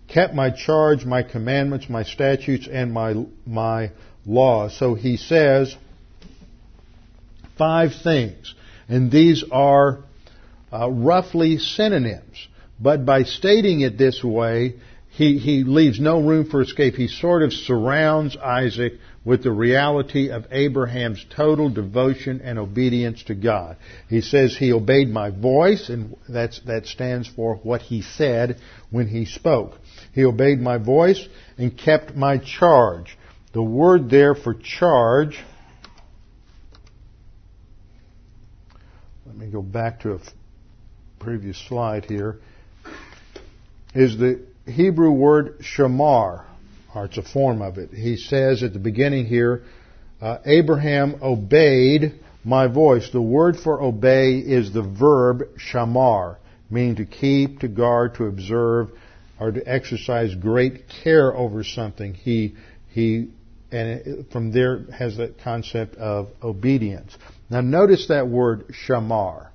kept 0.06 0.34
my 0.34 0.50
charge, 0.50 1.06
my 1.06 1.22
commandments, 1.22 1.88
my 1.88 2.02
statutes, 2.02 2.68
and 2.70 2.92
my, 2.92 3.14
my 3.46 3.90
laws. 4.26 4.76
So 4.78 4.94
he 4.94 5.16
says 5.16 5.74
five 7.56 7.92
things. 8.02 8.54
And 8.86 9.10
these 9.10 9.44
are 9.50 10.00
uh, 10.70 10.90
roughly 10.90 11.56
synonyms. 11.56 12.48
But 12.78 13.06
by 13.06 13.22
stating 13.22 13.80
it 13.80 13.96
this 13.96 14.22
way, 14.22 14.74
he, 15.20 15.36
he 15.36 15.64
leaves 15.64 16.00
no 16.00 16.18
room 16.18 16.48
for 16.48 16.62
escape. 16.62 16.94
He 16.94 17.06
sort 17.06 17.42
of 17.42 17.52
surrounds 17.52 18.38
Isaac 18.38 18.94
with 19.22 19.42
the 19.42 19.52
reality 19.52 20.30
of 20.30 20.46
Abraham's 20.50 21.22
total 21.28 21.68
devotion 21.68 22.40
and 22.42 22.58
obedience 22.58 23.22
to 23.24 23.34
God. 23.34 23.76
He 24.08 24.22
says 24.22 24.56
he 24.56 24.72
obeyed 24.72 25.10
my 25.10 25.28
voice, 25.28 25.90
and 25.90 26.16
that's, 26.26 26.60
that 26.60 26.86
stands 26.86 27.28
for 27.28 27.56
what 27.56 27.82
he 27.82 28.00
said 28.00 28.60
when 28.88 29.08
he 29.08 29.26
spoke. 29.26 29.74
He 30.14 30.24
obeyed 30.24 30.58
my 30.58 30.78
voice 30.78 31.22
and 31.58 31.76
kept 31.76 32.16
my 32.16 32.38
charge. 32.38 33.18
The 33.52 33.62
word 33.62 34.08
there 34.08 34.34
for 34.34 34.54
charge, 34.54 35.38
let 39.26 39.36
me 39.36 39.48
go 39.48 39.60
back 39.60 40.00
to 40.00 40.14
a 40.14 40.18
previous 41.18 41.58
slide 41.68 42.06
here, 42.06 42.38
is 43.94 44.16
the 44.16 44.48
Hebrew 44.70 45.12
word 45.12 45.60
shamar 45.60 46.44
or 46.94 47.04
it's 47.06 47.18
a 47.18 47.22
form 47.22 47.62
of 47.62 47.78
it. 47.78 47.90
He 47.90 48.16
says 48.16 48.62
at 48.62 48.72
the 48.72 48.78
beginning 48.78 49.26
here, 49.26 49.62
uh, 50.20 50.38
Abraham 50.44 51.16
obeyed 51.22 52.20
my 52.44 52.66
voice. 52.66 53.10
The 53.12 53.22
word 53.22 53.56
for 53.56 53.80
obey 53.80 54.38
is 54.38 54.72
the 54.72 54.82
verb 54.82 55.42
shamar, 55.58 56.36
meaning 56.68 56.96
to 56.96 57.04
keep, 57.04 57.60
to 57.60 57.68
guard, 57.68 58.16
to 58.16 58.24
observe, 58.24 58.90
or 59.38 59.52
to 59.52 59.62
exercise 59.66 60.34
great 60.34 60.84
care 61.02 61.34
over 61.34 61.64
something. 61.64 62.14
He, 62.14 62.56
he, 62.88 63.30
and 63.70 64.26
from 64.30 64.52
there 64.52 64.84
has 64.92 65.16
that 65.18 65.40
concept 65.40 65.96
of 65.96 66.28
obedience. 66.42 67.16
Now 67.48 67.60
notice 67.60 68.08
that 68.08 68.28
word 68.28 68.74
shamar. 68.86 69.48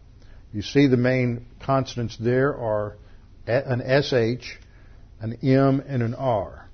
You 0.53 0.61
see 0.61 0.87
the 0.87 0.97
main 0.97 1.45
consonants 1.61 2.17
there 2.17 2.55
are 2.55 2.95
an 3.45 3.81
SH, 4.01 4.57
an 5.19 5.37
M, 5.43 5.83
and 5.87 6.03
an 6.03 6.13
R. 6.13 6.69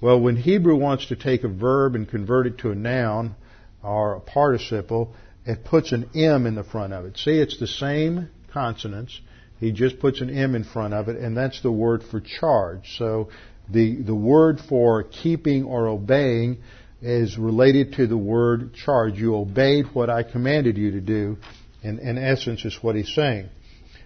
Well, 0.00 0.20
when 0.20 0.36
Hebrew 0.36 0.76
wants 0.76 1.06
to 1.06 1.16
take 1.16 1.44
a 1.44 1.48
verb 1.48 1.94
and 1.94 2.08
convert 2.08 2.46
it 2.46 2.58
to 2.58 2.70
a 2.70 2.74
noun 2.74 3.34
or 3.82 4.14
a 4.14 4.20
participle, 4.20 5.14
it 5.44 5.64
puts 5.64 5.92
an 5.92 6.10
M 6.14 6.46
in 6.46 6.54
the 6.54 6.64
front 6.64 6.92
of 6.92 7.04
it. 7.04 7.18
See, 7.18 7.38
it's 7.38 7.58
the 7.58 7.66
same 7.66 8.30
consonants. 8.52 9.20
He 9.58 9.72
just 9.72 10.00
puts 10.00 10.20
an 10.20 10.30
M 10.30 10.54
in 10.54 10.64
front 10.64 10.94
of 10.94 11.08
it, 11.08 11.16
and 11.16 11.36
that's 11.36 11.60
the 11.62 11.72
word 11.72 12.02
for 12.02 12.20
charge. 12.20 12.96
So 12.96 13.28
the, 13.68 13.96
the 14.02 14.14
word 14.14 14.60
for 14.60 15.02
keeping 15.02 15.64
or 15.64 15.88
obeying 15.88 16.58
is 17.02 17.38
related 17.38 17.94
to 17.94 18.06
the 18.06 18.16
word 18.16 18.74
charge. 18.74 19.18
You 19.18 19.36
obeyed 19.36 19.86
what 19.92 20.08
I 20.10 20.22
commanded 20.22 20.76
you 20.76 20.92
to 20.92 21.00
do. 21.00 21.36
In, 21.82 21.98
in 21.98 22.18
essence, 22.18 22.64
is 22.66 22.78
what 22.82 22.94
he's 22.94 23.14
saying. 23.14 23.48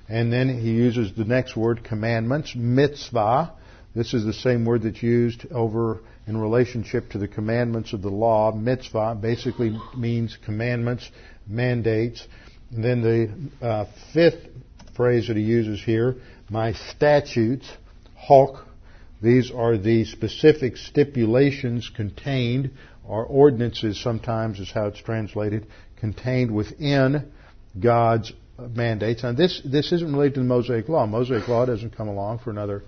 And 0.09 0.33
then 0.33 0.61
he 0.61 0.71
uses 0.71 1.13
the 1.17 1.25
next 1.25 1.57
word, 1.57 1.83
commandments, 1.83 2.55
mitzvah, 2.55 3.53
this 3.95 4.13
is 4.13 4.25
the 4.25 4.33
same 4.33 4.65
word 4.65 4.83
that's 4.83 5.03
used 5.03 5.47
over 5.53 6.01
in 6.27 6.37
relationship 6.37 7.11
to 7.11 7.19
the 7.19 7.29
commandments 7.29 7.93
of 7.93 8.03
the 8.03 8.11
law. 8.11 8.53
Mitzvah 8.53 9.17
basically 9.21 9.79
means 9.97 10.37
commandments, 10.45 11.09
mandates. 11.47 12.27
And 12.73 12.85
then 12.85 13.03
the 13.03 13.67
uh, 13.67 13.85
fifth 14.13 14.49
phrase 14.97 15.29
that 15.29 15.37
he 15.37 15.43
uses 15.43 15.83
here, 15.83 16.17
my 16.51 16.73
statutes, 16.73 17.71
hulk. 18.17 18.65
These 19.23 19.53
are 19.53 19.79
the 19.79 20.05
specific 20.05 20.77
stipulations 20.77 21.91
contained, 21.95 22.71
or 23.07 23.25
ordinances 23.25 24.03
sometimes 24.03 24.59
is 24.59 24.71
how 24.73 24.87
it's 24.87 25.01
translated, 25.01 25.67
contained 25.99 26.53
within 26.53 27.31
God's 27.79 28.33
mandates. 28.59 29.23
And 29.23 29.37
this, 29.37 29.63
this 29.65 29.93
isn't 29.93 30.13
related 30.13 30.35
to 30.35 30.41
the 30.41 30.47
Mosaic 30.47 30.89
Law. 30.89 31.07
Mosaic 31.07 31.47
Law 31.49 31.65
doesn't 31.65 31.97
come 31.97 32.09
along 32.09 32.41
for 32.41 32.51
another 32.51 32.83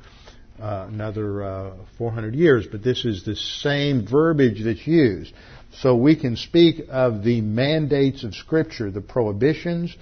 uh, 0.61 0.87
another 0.89 1.45
uh, 1.45 1.75
400 1.99 2.35
years, 2.35 2.67
but 2.71 2.83
this 2.83 3.05
is 3.05 3.25
the 3.25 3.37
same 3.37 4.07
verbiage 4.07 4.63
that's 4.65 4.87
used. 4.87 5.33
So 5.81 5.97
we 5.97 6.17
can 6.17 6.37
speak 6.37 6.87
of 6.89 7.23
the 7.23 7.41
mandates 7.41 8.25
of 8.25 8.35
Scripture, 8.35 8.91
the 8.91 9.01
prohibitions 9.01 9.95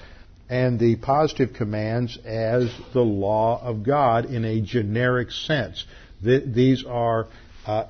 and 0.49 0.79
the 0.79 0.97
positive 0.97 1.55
commands 1.55 2.19
as 2.25 2.71
the 2.93 3.01
law 3.01 3.61
of 3.63 3.83
God 3.83 4.27
in 4.27 4.45
a 4.45 4.61
generic 4.61 5.31
sense. 5.31 5.85
These 6.23 6.85
are 6.87 7.27
uh, 7.67 7.87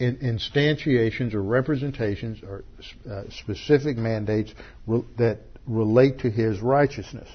instantiations 0.00 1.34
or 1.34 1.42
representations 1.42 2.38
or 2.42 2.64
uh, 3.08 3.24
specific 3.30 3.96
mandates 3.96 4.52
re- 4.86 5.04
that 5.18 5.38
relate 5.66 6.20
to 6.20 6.30
his 6.30 6.60
righteousness. 6.60 7.28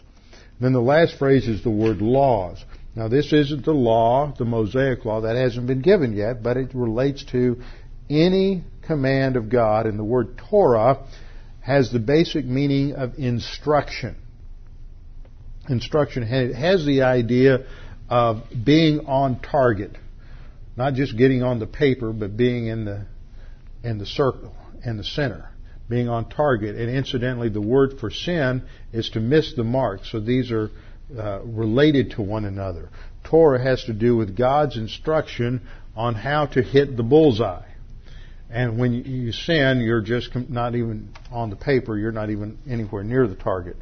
Then 0.59 0.73
the 0.73 0.81
last 0.81 1.17
phrase 1.17 1.47
is 1.47 1.63
the 1.63 1.69
word 1.69 2.01
laws. 2.01 2.63
Now 2.95 3.07
this 3.07 3.33
isn't 3.33 3.65
the 3.65 3.73
law, 3.73 4.33
the 4.37 4.45
Mosaic 4.45 5.03
law, 5.05 5.21
that 5.21 5.35
hasn't 5.35 5.67
been 5.67 5.81
given 5.81 6.13
yet, 6.13 6.43
but 6.43 6.57
it 6.57 6.75
relates 6.75 7.23
to 7.31 7.61
any 8.09 8.63
command 8.85 9.35
of 9.35 9.49
God, 9.49 9.85
and 9.87 9.97
the 9.97 10.03
word 10.03 10.37
Torah 10.49 11.05
has 11.61 11.91
the 11.91 11.99
basic 11.99 12.45
meaning 12.45 12.93
of 12.93 13.15
instruction. 13.17 14.17
Instruction 15.69 16.23
has 16.23 16.85
the 16.85 17.03
idea 17.03 17.65
of 18.09 18.43
being 18.65 19.05
on 19.07 19.39
target. 19.39 19.97
Not 20.75 20.95
just 20.95 21.17
getting 21.17 21.41
on 21.41 21.59
the 21.59 21.67
paper, 21.67 22.11
but 22.11 22.35
being 22.35 22.67
in 22.67 22.83
the, 22.83 23.05
in 23.83 23.97
the 23.97 24.05
circle, 24.05 24.53
in 24.85 24.97
the 24.97 25.03
center. 25.03 25.49
Being 25.87 26.09
on 26.09 26.29
target. 26.29 26.75
And 26.75 26.89
incidentally, 26.89 27.49
the 27.49 27.61
word 27.61 27.99
for 27.99 28.09
sin 28.09 28.63
is 28.91 29.09
to 29.11 29.19
miss 29.19 29.53
the 29.55 29.63
mark. 29.63 30.01
So 30.05 30.19
these 30.19 30.51
are 30.51 30.69
uh, 31.17 31.41
related 31.43 32.11
to 32.11 32.21
one 32.21 32.45
another. 32.45 32.89
Torah 33.23 33.61
has 33.61 33.83
to 33.85 33.93
do 33.93 34.15
with 34.15 34.35
God's 34.35 34.77
instruction 34.77 35.61
on 35.95 36.15
how 36.15 36.47
to 36.47 36.61
hit 36.61 36.97
the 36.97 37.03
bullseye. 37.03 37.65
And 38.49 38.77
when 38.77 38.93
you 38.93 39.31
sin, 39.31 39.81
you're 39.81 40.01
just 40.01 40.29
not 40.49 40.75
even 40.75 41.09
on 41.31 41.49
the 41.49 41.55
paper, 41.55 41.97
you're 41.97 42.11
not 42.11 42.29
even 42.29 42.59
anywhere 42.69 43.03
near 43.03 43.27
the 43.27 43.35
target. 43.35 43.77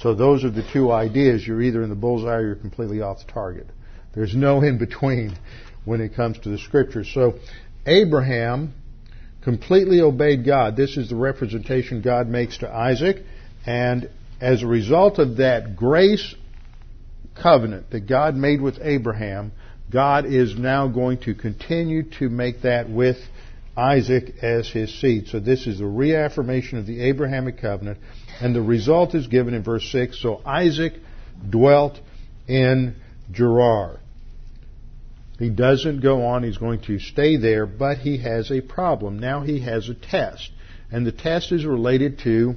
So 0.00 0.14
those 0.14 0.44
are 0.44 0.50
the 0.50 0.68
two 0.72 0.92
ideas. 0.92 1.46
You're 1.46 1.62
either 1.62 1.82
in 1.82 1.88
the 1.88 1.96
bullseye 1.96 2.36
or 2.36 2.46
you're 2.46 2.56
completely 2.56 3.00
off 3.00 3.26
the 3.26 3.32
target. 3.32 3.66
There's 4.14 4.34
no 4.34 4.62
in 4.62 4.78
between 4.78 5.36
when 5.84 6.00
it 6.00 6.14
comes 6.14 6.38
to 6.40 6.50
the 6.50 6.58
scriptures. 6.58 7.10
So 7.12 7.38
Abraham 7.86 8.74
completely 9.42 10.00
obeyed 10.00 10.44
God. 10.44 10.76
This 10.76 10.96
is 10.96 11.08
the 11.08 11.16
representation 11.16 12.02
God 12.02 12.28
makes 12.28 12.58
to 12.58 12.68
Isaac. 12.68 13.24
And 13.64 14.10
as 14.40 14.62
a 14.62 14.66
result 14.66 15.18
of 15.18 15.38
that 15.38 15.76
grace 15.76 16.34
covenant 17.42 17.90
that 17.90 18.06
God 18.06 18.34
made 18.34 18.60
with 18.60 18.78
Abraham, 18.80 19.52
God 19.90 20.26
is 20.26 20.56
now 20.56 20.88
going 20.88 21.18
to 21.18 21.34
continue 21.34 22.04
to 22.18 22.28
make 22.28 22.62
that 22.62 22.90
with 22.90 23.18
Isaac 23.76 24.36
as 24.42 24.68
his 24.68 25.00
seed. 25.00 25.28
So 25.28 25.38
this 25.38 25.66
is 25.66 25.80
a 25.80 25.86
reaffirmation 25.86 26.78
of 26.78 26.86
the 26.86 27.02
Abrahamic 27.02 27.60
covenant, 27.60 27.98
and 28.40 28.54
the 28.54 28.62
result 28.62 29.14
is 29.14 29.26
given 29.26 29.54
in 29.54 29.62
verse 29.62 29.90
6. 29.92 30.20
So 30.20 30.40
Isaac 30.44 30.94
dwelt 31.48 31.98
in 32.48 32.96
Gerar. 33.30 34.00
He 35.38 35.50
doesn't 35.50 36.00
go 36.00 36.24
on, 36.24 36.42
he's 36.42 36.56
going 36.56 36.80
to 36.82 36.98
stay 36.98 37.36
there, 37.36 37.66
but 37.66 37.98
he 37.98 38.18
has 38.18 38.50
a 38.50 38.62
problem. 38.62 39.18
Now 39.18 39.42
he 39.42 39.60
has 39.60 39.88
a 39.88 39.94
test. 39.94 40.50
And 40.90 41.06
the 41.06 41.12
test 41.12 41.52
is 41.52 41.66
related 41.66 42.20
to 42.20 42.54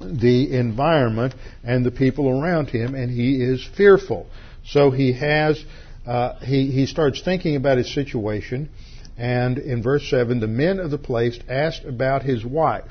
the 0.00 0.52
environment 0.52 1.34
and 1.64 1.84
the 1.84 1.90
people 1.90 2.28
around 2.28 2.68
him, 2.68 2.94
and 2.94 3.10
he 3.10 3.42
is 3.42 3.66
fearful. 3.76 4.26
So 4.64 4.90
he 4.90 5.12
has, 5.14 5.62
uh, 6.06 6.38
he, 6.40 6.70
he 6.70 6.86
starts 6.86 7.22
thinking 7.22 7.56
about 7.56 7.78
his 7.78 7.92
situation, 7.92 8.70
and 9.16 9.58
in 9.58 9.82
verse 9.82 10.08
7, 10.10 10.40
the 10.40 10.46
men 10.46 10.78
of 10.78 10.90
the 10.90 10.98
place 10.98 11.38
asked 11.48 11.84
about 11.84 12.22
his 12.22 12.44
wife. 12.44 12.90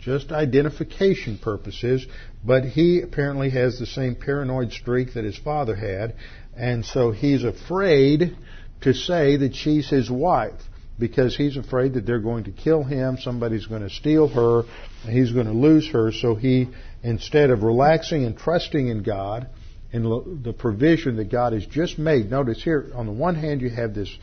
Just 0.00 0.32
identification 0.32 1.38
purposes, 1.38 2.06
but 2.44 2.64
he 2.64 3.02
apparently 3.02 3.50
has 3.50 3.78
the 3.78 3.86
same 3.86 4.16
paranoid 4.16 4.72
streak 4.72 5.14
that 5.14 5.24
his 5.24 5.38
father 5.38 5.76
had, 5.76 6.14
and 6.56 6.84
so 6.84 7.12
he's 7.12 7.44
afraid 7.44 8.36
to 8.80 8.92
say 8.92 9.36
that 9.36 9.54
she's 9.54 9.88
his 9.88 10.10
wife 10.10 10.60
because 11.02 11.36
he's 11.36 11.56
afraid 11.56 11.94
that 11.94 12.06
they're 12.06 12.20
going 12.20 12.44
to 12.44 12.52
kill 12.52 12.84
him, 12.84 13.18
somebody's 13.20 13.66
going 13.66 13.82
to 13.82 13.90
steal 13.90 14.28
her, 14.28 14.62
he's 15.10 15.32
going 15.32 15.46
to 15.46 15.52
lose 15.52 15.88
her. 15.88 16.12
So 16.12 16.36
he, 16.36 16.68
instead 17.02 17.50
of 17.50 17.64
relaxing 17.64 18.24
and 18.24 18.38
trusting 18.38 18.86
in 18.86 19.02
God 19.02 19.48
and 19.92 20.44
the 20.44 20.52
provision 20.52 21.16
that 21.16 21.28
God 21.28 21.54
has 21.54 21.66
just 21.66 21.98
made, 21.98 22.30
notice 22.30 22.62
here, 22.62 22.92
on 22.94 23.06
the 23.06 23.12
one 23.12 23.34
hand, 23.34 23.62
you 23.62 23.70
have 23.70 23.96
this 23.96 24.16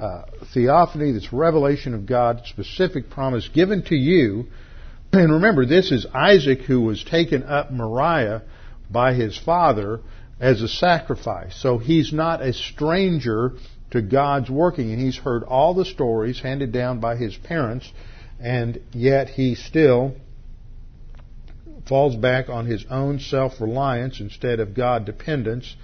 uh, 0.00 0.22
theophany, 0.54 1.12
this 1.12 1.34
revelation 1.34 1.92
of 1.92 2.06
God, 2.06 2.40
specific 2.46 3.10
promise 3.10 3.46
given 3.48 3.82
to 3.84 3.94
you. 3.94 4.46
And 5.12 5.34
remember, 5.34 5.66
this 5.66 5.92
is 5.92 6.06
Isaac 6.14 6.60
who 6.60 6.80
was 6.80 7.04
taken 7.04 7.42
up 7.42 7.70
Moriah 7.70 8.40
by 8.90 9.12
his 9.12 9.36
father 9.36 10.00
as 10.40 10.62
a 10.62 10.68
sacrifice. 10.68 11.60
So 11.60 11.76
he's 11.76 12.10
not 12.10 12.40
a 12.40 12.54
stranger 12.54 13.52
to 13.92 14.02
God's 14.02 14.50
working, 14.50 14.90
and 14.90 15.00
he's 15.00 15.18
heard 15.18 15.44
all 15.44 15.74
the 15.74 15.84
stories 15.84 16.40
handed 16.40 16.72
down 16.72 16.98
by 16.98 17.16
his 17.16 17.36
parents, 17.36 17.90
and 18.40 18.80
yet 18.92 19.28
he 19.28 19.54
still 19.54 20.14
falls 21.86 22.16
back 22.16 22.48
on 22.48 22.66
his 22.66 22.84
own 22.90 23.20
self 23.20 23.60
reliance 23.60 24.20
instead 24.20 24.60
of 24.60 24.74
God 24.74 25.04
dependence, 25.04 25.76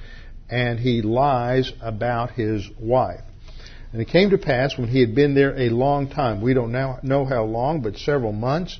and 0.48 0.78
he 0.78 1.02
lies 1.02 1.72
about 1.80 2.32
his 2.32 2.66
wife. 2.80 3.20
And 3.92 4.00
it 4.00 4.09
came 4.09 4.30
to 4.30 4.38
pass 4.38 4.76
when 4.76 4.88
he 4.88 5.00
had 5.00 5.14
been 5.14 5.34
there 5.34 5.56
a 5.56 5.68
long 5.68 6.09
time, 6.09 6.40
we 6.40 6.54
don't 6.54 6.72
now 6.72 6.98
know 7.02 7.24
how 7.24 7.44
long, 7.44 7.82
but 7.82 7.96
several 7.96 8.32
months, 8.32 8.78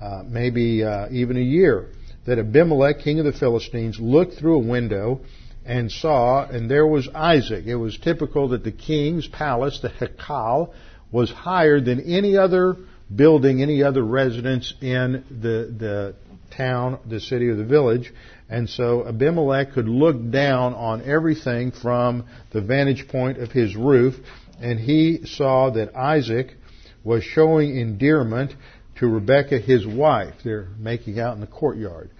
uh, 0.00 0.22
maybe 0.26 0.82
uh, 0.82 1.08
even 1.10 1.36
a 1.36 1.40
year, 1.40 1.88
that 2.26 2.38
Abimelech, 2.38 3.00
king 3.00 3.18
of 3.18 3.24
the 3.24 3.32
Philistines, 3.32 3.98
looked 3.98 4.34
through 4.34 4.56
a 4.56 4.66
window 4.66 5.20
and 5.64 5.90
saw, 5.90 6.46
and 6.46 6.70
there 6.70 6.86
was 6.86 7.08
Isaac. 7.14 7.66
It 7.66 7.76
was 7.76 7.96
typical 7.98 8.48
that 8.48 8.64
the 8.64 8.72
king's 8.72 9.26
palace, 9.26 9.80
the 9.80 9.88
Hekal, 9.88 10.72
was 11.10 11.30
higher 11.30 11.80
than 11.80 12.00
any 12.00 12.36
other 12.36 12.76
building, 13.14 13.62
any 13.62 13.82
other 13.82 14.02
residence 14.02 14.74
in 14.80 15.24
the, 15.30 15.74
the 15.78 16.14
town, 16.56 16.98
the 17.08 17.20
city, 17.20 17.48
or 17.48 17.56
the 17.56 17.64
village. 17.64 18.12
And 18.48 18.68
so 18.68 19.06
Abimelech 19.06 19.72
could 19.72 19.88
look 19.88 20.30
down 20.30 20.74
on 20.74 21.02
everything 21.02 21.70
from 21.70 22.26
the 22.52 22.60
vantage 22.60 23.08
point 23.08 23.38
of 23.38 23.50
his 23.50 23.76
roof, 23.76 24.14
and 24.60 24.78
he 24.78 25.24
saw 25.24 25.70
that 25.70 25.94
Isaac 25.96 26.54
was 27.04 27.24
showing 27.24 27.76
endearment 27.76 28.52
to 28.96 29.08
Rebekah, 29.08 29.58
his 29.58 29.86
wife. 29.86 30.34
They're 30.44 30.68
making 30.78 31.18
out 31.18 31.34
in 31.34 31.40
the 31.40 31.46
courtyard. 31.46 32.10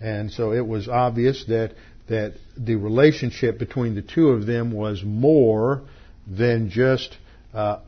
And 0.00 0.30
so 0.30 0.52
it 0.52 0.66
was 0.66 0.88
obvious 0.88 1.44
that, 1.48 1.74
that 2.08 2.34
the 2.56 2.76
relationship 2.76 3.58
between 3.58 3.94
the 3.94 4.02
two 4.02 4.28
of 4.28 4.46
them 4.46 4.72
was 4.72 5.02
more 5.04 5.82
than 6.26 6.70
just 6.70 7.16
uh, 7.54 7.80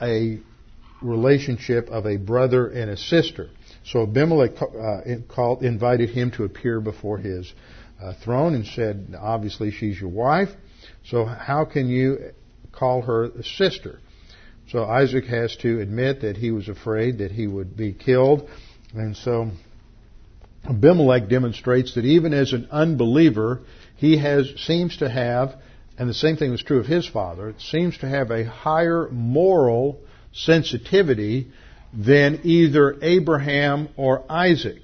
a 0.00 0.38
relationship 1.02 1.88
of 1.88 2.06
a 2.06 2.16
brother 2.16 2.68
and 2.68 2.90
a 2.90 2.96
sister. 2.96 3.50
So 3.84 4.02
Abimelech 4.02 4.52
uh, 4.60 5.00
called, 5.28 5.62
invited 5.62 6.10
him 6.10 6.30
to 6.32 6.44
appear 6.44 6.80
before 6.80 7.18
his 7.18 7.52
uh, 8.00 8.14
throne 8.24 8.54
and 8.54 8.66
said, 8.66 9.14
obviously 9.18 9.70
she's 9.70 10.00
your 10.00 10.10
wife, 10.10 10.50
so 11.04 11.24
how 11.24 11.64
can 11.64 11.88
you 11.88 12.32
call 12.72 13.02
her 13.02 13.24
a 13.24 13.42
sister? 13.42 13.98
So 14.68 14.84
Isaac 14.84 15.24
has 15.26 15.56
to 15.56 15.80
admit 15.80 16.22
that 16.22 16.36
he 16.36 16.50
was 16.50 16.68
afraid 16.68 17.18
that 17.18 17.32
he 17.32 17.46
would 17.46 17.76
be 17.76 17.92
killed. 17.92 18.48
And 18.94 19.16
so 19.16 19.50
Abimelech 20.64 21.28
demonstrates 21.28 21.94
that 21.94 22.04
even 22.04 22.32
as 22.32 22.52
an 22.52 22.68
unbeliever, 22.70 23.60
he 23.96 24.18
has, 24.18 24.48
seems 24.58 24.96
to 24.98 25.08
have, 25.08 25.54
and 25.98 26.08
the 26.08 26.14
same 26.14 26.36
thing 26.36 26.50
was 26.50 26.62
true 26.62 26.78
of 26.78 26.86
his 26.86 27.06
father, 27.06 27.54
seems 27.58 27.98
to 27.98 28.08
have 28.08 28.30
a 28.30 28.44
higher 28.44 29.08
moral 29.10 30.00
sensitivity 30.32 31.48
than 31.92 32.40
either 32.44 32.96
Abraham 33.02 33.88
or 33.96 34.24
Isaac. 34.30 34.82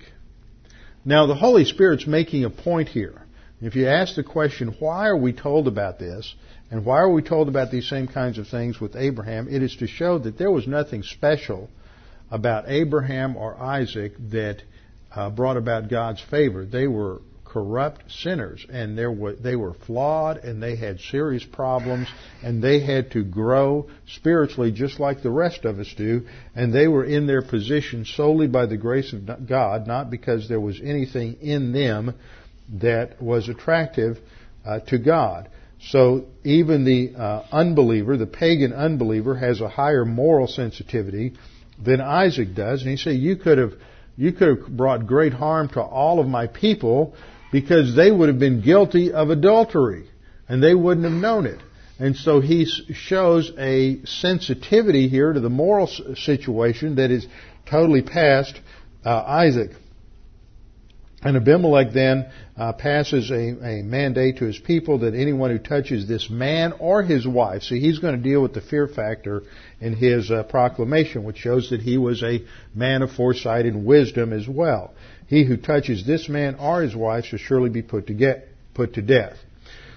Now 1.05 1.27
the 1.27 1.35
Holy 1.35 1.65
Spirit's 1.65 2.07
making 2.07 2.45
a 2.45 2.51
point 2.51 2.89
here. 2.89 3.23
If 3.61 3.75
you 3.75 3.87
ask 3.89 4.15
the 4.15 4.23
question, 4.23 4.77
why 4.79 5.09
are 5.09 5.17
we 5.17 5.33
told 5.33 5.67
about 5.67 5.99
this? 5.99 6.35
And 6.71 6.85
why 6.85 6.99
are 6.99 7.11
we 7.11 7.23
told 7.23 7.49
about 7.49 7.71
these 7.71 7.89
same 7.89 8.07
kinds 8.07 8.39
of 8.39 8.47
things 8.47 8.81
with 8.81 8.95
Abraham? 8.95 9.49
It 9.49 9.63
is 9.63 9.75
to 9.77 9.87
show 9.87 10.19
that 10.19 10.39
there 10.39 10.51
was 10.51 10.67
nothing 10.67 11.03
special 11.03 11.71
about 12.31 12.69
Abraham 12.69 13.37
or 13.37 13.57
Isaac 13.57 14.13
that 14.31 14.63
uh, 15.19 15.29
brought 15.31 15.57
about 15.57 15.91
God's 15.91 16.23
favor. 16.31 16.65
They 16.65 16.87
were 16.87 17.21
corrupt 17.45 18.05
sinners, 18.09 18.65
and 18.71 18.97
were, 19.19 19.35
they 19.35 19.57
were 19.57 19.75
flawed, 19.75 20.37
and 20.37 20.63
they 20.63 20.77
had 20.77 21.01
serious 21.01 21.45
problems, 21.45 22.07
and 22.43 22.63
they 22.63 22.79
had 22.81 23.11
to 23.11 23.25
grow 23.25 23.89
spiritually 24.07 24.71
just 24.71 25.01
like 25.01 25.23
the 25.23 25.31
rest 25.31 25.65
of 25.65 25.81
us 25.81 25.93
do, 25.97 26.27
and 26.55 26.73
they 26.73 26.87
were 26.87 27.05
in 27.05 27.27
their 27.27 27.43
position 27.43 28.05
solely 28.05 28.47
by 28.47 28.67
the 28.67 28.77
grace 28.77 29.13
of 29.13 29.49
God, 29.49 29.89
not 29.89 30.09
because 30.09 30.49
there 30.49 30.61
was 30.61 30.81
anything 30.81 31.39
in 31.41 31.73
them 31.73 32.15
that 32.75 33.21
was 33.21 33.49
attractive 33.49 34.19
uh, 34.65 34.79
to 34.81 34.99
God. 34.99 35.49
So 35.81 36.27
even 36.45 36.85
the 36.85 37.15
uh, 37.17 37.43
unbeliever, 37.51 38.17
the 38.17 38.27
pagan 38.27 38.73
unbeliever, 38.73 39.37
has 39.37 39.61
a 39.61 39.69
higher 39.69 40.05
moral 40.05 40.47
sensitivity 40.47 41.35
than 41.83 42.01
Isaac 42.01 42.55
does. 42.55 42.83
And 42.83 42.91
he 42.91 42.97
said, 42.97 43.17
you 43.17 43.37
could 43.37 43.59
have 43.59 43.75
you 44.19 44.33
could 44.33 44.59
have 44.59 44.77
brought 44.77 45.07
great 45.07 45.33
harm 45.33 45.69
to 45.69 45.81
all 45.81 46.19
of 46.19 46.27
my 46.27 46.49
people 46.49 47.15
because 47.53 47.95
they 47.95 48.11
would 48.11 48.29
have 48.29 48.41
been 48.41 48.61
guilty 48.61 49.13
of 49.13 49.31
adultery 49.31 50.11
and 50.49 50.61
they 50.61 50.75
wouldn't 50.75 51.05
have 51.05 51.15
known 51.15 51.47
it. 51.47 51.61
And 52.01 52.17
so 52.17 52.41
he 52.41 52.67
shows 52.67 53.53
a 53.57 54.05
sensitivity 54.05 55.09
here 55.09 55.33
to 55.33 55.39
the 55.39 55.49
moral 55.49 55.87
situation 56.17 56.97
that 56.97 57.13
is 57.13 57.29
totally 57.71 58.03
past 58.03 58.61
uh, 59.05 59.11
Isaac. 59.11 59.71
And 61.21 61.37
Abimelech 61.37 61.93
then 61.93 62.31
uh, 62.57 62.73
passes 62.75 63.31
a, 63.33 63.35
a, 63.35 63.83
mandate 63.83 64.39
to 64.39 64.45
his 64.45 64.59
people 64.59 65.01
that 65.01 65.15
anyone 65.15 65.51
who 65.51 65.59
touches 65.59 66.07
this 66.07 66.31
man 66.31 66.73
or 66.79 67.03
his 67.03 67.27
wife, 67.27 67.63
see, 67.63 67.81
he's 67.81 67.99
going 67.99 68.17
to 68.17 68.23
deal 68.23 68.41
with 68.41 68.55
the 68.55 68.61
fear 68.61 68.87
factor 68.87 69.43
in 69.81 69.97
his 69.97 70.31
uh, 70.31 70.45
proclamation, 70.45 71.25
which 71.25 71.39
shows 71.39 71.71
that 71.71 71.81
he 71.81 71.99
was 71.99 72.23
a 72.23 72.45
man 72.73 73.03
of 73.03 73.11
foresight 73.11 73.67
and 73.67 73.85
wisdom 73.85 74.33
as 74.33 74.47
well. 74.47 74.95
He 75.27 75.45
who 75.45 75.57
touches 75.57 76.07
this 76.07 76.29
man 76.29 76.55
or 76.55 76.83
his 76.83 76.95
wife 76.95 77.25
shall 77.25 77.41
surely 77.41 77.69
be 77.69 77.83
put 77.83 78.07
to, 78.07 78.15
get, 78.15 78.49
put 78.75 78.95
to 78.95 79.03
death. 79.03 79.37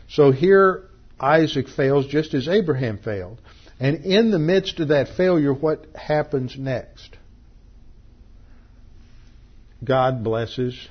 So 0.10 0.32
here 0.32 0.86
Isaac 1.20 1.68
fails 1.70 2.08
just 2.08 2.34
as 2.34 2.48
Abraham 2.48 2.98
failed. 2.98 3.40
And 3.80 4.06
in 4.06 4.32
the 4.32 4.40
midst 4.40 4.80
of 4.80 4.88
that 4.88 5.10
failure, 5.16 5.54
what 5.54 5.86
happens 5.96 6.56
next? 6.58 7.16
God 9.84 10.24
blesses 10.24 10.88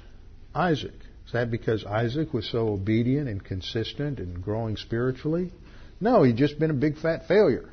Isaac. 0.55 0.95
Is 1.27 1.33
that 1.33 1.51
because 1.51 1.85
Isaac 1.85 2.33
was 2.33 2.51
so 2.51 2.69
obedient 2.69 3.29
and 3.29 3.45
consistent 3.45 4.19
and 4.19 4.43
growing 4.43 4.77
spiritually? 4.77 5.53
No, 6.01 6.23
he'd 6.23 6.37
just 6.37 6.59
been 6.59 6.71
a 6.71 6.75
big 6.75 6.99
fat 6.99 7.29
failure. 7.29 7.69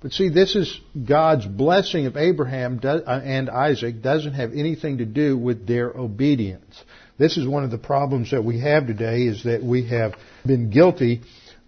But 0.00 0.12
see, 0.12 0.30
this 0.30 0.56
is 0.56 0.80
God's 1.06 1.46
blessing 1.46 2.06
of 2.06 2.16
Abraham 2.16 2.80
uh, 2.82 3.00
and 3.06 3.50
Isaac 3.50 4.02
doesn't 4.02 4.32
have 4.32 4.52
anything 4.54 4.98
to 4.98 5.04
do 5.04 5.36
with 5.36 5.66
their 5.66 5.90
obedience. 5.90 6.82
This 7.18 7.36
is 7.36 7.46
one 7.46 7.64
of 7.64 7.70
the 7.70 7.78
problems 7.78 8.30
that 8.30 8.42
we 8.42 8.60
have 8.60 8.86
today 8.86 9.24
is 9.24 9.44
that 9.44 9.62
we 9.62 9.88
have 9.88 10.14
been 10.46 10.70
guilty 10.70 11.20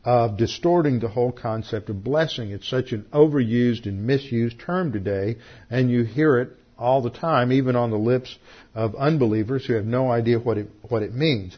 of 0.03 0.39
distorting 0.39 0.99
the 0.99 1.09
whole 1.09 1.31
concept 1.31 1.91
of 1.91 2.03
blessing. 2.03 2.51
It's 2.51 2.69
such 2.69 2.93
an 2.93 3.05
overused 3.13 3.85
and 3.85 4.07
misused 4.07 4.59
term 4.59 4.93
today, 4.93 5.37
and 5.71 5.91
you 5.91 6.05
hear 6.05 6.39
it 6.39 6.57
all 6.79 7.03
the 7.03 7.11
time, 7.11 7.53
even 7.53 7.77
on 7.77 7.91
the 7.91 7.99
lips 7.99 8.37
of 8.75 8.95
unbelievers 8.95 9.67
who 9.67 9.75
have 9.75 9.85
no 9.85 10.11
idea 10.11 10.39
what 10.39 10.59
it, 10.59 10.69
what 10.89 11.03
it 11.03 11.15
means. 11.15 11.57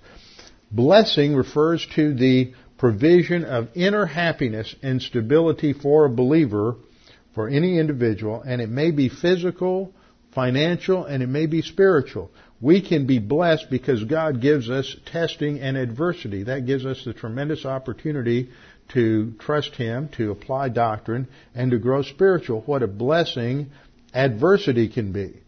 Blessing 0.71 1.35
refers 1.37 1.87
to 1.95 2.15
the 2.15 2.53
provision 2.79 3.45
of 3.45 3.69
inner 3.75 4.07
happiness 4.07 4.75
and 4.83 5.01
stability 5.01 5.73
for 5.73 6.05
a 6.05 6.11
believer, 6.11 6.77
for 7.35 7.49
any 7.49 7.79
individual, 7.79 8.43
and 8.43 8.61
it 8.61 8.69
may 8.69 8.91
be 8.91 9.09
physical, 9.09 9.93
financial, 10.35 11.05
and 11.05 11.23
it 11.23 11.29
may 11.29 11.47
be 11.47 11.63
spiritual. 11.63 12.31
We 12.61 12.81
can 12.81 13.07
be 13.07 13.19
blessed 13.19 13.67
because 13.71 14.05
God 14.05 14.41
gives 14.41 14.71
us 14.71 14.97
testing 15.07 15.61
and 15.61 15.77
adversity. 15.77 16.45
That 16.45 16.67
gives 16.67 16.87
us 16.87 17.03
the 17.05 17.13
tremendous 17.13 17.65
opportunity 17.65 18.51
to 18.93 19.33
trust 19.39 19.75
Him, 19.75 20.09
to 20.17 20.31
apply 20.31 20.69
doctrine, 20.71 21.29
and 21.55 21.71
to 21.71 21.79
grow 21.79 22.03
spiritual. 22.03 22.63
What 22.67 22.83
a 22.83 22.87
blessing 22.87 23.71
adversity 24.15 24.89
can 24.89 25.13
be. 25.13 25.41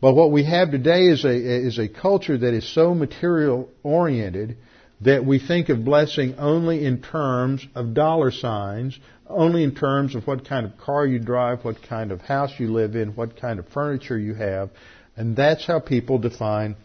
But 0.00 0.14
what 0.14 0.30
we 0.30 0.44
have 0.44 0.70
today 0.70 1.06
is 1.06 1.24
a, 1.24 1.34
is 1.34 1.78
a 1.78 1.88
culture 1.88 2.36
that 2.36 2.54
is 2.54 2.72
so 2.72 2.94
material 2.94 3.68
oriented 3.82 4.58
that 5.00 5.24
we 5.24 5.38
think 5.38 5.68
of 5.68 5.84
blessing 5.84 6.36
only 6.38 6.84
in 6.84 7.02
terms 7.02 7.66
of 7.74 7.94
dollar 7.94 8.30
signs, 8.30 8.98
only 9.26 9.62
in 9.62 9.74
terms 9.74 10.14
of 10.14 10.26
what 10.26 10.48
kind 10.48 10.64
of 10.64 10.78
car 10.78 11.06
you 11.06 11.18
drive, 11.18 11.64
what 11.64 11.82
kind 11.82 12.12
of 12.12 12.20
house 12.20 12.52
you 12.58 12.72
live 12.72 12.94
in, 12.94 13.14
what 13.14 13.38
kind 13.40 13.58
of 13.58 13.68
furniture 13.68 14.18
you 14.18 14.34
have, 14.34 14.70
and 15.16 15.36
that's 15.36 15.66
how 15.66 15.80
people 15.80 16.18
define 16.18 16.76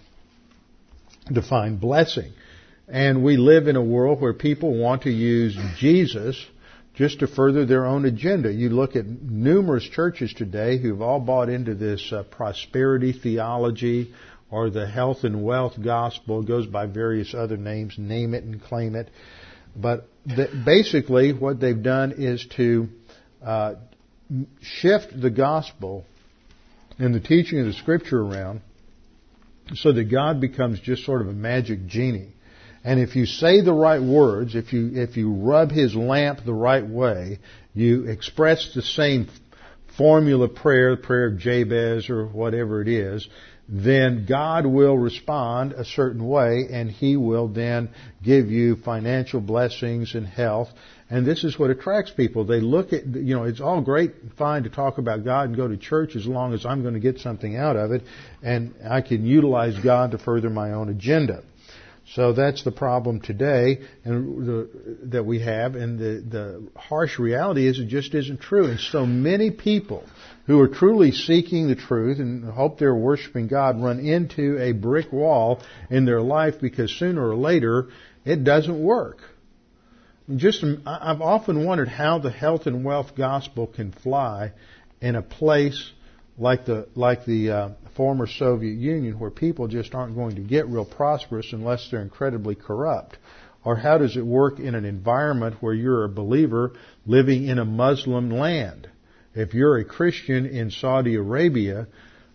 define 1.32 1.78
blessing. 1.78 2.34
And 2.88 3.24
we 3.24 3.38
live 3.38 3.67
in 3.67 3.76
a 3.76 3.84
world 3.84 4.19
where 4.19 4.34
people 4.34 4.78
want 4.78 5.03
to 5.03 5.11
use 5.11 5.55
Jesus 5.78 6.43
just 6.96 7.20
to 7.20 7.28
further 7.28 7.66
their 7.66 7.86
own 7.86 8.06
agenda. 8.06 8.52
You 8.52 8.70
look 8.70 8.96
at 8.96 9.06
numerous 9.06 9.88
churches 9.88 10.34
today 10.34 10.78
who've 10.78 11.02
all 11.02 11.20
bought 11.20 11.50
into 11.50 11.74
this 11.74 12.12
uh, 12.12 12.24
prosperity 12.24 13.14
theology 13.14 14.14
or 14.50 14.70
the 14.70 14.86
health 14.86 15.24
and 15.24 15.44
wealth 15.44 15.74
gospel. 15.82 16.42
It 16.42 16.48
goes 16.48 16.68
by 16.68 16.86
various 16.88 17.34
other 17.34 17.58
names, 17.58 17.96
name 17.98 18.34
it 18.34 18.44
and 18.44 18.62
claim 18.62 18.96
it. 18.96 19.10
But 19.76 20.08
basically, 20.66 21.32
what 21.32 21.60
they've 21.62 21.82
done 21.82 22.14
is 22.18 22.46
to 22.58 22.89
uh, 23.42 23.76
shift 24.62 25.20
the 25.20 25.30
gospel 25.30 26.06
and 27.00 27.16
the 27.16 27.22
teaching 27.22 27.60
of 27.60 27.68
the 27.68 27.74
scripture 27.74 28.22
around 28.22 28.62
so 29.76 29.94
that 29.94 30.12
God 30.12 30.42
becomes 30.42 30.80
just 30.82 31.06
sort 31.06 31.22
of 31.22 31.28
a 31.28 31.34
magic 31.34 31.88
genie. 31.88 32.34
And 32.84 33.00
if 33.00 33.16
you 33.16 33.26
say 33.26 33.62
the 33.62 33.74
right 33.74 34.02
words, 34.02 34.56
if 34.56 34.74
you, 34.74 34.92
if 34.94 35.18
you 35.18 35.32
rub 35.32 35.72
his 35.72 35.96
lamp 35.96 36.40
the 36.46 36.54
right 36.54 36.86
way, 36.86 37.40
you 37.74 38.06
express 38.06 38.74
the 38.74 38.82
same 38.82 39.28
formula 39.98 40.48
prayer, 40.48 40.96
the 40.96 41.02
prayer 41.02 41.28
of 41.28 41.38
Jabez 41.38 42.10
or 42.10 42.26
whatever 42.28 42.82
it 42.82 42.88
is, 42.88 43.28
then 43.74 44.26
God 44.28 44.66
will 44.66 44.98
respond 44.98 45.72
a 45.72 45.86
certain 45.86 46.28
way 46.28 46.68
and 46.72 46.92
He 46.92 47.16
will 47.16 47.48
then 47.48 47.90
give 48.22 48.48
you 48.48 48.76
financial 48.76 49.40
blessings 49.40 50.14
and 50.14 50.28
health. 50.28 50.70
And 51.10 51.26
this 51.26 51.44
is 51.44 51.58
what 51.58 51.70
attracts 51.70 52.12
people. 52.12 52.46
They 52.46 52.60
look 52.60 52.92
at, 52.94 53.06
you 53.06 53.36
know, 53.36 53.44
it's 53.44 53.62
all 53.62 53.82
great 53.82 54.14
and 54.22 54.34
fine 54.34 54.64
to 54.64 54.70
talk 54.70 54.98
about 54.98 55.24
God 55.24 55.50
and 55.50 55.56
go 55.56 55.68
to 55.68 55.78
church 55.78 56.16
as 56.16 56.26
long 56.26 56.54
as 56.54 56.66
I'm 56.66 56.82
going 56.82 56.96
to 56.96 57.00
get 57.00 57.20
something 57.20 57.56
out 57.56 57.78
of 57.78 57.92
it 57.92 58.04
and 58.42 58.74
I 58.90 59.02
can 59.02 59.26
utilize 59.26 59.78
God 59.82 60.12
to 60.12 60.18
further 60.18 60.50
my 60.50 60.72
own 60.72 60.90
agenda. 60.90 61.44
So 62.16 62.34
that's 62.34 62.64
the 62.64 62.72
problem 62.72 63.22
today 63.22 63.80
and 64.03 64.45
the, 64.45 64.70
that 65.12 65.24
we 65.24 65.39
have, 65.39 65.76
and 65.76 65.97
the, 65.97 66.24
the 66.28 66.68
harsh 66.76 67.18
reality 67.18 67.68
is 67.68 67.80
it 67.80 67.88
just 67.88 68.14
isn't 68.14 68.41
true. 68.41 68.66
And 68.66 68.80
so 68.80 69.05
many 69.05 69.49
people 69.49 70.03
who 70.45 70.59
are 70.59 70.68
truly 70.68 71.14
seeking 71.14 71.70
the 71.70 71.76
truth 71.76 72.20
and 72.20 72.43
hope 72.43 72.80
they're 72.80 72.93
worshiping 72.93 73.47
God 73.47 73.82
run 73.82 73.99
into 73.99 74.57
a 74.62 74.74
brick 74.74 75.14
wall 75.14 75.62
in 75.89 76.03
their 76.05 76.22
life 76.22 76.55
because 76.59 76.91
sooner 76.91 77.26
or 77.26 77.36
later 77.36 77.88
it 78.26 78.43
doesn't 78.43 78.82
work. 78.82 79.20
Just, 80.36 80.66
I've 80.86 81.22
often 81.22 81.66
wondered 81.66 81.88
how 81.88 82.20
the 82.20 82.32
health 82.32 82.66
and 82.66 82.84
wealth 82.84 83.16
gospel 83.16 83.68
can 83.68 83.93
fly 83.93 84.51
in 84.99 85.16
a 85.16 85.22
place 85.22 85.91
like 86.38 86.66
the 86.66 86.88
like 86.95 87.26
the 87.26 87.51
uh, 87.51 87.70
former 87.96 88.28
Soviet 88.28 88.78
Union, 88.78 89.20
where 89.20 89.32
people 89.32 89.68
just 89.68 89.94
aren't 89.94 90.16
going 90.16 90.36
to 90.36 90.42
get 90.42 90.68
real 90.68 90.86
prosperous 90.86 91.54
unless 91.54 91.89
they're 91.89 92.02
incredibly 92.02 92.56
corrupt? 92.56 93.18
Or 93.64 93.76
how 93.76 93.98
does 93.98 94.18
it 94.18 94.26
work 94.26 94.60
in 94.60 94.74
an 94.76 94.86
environment 94.86 95.58
where 95.62 95.74
you're 95.74 96.06
a 96.06 96.10
believer 96.10 96.74
living 97.06 97.48
in 97.48 97.60
a 97.60 97.66
Muslim 97.66 98.32
land? 98.32 98.89
If 99.36 99.54
you're 99.54 99.78
a 99.78 99.86
Christian 99.86 100.46
in 100.46 100.72
Saudi 100.72 101.16
Arabia, 101.16 101.88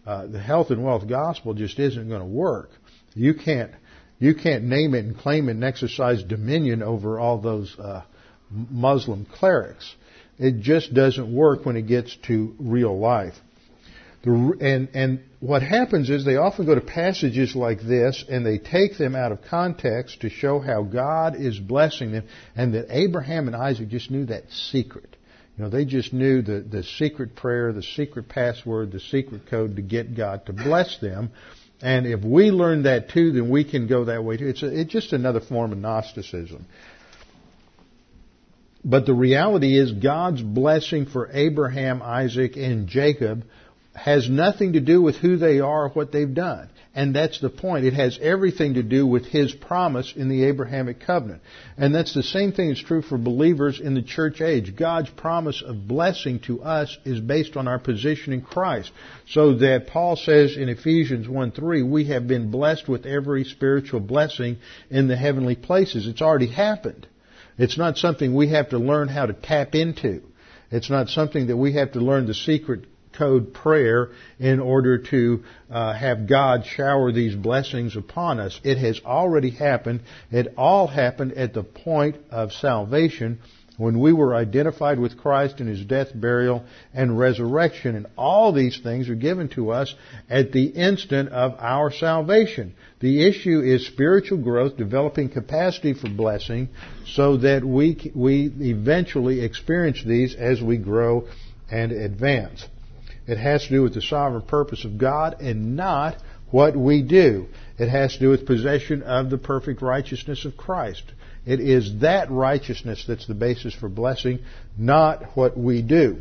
uh, 0.07 0.27
the 0.27 0.41
health 0.41 0.71
and 0.71 0.85
wealth 0.85 1.09
gospel 1.09 1.53
just 1.53 1.79
isn't 1.79 2.09
going 2.09 2.21
to 2.21 2.27
work. 2.27 2.71
You 3.15 3.35
can't 3.35 3.73
you 4.19 4.35
can't 4.35 4.65
name 4.65 4.95
it 4.95 5.05
and 5.05 5.17
claim 5.17 5.49
it 5.49 5.53
and 5.53 5.65
exercise 5.65 6.23
dominion 6.23 6.83
over 6.83 7.19
all 7.19 7.39
those 7.39 7.77
uh, 7.79 8.03
Muslim 8.51 9.27
clerics. 9.27 9.95
It 10.39 10.61
just 10.61 10.95
doesn't 10.95 11.35
work 11.35 11.67
when 11.67 11.77
it 11.77 11.87
gets 11.87 12.17
to 12.29 12.55
real 12.59 12.99
life. 12.99 13.35
The, 14.23 14.57
and, 14.61 14.89
and 14.95 15.21
what 15.47 15.63
happens 15.63 16.11
is 16.11 16.25
they 16.25 16.37
often 16.37 16.67
go 16.67 16.75
to 16.75 16.81
passages 16.81 17.55
like 17.55 17.81
this 17.81 18.25
and 18.29 18.45
they 18.45 18.59
take 18.59 18.99
them 18.99 19.15
out 19.15 19.31
of 19.31 19.43
context 19.43 20.23
to 20.23 20.29
show 20.29 20.59
how 20.59 20.83
God 20.83 21.37
is 21.37 21.57
blessing 21.57 22.11
them 22.11 22.25
and 22.57 22.75
that 22.75 22.87
Abraham 22.91 23.47
and 23.47 23.55
Isaac 23.55 23.89
just 23.89 24.11
knew 24.11 24.27
that 24.27 24.51
secret. 24.51 25.17
You 25.57 25.65
know, 25.65 25.71
they 25.71 25.85
just 25.85 26.13
knew 26.13 26.43
the, 26.43 26.61
the 26.61 26.83
secret 26.83 27.37
prayer, 27.37 27.73
the 27.73 27.85
secret 27.85 28.29
password, 28.29 28.91
the 28.91 28.99
secret 28.99 29.49
code 29.49 29.77
to 29.77 29.83
get 29.83 30.17
God 30.17 30.47
to 30.47 30.53
bless 30.53 30.99
them. 30.99 31.31
And 31.81 32.07
if 32.07 32.25
we 32.25 32.51
learn 32.51 32.83
that 32.83 33.11
too, 33.11 33.31
then 33.31 33.49
we 33.49 33.63
can 33.63 33.87
go 33.87 34.07
that 34.07 34.25
way 34.25 34.39
too. 34.39 34.49
It's, 34.49 34.65
a, 34.65 34.81
it's 34.81 34.93
just 34.93 35.13
another 35.13 35.41
form 35.41 35.71
of 35.71 35.79
Gnosticism. 35.79 36.67
But 38.85 39.07
the 39.07 39.15
reality 39.15 39.79
is 39.79 39.93
God's 39.93 40.43
blessing 40.43 41.07
for 41.07 41.31
Abraham, 41.33 42.03
Isaac, 42.03 42.57
and 42.57 42.89
Jacob 42.89 43.45
has 43.97 44.29
nothing 44.29 44.75
to 44.75 44.81
do 44.81 45.01
with 45.01 45.17
who 45.17 45.37
they 45.37 45.61
are 45.61 45.87
or 45.87 45.89
what 45.89 46.13
they've 46.13 46.33
done. 46.33 46.69
And 46.95 47.15
that's 47.15 47.41
the 47.41 47.51
point. 47.51 47.85
It 47.85 47.93
has 47.93 48.19
everything 48.23 48.75
to 48.75 48.83
do 48.83 49.07
with 49.07 49.27
His 49.27 49.53
promise 49.53 50.15
in 50.17 50.29
the 50.31 50.45
Abrahamic 50.45 51.01
covenant. 51.01 51.43
And 51.77 51.95
that's 51.95 52.15
the 52.15 52.23
same 52.23 52.53
thing 52.53 52.69
that's 52.69 52.83
true 52.83 53.03
for 53.03 53.19
believers 53.19 53.81
in 53.81 53.95
the 53.95 54.03
church 54.03 54.41
age. 54.41 54.75
God's 54.75 55.11
promise 55.11 55.63
of 55.63 55.87
blessing 55.87 56.41
to 56.47 56.63
us 56.63 56.97
is 57.05 57.21
based 57.21 57.57
on 57.57 57.69
our 57.69 57.79
position 57.79 58.33
in 58.33 58.41
Christ. 58.41 58.93
So 59.29 59.57
that 59.59 59.89
Paul 59.89 60.17
says 60.17 60.57
in 60.57 60.71
Ephesians 60.71 61.29
1 61.29 61.53
3, 61.53 61.83
we 61.83 62.07
have 62.07 62.27
been 62.27 62.51
blessed 62.51 62.89
with 62.89 63.05
every 63.05 63.45
spiritual 63.45 64.01
blessing 64.01 64.57
in 64.89 65.07
the 65.07 65.17
heavenly 65.17 65.57
places. 65.57 66.07
It's 66.07 66.23
already 66.23 66.49
happened. 66.49 67.07
It's 67.59 67.77
not 67.77 67.99
something 67.99 68.35
we 68.35 68.51
have 68.51 68.71
to 68.71 68.79
learn 68.79 69.09
how 69.09 69.27
to 69.27 69.33
tap 69.35 69.75
into. 69.75 70.23
It's 70.71 70.91
not 70.91 71.09
something 71.09 71.49
that 71.49 71.57
we 71.57 71.75
have 71.75 71.93
to 71.93 72.01
learn 72.01 72.27
the 72.27 72.35
secret 72.35 72.87
code 73.17 73.55
prayer 73.55 74.11
in 74.39 74.61
order 74.61 74.99
to 74.99 75.45
uh, 75.71 75.93
have 75.93 76.29
God 76.29 76.65
shower 76.67 77.13
these 77.13 77.35
blessings 77.35 77.97
upon 77.97 78.41
us. 78.41 78.61
It 78.63 78.79
has 78.79 79.01
already 79.05 79.51
happened. 79.51 80.03
It 80.31 80.55
all 80.57 80.87
happened 80.87 81.33
at 81.33 81.55
the 81.55 81.65
point 81.65 82.17
of 82.31 82.53
salvation 82.53 83.41
when 83.77 84.01
we 84.01 84.13
were 84.13 84.35
identified 84.35 84.99
with 84.99 85.19
Christ 85.19 85.61
in 85.61 85.67
His 85.67 85.85
death, 85.85 86.09
burial, 86.15 86.65
and 86.95 87.19
resurrection. 87.19 87.95
And 87.95 88.07
all 88.17 88.53
these 88.53 88.81
things 88.83 89.09
are 89.09 89.15
given 89.15 89.49
to 89.51 89.71
us 89.71 89.95
at 90.31 90.53
the 90.53 90.67
instant 90.67 91.31
of 91.31 91.57
our 91.59 91.91
salvation. 91.91 92.75
The 93.01 93.27
issue 93.27 93.61
is 93.61 93.87
spiritual 93.87 94.39
growth, 94.39 94.77
developing 94.77 95.29
capacity 95.29 95.93
for 95.93 96.09
blessing, 96.09 96.69
so 97.07 97.39
that 97.39 97.65
we, 97.65 98.13
we 98.15 98.51
eventually 98.61 99.43
experience 99.43 100.03
these 100.05 100.35
as 100.35 100.63
we 100.63 100.79
grow 100.79 101.29
and 101.71 101.93
advance. 101.93 102.67
It 103.27 103.39
has 103.39 103.65
to 103.65 103.71
do 103.71 103.83
with 103.83 103.95
the 103.95 104.03
sovereign 104.03 104.43
purpose 104.43 104.85
of 104.85 104.99
God 104.99 105.41
and 105.41 105.77
not 105.77 106.17
what 106.51 106.77
we 106.77 107.03
do. 107.03 107.47
It 107.79 107.89
has 107.89 108.15
to 108.15 108.21
do 108.21 108.29
with 108.29 108.47
possession 108.47 109.03
of 109.03 109.31
the 109.31 109.39
perfect 109.39 109.83
righteousness 109.83 110.45
of 110.45 110.57
Christ. 110.57 111.03
It 111.45 111.61
is 111.61 112.01
that 112.01 112.31
righteousness 112.31 113.05
that's 113.07 113.27
the 113.27 113.35
basis 113.35 113.75
for 113.75 113.89
blessing, 113.89 114.41
not 114.77 115.37
what 115.37 115.57
we 115.57 115.83
do. 115.83 116.19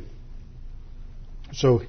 So 1.53 1.82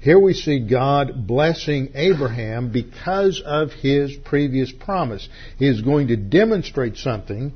here 0.00 0.18
we 0.18 0.34
see 0.34 0.66
God 0.68 1.26
blessing 1.26 1.92
Abraham 1.94 2.72
because 2.72 3.42
of 3.44 3.70
his 3.70 4.14
previous 4.24 4.72
promise. 4.72 5.28
He 5.58 5.68
is 5.68 5.80
going 5.80 6.08
to 6.08 6.16
demonstrate 6.16 6.96
something. 6.96 7.52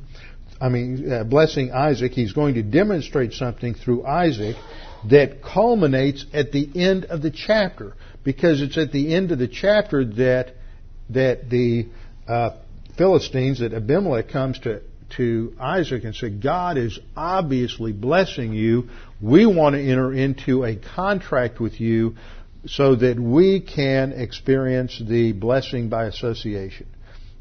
I 0.60 0.68
mean, 0.68 1.10
uh, 1.10 1.24
blessing 1.24 1.72
Isaac, 1.72 2.12
he's 2.12 2.32
going 2.32 2.54
to 2.54 2.62
demonstrate 2.62 3.32
something 3.32 3.74
through 3.74 4.06
Isaac 4.06 4.56
that 5.10 5.42
culminates 5.42 6.24
at 6.32 6.52
the 6.52 6.68
end 6.74 7.04
of 7.06 7.22
the 7.22 7.30
chapter. 7.30 7.94
Because 8.24 8.60
it's 8.60 8.76
at 8.76 8.92
the 8.92 9.14
end 9.14 9.30
of 9.30 9.38
the 9.38 9.48
chapter 9.48 10.04
that, 10.04 10.54
that 11.10 11.48
the 11.48 11.88
uh, 12.26 12.50
Philistines, 12.98 13.60
that 13.60 13.72
Abimelech 13.72 14.28
comes 14.28 14.58
to 14.60 14.82
to 15.16 15.54
Isaac 15.60 16.04
and 16.04 16.14
said, 16.14 16.42
God 16.42 16.76
is 16.76 16.98
obviously 17.16 17.92
blessing 17.92 18.52
you. 18.52 18.88
We 19.20 19.46
want 19.46 19.74
to 19.76 19.80
enter 19.80 20.12
into 20.12 20.64
a 20.64 20.76
contract 20.76 21.60
with 21.60 21.80
you 21.80 22.16
so 22.66 22.96
that 22.96 23.18
we 23.18 23.60
can 23.60 24.12
experience 24.12 25.00
the 25.04 25.32
blessing 25.32 25.88
by 25.88 26.06
association. 26.06 26.86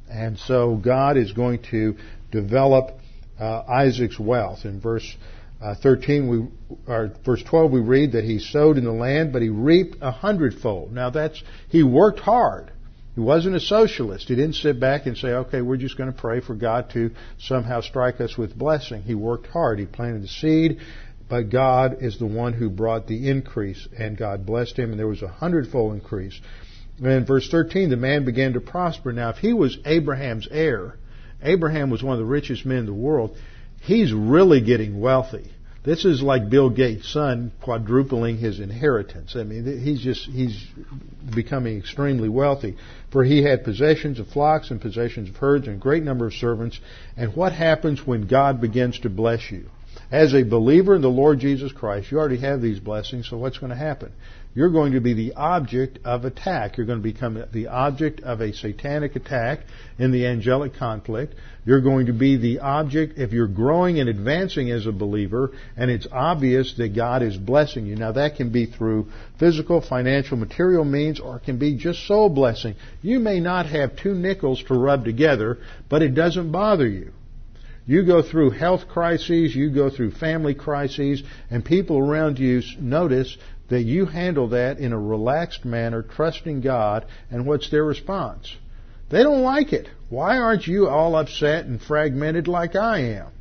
And 0.09 0.37
so 0.37 0.75
God 0.75 1.17
is 1.17 1.31
going 1.31 1.63
to 1.71 1.97
develop 2.31 2.91
uh, 3.39 3.63
Isaac's 3.67 4.19
wealth. 4.19 4.65
In 4.65 4.79
verse 4.79 5.15
uh, 5.61 5.75
13, 5.81 6.27
we, 6.27 6.47
or 6.87 7.11
verse 7.25 7.43
12, 7.43 7.71
we 7.71 7.79
read 7.79 8.11
that 8.11 8.23
he 8.23 8.39
sowed 8.39 8.77
in 8.77 8.83
the 8.83 8.91
land, 8.91 9.31
but 9.33 9.41
he 9.41 9.49
reaped 9.49 9.97
a 10.01 10.11
hundredfold. 10.11 10.91
Now 10.91 11.09
that's, 11.09 11.41
he 11.69 11.83
worked 11.83 12.19
hard. 12.19 12.71
He 13.15 13.21
wasn't 13.21 13.55
a 13.55 13.61
socialist. 13.61 14.27
He 14.27 14.35
didn't 14.35 14.55
sit 14.55 14.79
back 14.79 15.05
and 15.05 15.17
say, 15.17 15.29
okay, 15.29 15.61
we're 15.61 15.77
just 15.77 15.97
going 15.97 16.11
to 16.11 16.19
pray 16.19 16.41
for 16.41 16.53
God 16.53 16.89
to 16.91 17.11
somehow 17.39 17.79
strike 17.79 18.19
us 18.19 18.37
with 18.37 18.57
blessing. 18.57 19.03
He 19.03 19.15
worked 19.15 19.47
hard. 19.47 19.79
He 19.79 19.85
planted 19.85 20.23
the 20.23 20.27
seed, 20.27 20.79
but 21.29 21.49
God 21.49 21.97
is 22.01 22.19
the 22.19 22.25
one 22.25 22.51
who 22.51 22.69
brought 22.69 23.07
the 23.07 23.29
increase, 23.29 23.87
and 23.97 24.17
God 24.17 24.45
blessed 24.45 24.77
him, 24.77 24.91
and 24.91 24.99
there 24.99 25.07
was 25.07 25.21
a 25.21 25.29
hundredfold 25.29 25.93
increase. 25.93 26.39
And 26.97 27.07
in 27.07 27.25
verse 27.25 27.49
13, 27.49 27.89
the 27.89 27.95
man 27.95 28.25
began 28.25 28.53
to 28.53 28.61
prosper. 28.61 29.13
Now, 29.13 29.29
if 29.29 29.37
he 29.37 29.53
was 29.53 29.77
Abraham's 29.85 30.47
heir, 30.51 30.97
Abraham 31.41 31.89
was 31.89 32.03
one 32.03 32.13
of 32.13 32.19
the 32.19 32.25
richest 32.25 32.65
men 32.65 32.79
in 32.79 32.85
the 32.85 32.93
world, 32.93 33.37
he's 33.85 34.13
really 34.13 34.61
getting 34.61 34.99
wealthy. 34.99 35.51
This 35.83 36.03
is 36.03 36.23
like 36.23 36.49
Bill 36.49 36.71
Gates' 36.71 37.13
son 37.13 37.51
quadrupling 37.61 38.37
his 38.37 38.59
inheritance. 38.59 39.35
I 39.35 39.43
mean, 39.43 39.79
he's 39.83 40.01
just, 40.01 40.25
he's 40.25 40.65
becoming 41.35 41.77
extremely 41.77 42.27
wealthy. 42.27 42.75
For 43.11 43.23
he 43.23 43.43
had 43.43 43.63
possessions 43.63 44.19
of 44.19 44.27
flocks 44.29 44.71
and 44.71 44.81
possessions 44.81 45.29
of 45.29 45.35
herds 45.35 45.67
and 45.67 45.75
a 45.75 45.79
great 45.79 46.01
number 46.01 46.25
of 46.25 46.33
servants. 46.33 46.79
And 47.15 47.35
what 47.35 47.53
happens 47.53 48.05
when 48.05 48.25
God 48.27 48.59
begins 48.59 48.99
to 49.01 49.09
bless 49.09 49.51
you? 49.51 49.69
As 50.11 50.33
a 50.33 50.43
believer 50.43 50.95
in 50.95 51.03
the 51.03 51.07
Lord 51.07 51.39
Jesus 51.39 51.71
Christ, 51.71 52.11
you 52.11 52.17
already 52.17 52.39
have 52.39 52.61
these 52.61 52.79
blessings, 52.79 53.29
so 53.29 53.37
what's 53.37 53.59
going 53.59 53.69
to 53.69 53.77
happen? 53.77 54.11
You're 54.55 54.69
going 54.69 54.93
to 54.93 55.01
be 55.01 55.13
the 55.13 55.33
object 55.33 55.99
of 56.05 56.23
attack. 56.23 56.77
You're 56.77 56.85
going 56.85 56.99
to 56.99 57.03
become 57.03 57.43
the 57.51 57.67
object 57.67 58.21
of 58.21 58.39
a 58.39 58.53
satanic 58.53 59.17
attack 59.17 59.59
in 59.99 60.11
the 60.11 60.25
angelic 60.25 60.75
conflict. 60.75 61.35
You're 61.65 61.81
going 61.81 62.05
to 62.05 62.13
be 62.13 62.37
the 62.37 62.59
object, 62.59 63.17
if 63.17 63.33
you're 63.33 63.49
growing 63.49 63.99
and 63.99 64.07
advancing 64.07 64.71
as 64.71 64.85
a 64.85 64.93
believer, 64.93 65.51
and 65.75 65.91
it's 65.91 66.07
obvious 66.09 66.73
that 66.77 66.95
God 66.95 67.21
is 67.21 67.35
blessing 67.35 67.85
you. 67.85 67.97
Now 67.97 68.13
that 68.13 68.37
can 68.37 68.49
be 68.49 68.65
through 68.65 69.11
physical, 69.37 69.81
financial, 69.81 70.37
material 70.37 70.85
means, 70.85 71.19
or 71.19 71.35
it 71.35 71.43
can 71.43 71.59
be 71.59 71.75
just 71.75 72.07
soul 72.07 72.29
blessing. 72.29 72.75
You 73.01 73.19
may 73.19 73.41
not 73.41 73.65
have 73.65 73.97
two 73.97 74.15
nickels 74.15 74.63
to 74.67 74.73
rub 74.73 75.03
together, 75.03 75.57
but 75.89 76.01
it 76.01 76.15
doesn't 76.15 76.53
bother 76.53 76.87
you. 76.87 77.11
You 77.87 78.03
go 78.03 78.23
through 78.23 78.51
health 78.51 78.87
crises, 78.87 79.55
you 79.55 79.69
go 79.69 79.91
through 79.91 80.11
family 80.11 80.55
crises, 80.55 81.21
and 81.51 81.63
people 81.63 81.99
around 81.99 82.39
you 82.39 82.63
notice 82.79 83.37
that 83.69 83.83
you 83.83 84.05
handle 84.05 84.49
that 84.49 84.77
in 84.77 84.93
a 84.93 84.99
relaxed 84.99 85.65
manner, 85.65 86.03
trusting 86.03 86.61
God, 86.61 87.05
and 87.31 87.45
what's 87.45 87.69
their 87.69 87.83
response? 87.83 88.55
They 89.09 89.23
don't 89.23 89.41
like 89.41 89.73
it. 89.73 89.87
Why 90.09 90.37
aren't 90.37 90.67
you 90.67 90.87
all 90.87 91.15
upset 91.15 91.65
and 91.65 91.81
fragmented 91.81 92.47
like 92.47 92.75
I 92.75 92.99
am? 93.15 93.31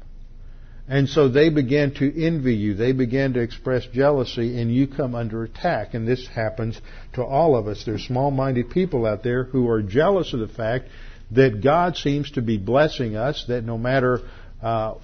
And 0.86 1.08
so 1.08 1.28
they 1.28 1.48
begin 1.48 1.94
to 1.94 2.24
envy 2.24 2.54
you. 2.54 2.74
They 2.74 2.92
begin 2.92 3.32
to 3.34 3.40
express 3.40 3.86
jealousy, 3.86 4.60
and 4.60 4.74
you 4.74 4.86
come 4.86 5.14
under 5.14 5.42
attack. 5.42 5.94
And 5.94 6.06
this 6.06 6.26
happens 6.26 6.78
to 7.14 7.24
all 7.24 7.56
of 7.56 7.66
us. 7.66 7.84
There's 7.84 8.06
small 8.06 8.30
minded 8.30 8.68
people 8.68 9.06
out 9.06 9.22
there 9.22 9.44
who 9.44 9.68
are 9.70 9.82
jealous 9.82 10.34
of 10.34 10.40
the 10.40 10.48
fact 10.48 10.88
that 11.30 11.62
God 11.62 11.96
seems 11.96 12.30
to 12.32 12.42
be 12.42 12.58
blessing 12.58 13.16
us, 13.16 13.46
that 13.48 13.64
no 13.64 13.78
matter 13.78 14.20
uh, 14.62 14.94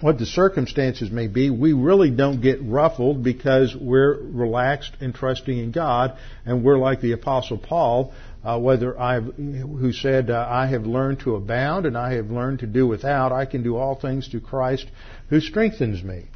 what 0.00 0.18
the 0.18 0.26
circumstances 0.26 1.10
may 1.10 1.26
be, 1.26 1.50
we 1.50 1.72
really 1.72 2.10
don't 2.10 2.40
get 2.40 2.62
ruffled 2.62 3.22
because 3.22 3.74
we're 3.74 4.14
relaxed 4.14 4.92
and 5.00 5.14
trusting 5.14 5.58
in 5.58 5.72
God, 5.72 6.16
and 6.44 6.62
we're 6.62 6.78
like 6.78 7.00
the 7.00 7.12
Apostle 7.12 7.58
Paul, 7.58 8.12
uh, 8.44 8.58
whether 8.58 8.98
I, 8.98 9.20
who 9.20 9.92
said, 9.92 10.30
uh, 10.30 10.46
"I 10.48 10.66
have 10.66 10.86
learned 10.86 11.20
to 11.20 11.34
abound, 11.34 11.86
and 11.86 11.96
I 11.96 12.14
have 12.14 12.30
learned 12.30 12.60
to 12.60 12.66
do 12.66 12.86
without. 12.86 13.32
I 13.32 13.44
can 13.44 13.62
do 13.62 13.76
all 13.76 13.96
things 13.96 14.28
through 14.28 14.40
Christ 14.40 14.86
who 15.28 15.40
strengthens 15.40 16.02
me." 16.02 16.26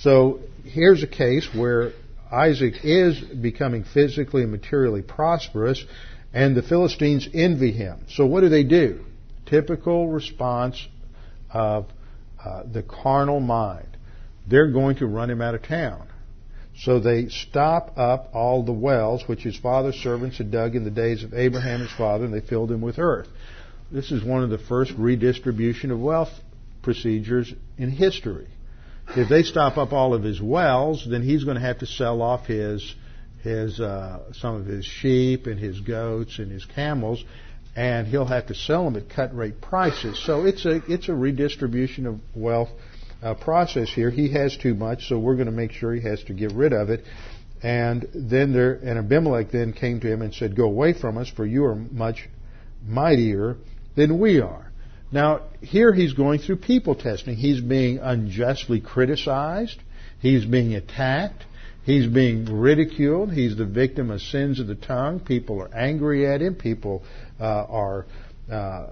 So 0.00 0.40
here's 0.64 1.02
a 1.02 1.06
case 1.06 1.48
where 1.54 1.92
Isaac 2.32 2.84
is 2.84 3.20
becoming 3.20 3.84
physically 3.84 4.42
and 4.42 4.50
materially 4.50 5.02
prosperous, 5.02 5.84
and 6.32 6.56
the 6.56 6.62
Philistines 6.62 7.28
envy 7.32 7.70
him. 7.70 7.98
So 8.08 8.26
what 8.26 8.40
do 8.40 8.48
they 8.48 8.64
do? 8.64 9.04
Typical 9.46 10.08
response 10.08 10.84
of 11.52 11.86
uh, 12.44 12.62
the 12.70 12.82
carnal 12.82 13.40
mind. 13.40 13.96
They're 14.46 14.70
going 14.70 14.96
to 14.96 15.06
run 15.06 15.30
him 15.30 15.40
out 15.40 15.54
of 15.54 15.62
town. 15.62 16.08
So 16.76 16.98
they 16.98 17.28
stop 17.28 17.96
up 17.96 18.30
all 18.34 18.64
the 18.64 18.72
wells 18.72 19.22
which 19.26 19.42
his 19.42 19.56
father's 19.56 19.94
servants 19.96 20.38
had 20.38 20.50
dug 20.50 20.74
in 20.74 20.84
the 20.84 20.90
days 20.90 21.22
of 21.22 21.32
Abraham 21.32 21.80
his 21.80 21.92
father, 21.92 22.24
and 22.24 22.34
they 22.34 22.40
filled 22.40 22.70
them 22.70 22.80
with 22.80 22.98
earth. 22.98 23.28
This 23.92 24.10
is 24.10 24.24
one 24.24 24.42
of 24.42 24.50
the 24.50 24.58
first 24.58 24.92
redistribution 24.98 25.90
of 25.90 26.00
wealth 26.00 26.32
procedures 26.82 27.52
in 27.78 27.90
history. 27.90 28.48
If 29.10 29.28
they 29.28 29.42
stop 29.42 29.76
up 29.76 29.92
all 29.92 30.14
of 30.14 30.22
his 30.22 30.40
wells, 30.40 31.06
then 31.08 31.22
he's 31.22 31.44
going 31.44 31.56
to 31.56 31.62
have 31.62 31.78
to 31.78 31.86
sell 31.86 32.22
off 32.22 32.46
his 32.46 32.94
his 33.42 33.78
uh, 33.78 34.32
some 34.32 34.54
of 34.56 34.66
his 34.66 34.86
sheep 34.86 35.46
and 35.46 35.60
his 35.60 35.78
goats 35.80 36.38
and 36.38 36.50
his 36.50 36.64
camels, 36.64 37.22
and 37.76 38.06
he'll 38.06 38.26
have 38.26 38.46
to 38.46 38.54
sell 38.54 38.84
them 38.84 38.96
at 38.96 39.08
cut 39.08 39.34
rate 39.36 39.60
prices. 39.60 40.22
So 40.24 40.44
it's 40.44 40.64
a 40.64 40.80
it's 40.90 41.08
a 41.08 41.14
redistribution 41.14 42.06
of 42.06 42.20
wealth 42.34 42.70
uh, 43.22 43.34
process 43.34 43.88
here. 43.88 44.10
He 44.10 44.32
has 44.32 44.56
too 44.56 44.74
much, 44.74 45.08
so 45.08 45.18
we're 45.18 45.34
going 45.34 45.46
to 45.46 45.52
make 45.52 45.72
sure 45.72 45.94
he 45.94 46.02
has 46.02 46.22
to 46.24 46.34
get 46.34 46.52
rid 46.52 46.72
of 46.72 46.90
it. 46.90 47.04
And 47.62 48.06
then 48.14 48.52
there, 48.52 48.74
and 48.74 48.98
Abimelech 48.98 49.50
then 49.50 49.72
came 49.72 50.00
to 50.00 50.06
him 50.06 50.22
and 50.22 50.34
said, 50.34 50.54
"Go 50.54 50.64
away 50.64 50.92
from 50.92 51.18
us, 51.18 51.28
for 51.28 51.46
you 51.46 51.64
are 51.64 51.74
much 51.74 52.28
mightier 52.86 53.56
than 53.96 54.18
we 54.18 54.40
are." 54.40 54.70
Now 55.10 55.42
here 55.60 55.92
he's 55.92 56.12
going 56.12 56.40
through 56.40 56.56
people 56.56 56.94
testing. 56.94 57.36
He's 57.36 57.60
being 57.60 57.98
unjustly 57.98 58.80
criticized. 58.80 59.78
He's 60.20 60.44
being 60.44 60.74
attacked. 60.74 61.44
He's 61.84 62.06
being 62.06 62.46
ridiculed. 62.46 63.32
He's 63.32 63.56
the 63.56 63.66
victim 63.66 64.10
of 64.10 64.20
sins 64.20 64.58
of 64.58 64.66
the 64.66 64.74
tongue. 64.74 65.20
People 65.20 65.60
are 65.60 65.74
angry 65.74 66.26
at 66.26 66.40
him. 66.40 66.54
People 66.54 67.02
uh, 67.38 67.44
are 67.44 68.06
uh, 68.50 68.86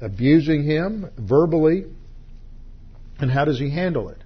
abusing 0.00 0.64
him 0.64 1.10
verbally. 1.18 1.84
And 3.18 3.30
how 3.30 3.44
does 3.44 3.58
he 3.58 3.70
handle 3.70 4.08
it? 4.08 4.18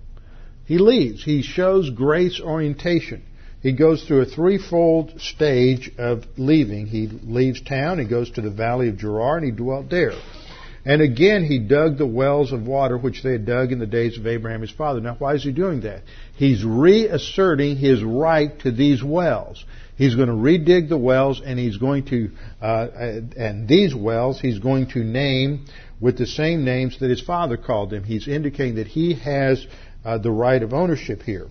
He 0.66 0.78
leaves. 0.78 1.24
He 1.24 1.42
shows 1.42 1.90
grace 1.90 2.40
orientation. 2.40 3.24
He 3.60 3.72
goes 3.72 4.04
through 4.04 4.22
a 4.22 4.26
threefold 4.26 5.20
stage 5.20 5.90
of 5.98 6.24
leaving. 6.36 6.86
He 6.86 7.08
leaves 7.08 7.60
town, 7.60 7.98
he 7.98 8.06
goes 8.06 8.30
to 8.32 8.40
the 8.40 8.50
valley 8.50 8.88
of 8.88 8.96
Gerar, 8.96 9.36
and 9.36 9.44
he 9.44 9.52
dwelt 9.52 9.90
there. 9.90 10.12
And 10.84 11.02
again, 11.02 11.44
he 11.44 11.58
dug 11.58 11.98
the 11.98 12.06
wells 12.06 12.52
of 12.52 12.66
water 12.66 12.96
which 12.96 13.22
they 13.22 13.32
had 13.32 13.44
dug 13.44 13.70
in 13.70 13.78
the 13.78 13.86
days 13.86 14.16
of 14.16 14.26
Abraham 14.26 14.62
his 14.62 14.70
father. 14.70 15.00
Now, 15.00 15.16
why 15.18 15.34
is 15.34 15.44
he 15.44 15.52
doing 15.52 15.82
that? 15.82 16.02
He's 16.40 16.64
reasserting 16.64 17.76
his 17.76 18.02
right 18.02 18.58
to 18.60 18.70
these 18.70 19.04
wells. 19.04 19.62
He's 19.96 20.14
going 20.14 20.28
to 20.28 20.34
redig 20.34 20.88
the 20.88 20.96
wells, 20.96 21.42
and 21.44 21.58
he's 21.58 21.76
going 21.76 22.06
to, 22.06 22.30
uh, 22.62 22.86
and 23.36 23.68
these 23.68 23.94
wells, 23.94 24.40
he's 24.40 24.58
going 24.58 24.86
to 24.92 25.04
name 25.04 25.66
with 26.00 26.16
the 26.16 26.24
same 26.24 26.64
names 26.64 26.98
that 27.00 27.10
his 27.10 27.20
father 27.20 27.58
called 27.58 27.90
them. 27.90 28.04
He's 28.04 28.26
indicating 28.26 28.76
that 28.76 28.86
he 28.86 29.16
has 29.16 29.66
uh, 30.02 30.16
the 30.16 30.30
right 30.30 30.62
of 30.62 30.72
ownership 30.72 31.20
here. 31.24 31.48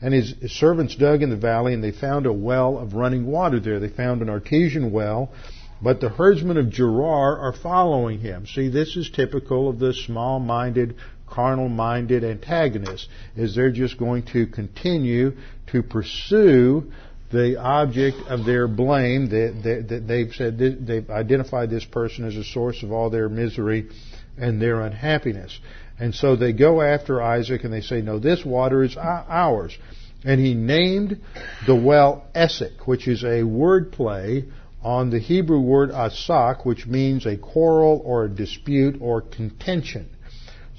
And 0.00 0.14
his, 0.14 0.34
his 0.40 0.52
servants 0.52 0.96
dug 0.96 1.20
in 1.20 1.28
the 1.28 1.36
valley, 1.36 1.74
and 1.74 1.84
they 1.84 1.92
found 1.92 2.24
a 2.24 2.32
well 2.32 2.78
of 2.78 2.94
running 2.94 3.26
water 3.26 3.60
there. 3.60 3.78
They 3.78 3.90
found 3.90 4.22
an 4.22 4.30
artesian 4.30 4.90
well 4.90 5.34
but 5.82 6.00
the 6.00 6.10
herdsmen 6.10 6.58
of 6.58 6.70
Gerar 6.70 7.38
are 7.38 7.54
following 7.54 8.20
him. 8.20 8.46
See, 8.46 8.68
this 8.68 8.96
is 8.96 9.10
typical 9.10 9.68
of 9.68 9.78
the 9.78 9.94
small-minded, 9.94 10.96
carnal-minded 11.30 12.24
antagonists, 12.24 13.08
is 13.36 13.54
they're 13.54 13.70
just 13.70 13.98
going 13.98 14.24
to 14.24 14.46
continue 14.46 15.32
to 15.68 15.82
pursue 15.82 16.90
the 17.32 17.60
object 17.60 18.16
of 18.28 18.44
their 18.44 18.66
blame. 18.66 19.28
That 19.28 20.04
they've 20.06 20.32
said 20.34 20.58
they've 20.58 21.08
identified 21.08 21.70
this 21.70 21.84
person 21.84 22.24
as 22.24 22.36
a 22.36 22.44
source 22.44 22.82
of 22.82 22.92
all 22.92 23.08
their 23.10 23.28
misery 23.28 23.88
and 24.36 24.60
their 24.60 24.80
unhappiness. 24.80 25.58
And 25.98 26.14
so 26.14 26.34
they 26.34 26.52
go 26.52 26.80
after 26.80 27.22
Isaac 27.22 27.62
and 27.64 27.72
they 27.72 27.82
say, 27.82 28.00
"No, 28.00 28.18
this 28.18 28.44
water 28.44 28.82
is 28.82 28.96
ours." 28.96 29.76
And 30.24 30.40
he 30.40 30.54
named 30.54 31.18
the 31.66 31.74
well 31.74 32.26
Essek, 32.34 32.86
which 32.86 33.06
is 33.06 33.24
a 33.24 33.42
word 33.42 33.92
play 33.92 34.44
on 34.82 35.10
the 35.10 35.18
Hebrew 35.18 35.60
word 35.60 35.90
asak, 35.90 36.64
which 36.64 36.86
means 36.86 37.26
a 37.26 37.36
quarrel 37.36 38.02
or 38.04 38.24
a 38.24 38.28
dispute 38.28 38.96
or 39.00 39.20
contention. 39.20 40.08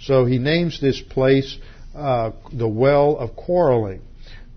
So 0.02 0.26
he 0.26 0.38
names 0.38 0.82
this 0.82 1.02
place 1.02 1.58
uh, 1.95 2.32
the 2.52 2.68
well 2.68 3.18
of 3.18 3.36
quarreling. 3.36 4.02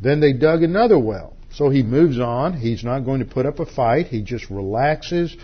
Then 0.00 0.20
they 0.20 0.32
dug 0.32 0.62
another 0.62 0.98
well. 0.98 1.34
So 1.52 1.70
he 1.70 1.82
moves 1.82 2.18
on. 2.18 2.54
He's 2.54 2.82
not 2.82 3.00
going 3.00 3.20
to 3.20 3.26
put 3.26 3.46
up 3.46 3.60
a 3.60 3.66
fight. 3.66 4.06
He 4.06 4.22
just 4.22 4.50
relaxes. 4.50 5.36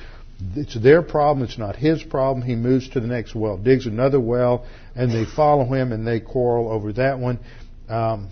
It's 0.56 0.74
their 0.74 1.02
problem. 1.02 1.46
It's 1.46 1.58
not 1.58 1.76
his 1.76 2.02
problem. 2.02 2.44
He 2.44 2.56
moves 2.56 2.88
to 2.90 3.00
the 3.00 3.06
next 3.06 3.34
well, 3.34 3.58
digs 3.58 3.86
another 3.86 4.18
well, 4.18 4.66
and 4.96 5.10
they 5.12 5.24
follow 5.24 5.64
him 5.64 5.92
and 5.92 6.06
they 6.06 6.18
quarrel 6.18 6.70
over 6.70 6.92
that 6.94 7.18
one. 7.18 7.38
Um, 7.88 8.30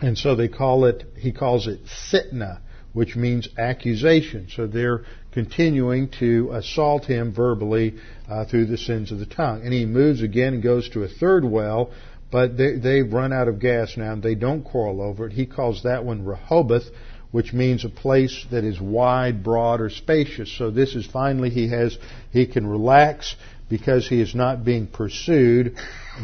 and 0.00 0.18
so 0.18 0.36
they 0.36 0.48
call 0.48 0.84
it. 0.84 1.04
He 1.16 1.32
calls 1.32 1.66
it 1.66 1.80
sitna, 2.12 2.60
which 2.94 3.16
means 3.16 3.48
accusation. 3.58 4.46
So 4.48 4.66
they're 4.66 5.02
continuing 5.32 6.08
to 6.20 6.52
assault 6.52 7.04
him 7.04 7.34
verbally 7.34 7.96
uh, 8.30 8.46
through 8.46 8.66
the 8.66 8.78
sins 8.78 9.12
of 9.12 9.18
the 9.18 9.26
tongue. 9.26 9.62
And 9.62 9.72
he 9.72 9.84
moves 9.84 10.22
again 10.22 10.54
and 10.54 10.62
goes 10.62 10.88
to 10.90 11.02
a 11.02 11.08
third 11.08 11.44
well, 11.44 11.90
but 12.30 12.56
they, 12.56 12.76
they've 12.76 13.12
run 13.12 13.32
out 13.32 13.48
of 13.48 13.58
gas 13.58 13.96
now 13.96 14.12
and 14.12 14.22
they 14.22 14.36
don't 14.36 14.62
quarrel 14.62 15.02
over 15.02 15.26
it. 15.26 15.32
He 15.32 15.44
calls 15.44 15.82
that 15.82 16.04
one 16.04 16.24
Rehoboth, 16.24 16.84
which 17.32 17.52
means 17.52 17.84
a 17.84 17.88
place 17.88 18.46
that 18.52 18.62
is 18.62 18.80
wide, 18.80 19.42
broad, 19.42 19.80
or 19.80 19.90
spacious. 19.90 20.56
So 20.56 20.70
this 20.70 20.94
is 20.94 21.04
finally 21.04 21.50
he 21.50 21.68
has, 21.70 21.98
he 22.30 22.46
can 22.46 22.64
relax 22.64 23.34
because 23.68 24.06
he 24.08 24.20
is 24.20 24.36
not 24.36 24.64
being 24.64 24.86
pursued 24.86 25.76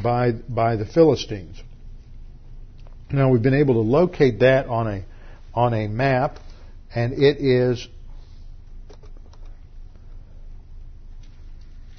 by, 0.04 0.30
by 0.30 0.76
the 0.76 0.86
Philistines. 0.86 1.60
Now 3.10 3.28
we've 3.30 3.42
been 3.42 3.54
able 3.54 3.74
to 3.74 3.80
locate 3.80 4.38
that 4.38 4.66
on 4.66 4.86
a, 4.86 5.04
on 5.52 5.74
a 5.74 5.88
map 5.88 6.38
and 6.94 7.12
it 7.12 7.38
is 7.38 7.86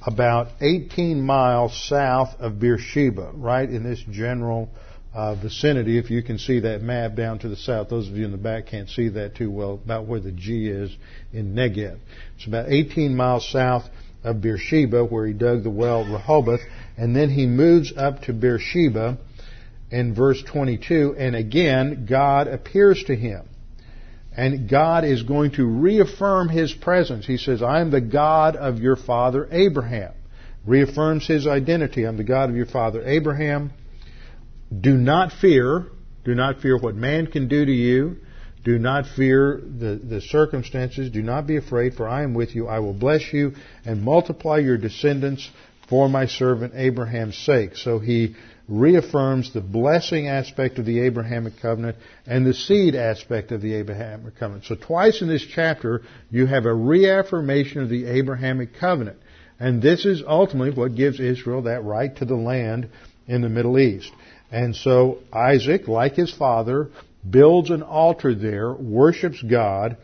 about 0.04 0.48
18 0.60 1.20
miles 1.20 1.76
south 1.88 2.40
of 2.40 2.58
Beersheba, 2.58 3.32
right 3.34 3.68
in 3.68 3.84
this 3.84 4.02
general 4.10 4.68
uh, 5.14 5.34
vicinity. 5.34 5.98
If 5.98 6.10
you 6.10 6.22
can 6.22 6.38
see 6.38 6.60
that 6.60 6.82
map 6.82 7.14
down 7.14 7.38
to 7.40 7.48
the 7.48 7.56
south, 7.56 7.88
those 7.88 8.08
of 8.08 8.16
you 8.16 8.24
in 8.24 8.32
the 8.32 8.36
back 8.36 8.66
can't 8.66 8.88
see 8.88 9.08
that 9.10 9.36
too 9.36 9.50
well, 9.50 9.74
about 9.74 10.06
where 10.06 10.20
the 10.20 10.32
G 10.32 10.68
is 10.68 10.94
in 11.32 11.54
Negev. 11.54 11.98
It's 12.36 12.46
about 12.46 12.70
18 12.70 13.14
miles 13.14 13.48
south 13.48 13.84
of 14.24 14.40
Beersheba, 14.40 15.04
where 15.04 15.26
he 15.26 15.32
dug 15.32 15.62
the 15.62 15.70
well 15.70 16.04
Rehoboth, 16.04 16.60
and 16.96 17.14
then 17.14 17.30
he 17.30 17.46
moves 17.46 17.92
up 17.96 18.22
to 18.22 18.32
Beersheba 18.32 19.18
in 19.90 20.14
verse 20.14 20.42
22, 20.42 21.14
and 21.18 21.36
again 21.36 22.06
God 22.08 22.48
appears 22.48 23.04
to 23.04 23.14
him. 23.14 23.48
And 24.36 24.68
God 24.68 25.04
is 25.04 25.22
going 25.22 25.52
to 25.52 25.64
reaffirm 25.66 26.48
His 26.48 26.72
presence. 26.72 27.26
He 27.26 27.36
says, 27.36 27.62
I 27.62 27.80
am 27.80 27.90
the 27.90 28.00
God 28.00 28.56
of 28.56 28.78
your 28.78 28.96
father 28.96 29.48
Abraham. 29.50 30.12
Reaffirms 30.66 31.26
His 31.26 31.46
identity. 31.46 32.04
I'm 32.04 32.16
the 32.16 32.24
God 32.24 32.48
of 32.48 32.56
your 32.56 32.66
father 32.66 33.02
Abraham. 33.06 33.72
Do 34.78 34.96
not 34.96 35.32
fear. 35.32 35.86
Do 36.24 36.34
not 36.34 36.60
fear 36.60 36.78
what 36.78 36.94
man 36.94 37.26
can 37.26 37.48
do 37.48 37.64
to 37.64 37.72
you. 37.72 38.16
Do 38.64 38.78
not 38.78 39.06
fear 39.16 39.60
the, 39.60 39.96
the 40.02 40.20
circumstances. 40.20 41.10
Do 41.10 41.20
not 41.20 41.46
be 41.46 41.56
afraid, 41.56 41.94
for 41.94 42.08
I 42.08 42.22
am 42.22 42.32
with 42.32 42.54
you. 42.54 42.68
I 42.68 42.78
will 42.78 42.94
bless 42.94 43.32
you 43.32 43.54
and 43.84 44.02
multiply 44.02 44.58
your 44.58 44.78
descendants 44.78 45.50
for 45.88 46.08
my 46.08 46.26
servant 46.26 46.72
Abraham's 46.76 47.36
sake. 47.36 47.76
So 47.76 47.98
he 47.98 48.36
reaffirms 48.68 49.52
the 49.52 49.60
blessing 49.60 50.28
aspect 50.28 50.78
of 50.78 50.86
the 50.86 51.00
Abrahamic 51.00 51.54
covenant 51.60 51.96
and 52.26 52.46
the 52.46 52.54
seed 52.54 52.94
aspect 52.94 53.52
of 53.52 53.60
the 53.60 53.74
Abrahamic 53.74 54.36
covenant. 54.36 54.64
So 54.66 54.76
twice 54.76 55.20
in 55.20 55.28
this 55.28 55.44
chapter, 55.44 56.02
you 56.30 56.46
have 56.46 56.64
a 56.64 56.74
reaffirmation 56.74 57.82
of 57.82 57.88
the 57.88 58.06
Abrahamic 58.06 58.70
covenant. 58.78 59.18
And 59.58 59.82
this 59.82 60.04
is 60.06 60.22
ultimately 60.26 60.70
what 60.70 60.94
gives 60.94 61.20
Israel 61.20 61.62
that 61.62 61.84
right 61.84 62.14
to 62.16 62.24
the 62.24 62.36
land 62.36 62.88
in 63.26 63.42
the 63.42 63.48
Middle 63.48 63.78
East. 63.78 64.10
And 64.50 64.74
so 64.76 65.18
Isaac, 65.32 65.88
like 65.88 66.14
his 66.14 66.32
father, 66.32 66.90
builds 67.28 67.70
an 67.70 67.82
altar 67.82 68.34
there, 68.34 68.72
worships 68.72 69.42
God, 69.42 69.96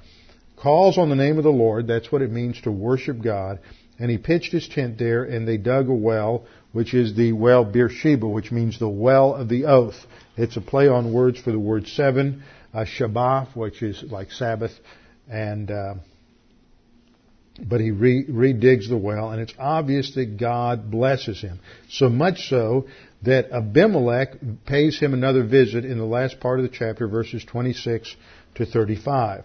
calls 0.56 0.98
on 0.98 1.08
the 1.08 1.16
name 1.16 1.38
of 1.38 1.44
the 1.44 1.50
Lord, 1.50 1.86
that's 1.86 2.10
what 2.10 2.22
it 2.22 2.32
means 2.32 2.60
to 2.62 2.70
worship 2.70 3.22
God, 3.22 3.60
and 3.98 4.10
he 4.10 4.18
pitched 4.18 4.52
his 4.52 4.68
tent 4.68 4.98
there, 4.98 5.24
and 5.24 5.46
they 5.46 5.56
dug 5.56 5.88
a 5.88 5.94
well 5.94 6.44
which 6.72 6.94
is 6.94 7.14
the 7.14 7.32
well 7.32 7.64
Beersheba, 7.64 8.28
which 8.28 8.52
means 8.52 8.78
the 8.78 8.88
well 8.88 9.34
of 9.34 9.48
the 9.48 9.64
oath. 9.64 9.96
It's 10.36 10.56
a 10.56 10.60
play 10.60 10.88
on 10.88 11.12
words 11.12 11.40
for 11.40 11.50
the 11.50 11.58
word 11.58 11.86
seven, 11.88 12.42
uh, 12.72 12.84
Shabbat, 12.84 13.56
which 13.56 13.82
is 13.82 14.02
like 14.02 14.30
Sabbath, 14.30 14.72
and 15.28 15.70
uh, 15.70 15.94
but 17.60 17.80
he 17.80 17.90
re- 17.90 18.26
redigs 18.26 18.88
the 18.88 18.96
well, 18.96 19.30
and 19.30 19.40
it's 19.40 19.54
obvious 19.58 20.14
that 20.14 20.36
God 20.38 20.90
blesses 20.90 21.40
him. 21.40 21.58
So 21.90 22.08
much 22.08 22.48
so 22.48 22.86
that 23.22 23.50
Abimelech 23.50 24.36
pays 24.64 24.98
him 24.98 25.12
another 25.12 25.44
visit 25.44 25.84
in 25.84 25.98
the 25.98 26.04
last 26.04 26.38
part 26.38 26.60
of 26.60 26.70
the 26.70 26.76
chapter, 26.76 27.08
verses 27.08 27.44
26 27.44 28.14
to 28.56 28.66
35. 28.66 29.42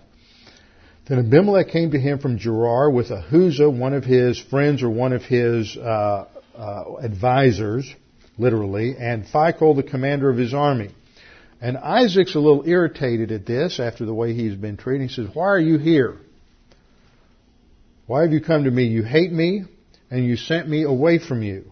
Then 1.07 1.19
Abimelech 1.19 1.69
came 1.69 1.91
to 1.91 1.99
him 1.99 2.19
from 2.19 2.37
Gerar 2.37 2.91
with 2.91 3.09
Ahuzah, 3.09 3.75
one 3.75 3.93
of 3.93 4.03
his 4.03 4.39
friends 4.39 4.83
or 4.83 4.89
one 4.89 5.11
of 5.11 5.23
his 5.23 5.75
uh, 5.75 6.25
uh, 6.55 6.95
advisors, 7.01 7.91
literally, 8.37 8.95
and 8.97 9.25
Phicol, 9.25 9.75
the 9.75 9.83
commander 9.83 10.29
of 10.29 10.37
his 10.37 10.53
army. 10.53 10.89
And 11.61 11.77
Isaac's 11.77 12.35
a 12.35 12.39
little 12.39 12.63
irritated 12.67 13.31
at 13.31 13.45
this 13.45 13.79
after 13.79 14.05
the 14.05 14.13
way 14.13 14.33
he's 14.33 14.55
been 14.55 14.77
treated. 14.77 15.09
He 15.09 15.13
says, 15.13 15.27
Why 15.33 15.45
are 15.45 15.59
you 15.59 15.77
here? 15.77 16.17
Why 18.05 18.23
have 18.23 18.33
you 18.33 18.41
come 18.41 18.65
to 18.65 18.71
me? 18.71 18.83
You 18.85 19.03
hate 19.03 19.31
me, 19.31 19.63
and 20.11 20.25
you 20.25 20.35
sent 20.35 20.67
me 20.67 20.83
away 20.83 21.19
from 21.19 21.41
you. 21.41 21.71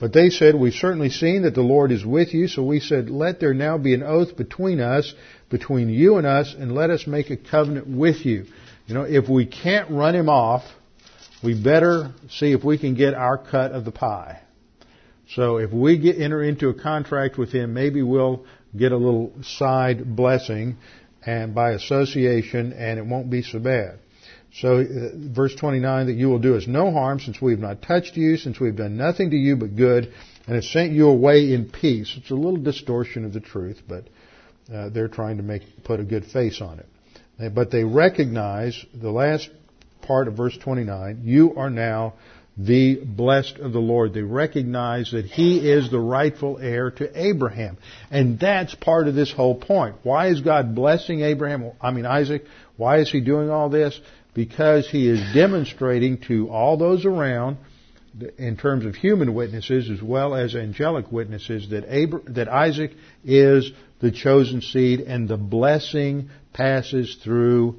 But 0.00 0.14
they 0.14 0.30
said, 0.30 0.54
We've 0.54 0.72
certainly 0.72 1.10
seen 1.10 1.42
that 1.42 1.54
the 1.54 1.60
Lord 1.60 1.92
is 1.92 2.04
with 2.04 2.32
you, 2.32 2.48
so 2.48 2.64
we 2.64 2.80
said, 2.80 3.10
Let 3.10 3.38
there 3.38 3.52
now 3.52 3.76
be 3.76 3.92
an 3.92 4.02
oath 4.02 4.36
between 4.36 4.80
us, 4.80 5.12
between 5.50 5.90
you 5.90 6.16
and 6.16 6.26
us, 6.26 6.54
and 6.58 6.74
let 6.74 6.88
us 6.88 7.06
make 7.06 7.28
a 7.28 7.36
covenant 7.36 7.86
with 7.86 8.24
you. 8.24 8.46
You 8.86 8.94
know, 8.94 9.02
if 9.02 9.28
we 9.28 9.44
can't 9.44 9.90
run 9.90 10.16
him 10.16 10.30
off, 10.30 10.64
we 11.42 11.60
better 11.60 12.12
see 12.28 12.52
if 12.52 12.64
we 12.64 12.78
can 12.78 12.94
get 12.94 13.14
our 13.14 13.38
cut 13.38 13.72
of 13.72 13.84
the 13.84 13.92
pie. 13.92 14.40
So 15.34 15.58
if 15.58 15.72
we 15.72 15.98
get, 15.98 16.18
enter 16.18 16.42
into 16.42 16.68
a 16.68 16.74
contract 16.74 17.38
with 17.38 17.52
him, 17.52 17.72
maybe 17.72 18.02
we'll 18.02 18.44
get 18.76 18.92
a 18.92 18.96
little 18.96 19.32
side 19.42 20.16
blessing 20.16 20.76
and 21.24 21.54
by 21.54 21.72
association 21.72 22.72
and 22.72 22.98
it 22.98 23.06
won't 23.06 23.30
be 23.30 23.42
so 23.42 23.58
bad. 23.58 23.98
So 24.52 24.80
uh, 24.80 25.10
verse 25.14 25.54
29 25.54 26.06
that 26.06 26.14
you 26.14 26.28
will 26.28 26.40
do 26.40 26.56
us 26.56 26.66
no 26.66 26.90
harm 26.90 27.20
since 27.20 27.40
we 27.40 27.52
have 27.52 27.60
not 27.60 27.82
touched 27.82 28.16
you, 28.16 28.36
since 28.36 28.58
we 28.58 28.66
have 28.66 28.76
done 28.76 28.96
nothing 28.96 29.30
to 29.30 29.36
you 29.36 29.56
but 29.56 29.76
good 29.76 30.12
and 30.46 30.56
have 30.56 30.64
sent 30.64 30.92
you 30.92 31.08
away 31.08 31.52
in 31.52 31.70
peace. 31.70 32.12
It's 32.16 32.30
a 32.30 32.34
little 32.34 32.56
distortion 32.56 33.24
of 33.24 33.32
the 33.32 33.40
truth, 33.40 33.80
but 33.88 34.08
uh, 34.72 34.88
they're 34.88 35.08
trying 35.08 35.36
to 35.36 35.42
make 35.44 35.62
put 35.84 36.00
a 36.00 36.04
good 36.04 36.24
face 36.26 36.60
on 36.60 36.80
it. 36.80 37.54
But 37.54 37.70
they 37.70 37.84
recognize 37.84 38.84
the 38.92 39.10
last 39.10 39.48
part 40.10 40.26
of 40.26 40.34
verse 40.34 40.58
29, 40.58 41.20
you 41.22 41.54
are 41.54 41.70
now 41.70 42.14
the 42.58 42.96
blessed 42.96 43.58
of 43.58 43.72
the 43.72 43.78
Lord. 43.78 44.12
They 44.12 44.22
recognize 44.22 45.12
that 45.12 45.24
he 45.24 45.70
is 45.70 45.88
the 45.88 46.00
rightful 46.00 46.58
heir 46.58 46.90
to 46.90 47.08
Abraham. 47.14 47.78
And 48.10 48.36
that's 48.36 48.74
part 48.74 49.06
of 49.06 49.14
this 49.14 49.32
whole 49.32 49.54
point. 49.54 49.94
Why 50.02 50.26
is 50.26 50.40
God 50.40 50.74
blessing 50.74 51.20
Abraham? 51.20 51.70
I 51.80 51.92
mean, 51.92 52.06
Isaac. 52.06 52.42
Why 52.76 52.98
is 52.98 53.08
he 53.08 53.20
doing 53.20 53.50
all 53.50 53.68
this? 53.68 54.00
Because 54.34 54.90
he 54.90 55.08
is 55.08 55.20
demonstrating 55.32 56.18
to 56.22 56.50
all 56.50 56.76
those 56.76 57.04
around 57.04 57.58
in 58.36 58.56
terms 58.56 58.86
of 58.86 58.96
human 58.96 59.32
witnesses 59.32 59.88
as 59.88 60.02
well 60.02 60.34
as 60.34 60.56
angelic 60.56 61.12
witnesses 61.12 61.70
that, 61.70 61.84
Abra- 61.84 62.32
that 62.32 62.48
Isaac 62.48 62.90
is 63.24 63.70
the 64.00 64.10
chosen 64.10 64.60
seed 64.60 65.02
and 65.02 65.28
the 65.28 65.36
blessing 65.36 66.30
passes 66.52 67.16
through 67.22 67.76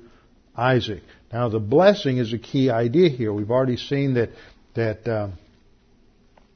Isaac. 0.55 1.03
Now 1.31 1.49
the 1.49 1.59
blessing 1.59 2.17
is 2.17 2.33
a 2.33 2.37
key 2.37 2.69
idea 2.69 3.09
here. 3.09 3.31
We've 3.31 3.51
already 3.51 3.77
seen 3.77 4.15
that 4.15 4.29
that 4.75 5.07
um, 5.07 5.33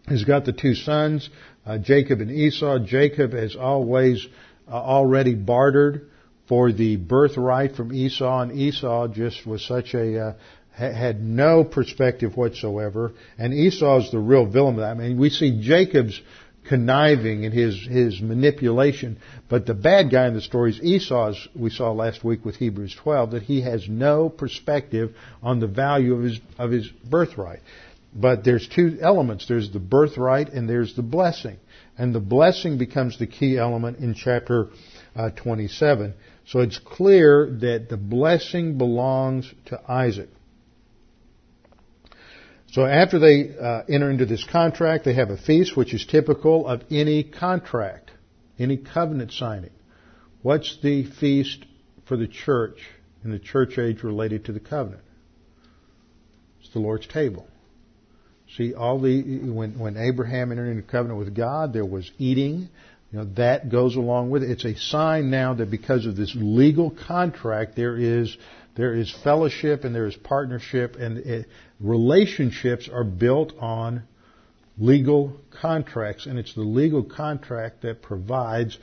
he's 0.08 0.24
got 0.24 0.46
the 0.46 0.54
two 0.54 0.74
sons, 0.74 1.30
uh, 1.66 1.78
Jacob 1.78 2.22
and 2.22 2.32
Esau. 2.32 2.80
Jacob 2.80 3.34
has 3.34 3.56
always 3.56 4.26
uh, 4.68 4.74
already 4.74 5.36
bartered 5.36 6.10
for 6.48 6.72
the 6.72 6.98
birthright 6.98 7.76
from 7.76 7.94
Esau, 7.94 8.42
and 8.42 8.52
Esau 8.52 9.08
just 9.08 9.46
was 9.46 9.66
such 9.66 9.94
a 9.94 10.20
uh, 10.20 10.34
had 10.72 11.22
no 11.22 11.64
perspective 11.64 12.36
whatsoever, 12.36 13.14
and 13.38 13.54
Esau 13.54 14.02
is 14.02 14.12
the 14.12 14.20
real 14.20 14.46
villain 14.46 14.76
of 14.76 14.82
that. 14.82 14.92
I 14.92 14.94
mean, 14.94 15.18
we 15.18 15.30
see 15.30 15.62
Jacob's 15.62 16.20
conniving 16.68 17.46
and 17.46 17.54
his 17.54 17.86
his 17.86 18.22
manipulation, 18.22 19.18
but 19.50 19.66
the 19.66 19.74
bad 19.74 20.12
guy 20.12 20.28
in 20.28 20.34
the 20.34 20.42
story 20.42 20.72
is 20.72 20.82
Esau, 20.82 21.30
as 21.30 21.48
we 21.56 21.70
saw 21.70 21.92
last 21.92 22.24
week 22.24 22.44
with 22.44 22.56
Hebrews 22.56 22.96
12, 22.96 23.32
that 23.32 23.44
he 23.44 23.62
has 23.62 23.88
no 23.88 24.30
perspective 24.30 25.16
on 25.42 25.60
the 25.60 25.68
value 25.68 26.16
of 26.16 26.24
his 26.24 26.40
of 26.58 26.72
his 26.72 26.88
birthright. 26.88 27.62
But 28.16 28.46
there's 28.46 28.68
two 28.68 28.98
elements. 29.02 29.46
There's 29.48 29.72
the 29.72 29.80
birthright 29.80 30.50
and 30.50 30.70
there's 30.70 30.96
the 30.96 31.02
blessing. 31.02 31.58
And 31.98 32.16
the 32.16 32.22
blessing 32.22 32.78
becomes 32.78 33.20
the 33.20 33.28
key 33.28 33.58
element 33.58 34.00
in 34.00 34.14
chapter 34.14 34.70
uh, 35.16 35.32
27. 35.32 36.14
So 36.48 36.60
it's 36.60 36.78
clear 36.78 37.50
that 37.62 37.88
the 37.90 37.98
blessing 37.98 38.78
belongs 38.78 39.52
to 39.66 39.82
Isaac. 39.90 40.30
So 42.76 42.86
after 42.86 43.20
they 43.20 43.58
uh, 43.58 43.84
enter 43.88 44.12
into 44.12 44.26
this 44.26 44.44
contract, 44.52 45.06
they 45.06 45.14
have 45.14 45.30
a 45.30 45.38
feast, 45.38 45.78
which 45.78 45.94
is 45.94 46.06
typical 46.06 46.68
of 46.68 46.82
any 46.92 47.24
contract, 47.24 48.12
any 48.60 48.76
covenant 48.76 49.32
signing. 49.32 49.72
What's 50.42 50.78
the 50.84 51.06
feast 51.06 51.66
for 52.06 52.18
the 52.18 52.28
church 52.28 52.80
in 53.24 53.32
the 53.32 53.40
church 53.40 53.78
age 53.78 54.04
related 54.04 54.44
to 54.46 54.52
the 54.52 54.60
covenant? 54.60 55.04
It's 56.60 56.74
the 56.74 56.80
Lord's 56.80 57.08
table. 57.08 57.48
See, 58.58 58.74
all 58.74 59.00
the 59.00 59.22
when 59.40 59.80
when 59.80 59.96
Abraham 59.96 60.52
entered 60.52 60.70
into 60.70 60.84
covenant 60.84 61.18
with 61.18 61.34
God, 61.34 61.72
there 61.72 61.86
was 61.86 62.12
eating. 62.18 62.68
Know 63.16 63.26
that 63.36 63.70
goes 63.70 63.96
along 63.96 64.30
with 64.30 64.44
it. 64.44 64.52
It's 64.52 64.66
a 64.66 64.76
sign 64.76 65.30
now 65.30 65.54
that 65.54 65.72
because 65.72 66.06
of 66.06 66.16
this 66.16 66.34
legal 66.36 66.92
contract, 67.08 67.76
there 67.76 67.98
is 67.98 68.36
there 68.76 68.94
is 68.94 69.14
fellowship 69.24 69.84
and 69.84 69.96
there 69.96 70.08
is 70.08 70.16
partnership, 70.16 70.96
and 70.96 71.20
it, 71.20 71.48
relationships 71.80 72.90
are 72.92 73.04
built 73.04 73.54
on 73.60 74.04
legal 74.78 75.38
contracts, 75.62 76.26
and 76.26 76.38
it's 76.38 76.54
the 76.56 76.62
legal 76.62 77.04
contract 77.04 77.84
that 77.84 78.02
provides 78.02 78.78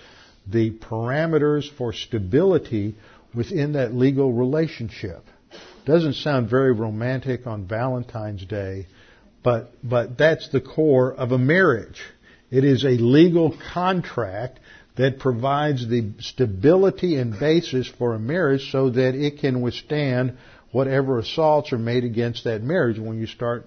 the 0.50 0.70
parameters 0.70 1.70
for 1.76 1.92
stability 1.92 2.94
within 3.34 3.74
that 3.74 3.94
legal 3.94 4.32
relationship. 4.32 5.24
Doesn't 5.84 6.14
sound 6.14 6.48
very 6.48 6.72
romantic 6.72 7.46
on 7.46 7.66
Valentine's 7.66 8.44
Day 8.46 8.86
but, 9.42 9.72
but 9.82 10.16
that's 10.16 10.48
the 10.50 10.60
core 10.60 11.12
of 11.12 11.32
a 11.32 11.38
marriage. 11.38 12.00
It 12.52 12.64
is 12.64 12.84
a 12.84 12.90
legal 12.90 13.56
contract 13.72 14.60
that 14.96 15.18
provides 15.18 15.88
the 15.88 16.10
stability 16.20 17.16
and 17.16 17.40
basis 17.40 17.88
for 17.88 18.12
a 18.12 18.18
marriage 18.18 18.70
so 18.70 18.90
that 18.90 19.14
it 19.14 19.38
can 19.38 19.62
withstand 19.62 20.36
whatever 20.70 21.18
assaults 21.18 21.72
are 21.72 21.78
made 21.78 22.04
against 22.04 22.44
that 22.44 22.62
marriage. 22.62 22.98
When 22.98 23.18
you 23.18 23.26
start 23.26 23.66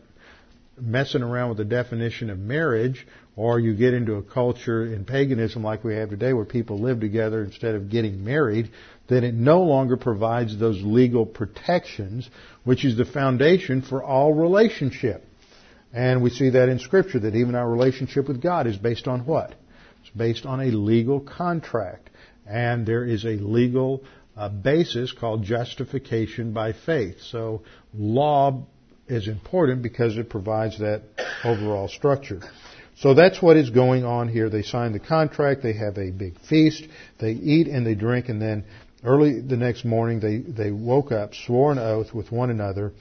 messing 0.80 1.24
around 1.24 1.50
with 1.50 1.58
the 1.58 1.66
definition 1.66 2.30
of 2.30 2.38
marriage, 2.38 3.08
or 3.36 3.60
you 3.60 3.74
get 3.74 3.96
into 3.96 4.18
a 4.18 4.22
culture 4.22 4.86
in 4.86 5.04
paganism 5.04 5.64
like 5.64 5.84
we 5.84 5.96
have 5.96 6.12
today 6.12 6.34
where 6.34 6.46
people 6.46 6.80
live 6.80 7.00
together 7.00 7.44
instead 7.44 7.74
of 7.74 7.90
getting 7.90 8.24
married, 8.24 8.70
then 9.08 9.24
it 9.24 9.34
no 9.34 9.64
longer 9.64 9.98
provides 9.98 10.60
those 10.60 10.80
legal 10.84 11.26
protections, 11.26 12.30
which 12.64 12.86
is 12.86 12.96
the 12.98 13.06
foundation 13.06 13.82
for 13.82 14.04
all 14.04 14.32
relationship. 14.32 15.26
And 15.96 16.22
we 16.22 16.30
see 16.30 16.50
that 16.50 16.68
in 16.68 16.80
Scripture, 16.80 17.20
that 17.20 17.36
even 17.36 17.56
our 17.56 17.70
relationship 17.70 18.28
with 18.28 18.42
God 18.42 18.68
is 18.68 18.76
based 18.76 19.08
on 19.08 19.26
what? 19.26 19.56
It's 20.02 20.10
based 20.16 20.46
on 20.46 20.60
a 20.60 20.66
legal 20.66 21.22
contract. 21.22 22.10
And 22.46 22.86
there 22.86 23.06
is 23.06 23.24
a 23.24 23.38
legal 23.38 24.04
uh, 24.36 24.50
basis 24.50 25.14
called 25.14 25.44
justification 25.44 26.52
by 26.52 26.74
faith. 26.74 27.22
So 27.22 27.62
law 27.94 28.66
is 29.08 29.30
important 29.30 29.84
because 29.84 30.18
it 30.18 30.30
provides 30.30 30.80
that 30.80 31.04
overall 31.46 31.88
structure. 31.88 32.42
So 32.98 33.14
that's 33.14 33.42
what 33.42 33.56
is 33.56 33.70
going 33.70 34.04
on 34.04 34.28
here. 34.28 34.50
They 34.50 34.64
sign 34.64 34.92
the 34.92 35.00
contract, 35.00 35.64
they 35.64 35.74
have 35.74 35.98
a 35.98 36.12
big 36.12 36.40
feast, 36.42 36.84
they 37.20 37.32
eat 37.32 37.68
and 37.68 37.86
they 37.86 37.96
drink, 37.96 38.28
and 38.28 38.42
then 38.42 38.66
early 39.04 39.40
the 39.40 39.58
next 39.58 39.86
morning 39.86 40.20
they, 40.20 40.40
they 40.40 40.72
woke 40.72 41.14
up, 41.14 41.36
swore 41.36 41.72
an 41.72 41.78
oath 41.78 42.14
with 42.14 42.32
one 42.34 42.50
another, 42.50 42.92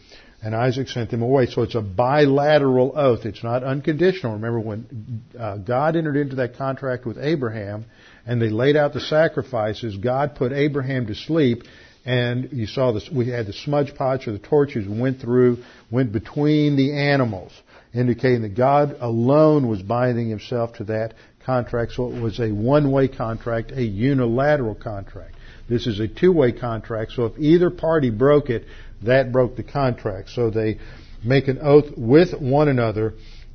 and 0.44 0.54
Isaac 0.54 0.88
sent 0.88 1.10
them 1.10 1.22
away. 1.22 1.46
So 1.46 1.62
it's 1.62 1.74
a 1.74 1.80
bilateral 1.80 2.92
oath. 2.94 3.24
It's 3.24 3.42
not 3.42 3.64
unconditional. 3.64 4.34
Remember 4.34 4.60
when 4.60 5.22
uh, 5.38 5.56
God 5.56 5.96
entered 5.96 6.16
into 6.16 6.36
that 6.36 6.58
contract 6.58 7.06
with 7.06 7.16
Abraham 7.18 7.86
and 8.26 8.42
they 8.42 8.50
laid 8.50 8.76
out 8.76 8.92
the 8.92 9.00
sacrifices, 9.00 9.96
God 9.96 10.34
put 10.36 10.52
Abraham 10.52 11.06
to 11.06 11.14
sleep 11.14 11.62
and 12.04 12.50
you 12.52 12.66
saw 12.66 12.92
this, 12.92 13.08
we 13.10 13.30
had 13.30 13.46
the 13.46 13.54
smudge 13.54 13.94
pots 13.94 14.28
or 14.28 14.32
the 14.32 14.38
torches 14.38 14.86
went 14.86 15.18
through, 15.18 15.62
went 15.90 16.12
between 16.12 16.76
the 16.76 16.92
animals, 16.92 17.52
indicating 17.94 18.42
that 18.42 18.54
God 18.54 18.98
alone 19.00 19.66
was 19.66 19.80
binding 19.80 20.28
himself 20.28 20.74
to 20.74 20.84
that 20.84 21.14
contract. 21.46 21.92
So 21.92 22.12
it 22.12 22.20
was 22.20 22.38
a 22.38 22.50
one-way 22.50 23.08
contract, 23.08 23.72
a 23.72 23.82
unilateral 23.82 24.74
contract. 24.74 25.36
This 25.66 25.86
is 25.86 26.00
a 26.00 26.08
two-way 26.08 26.52
contract, 26.52 27.12
so 27.12 27.24
if 27.24 27.38
either 27.38 27.70
party 27.70 28.10
broke 28.10 28.50
it, 28.50 28.66
that 29.04 29.32
broke 29.32 29.56
the 29.56 29.62
contract. 29.62 30.30
So 30.30 30.50
they 30.50 30.78
make 31.24 31.48
an 31.48 31.58
oath 31.60 31.96
with 31.96 32.32
one 32.40 32.68
another. 32.68 33.14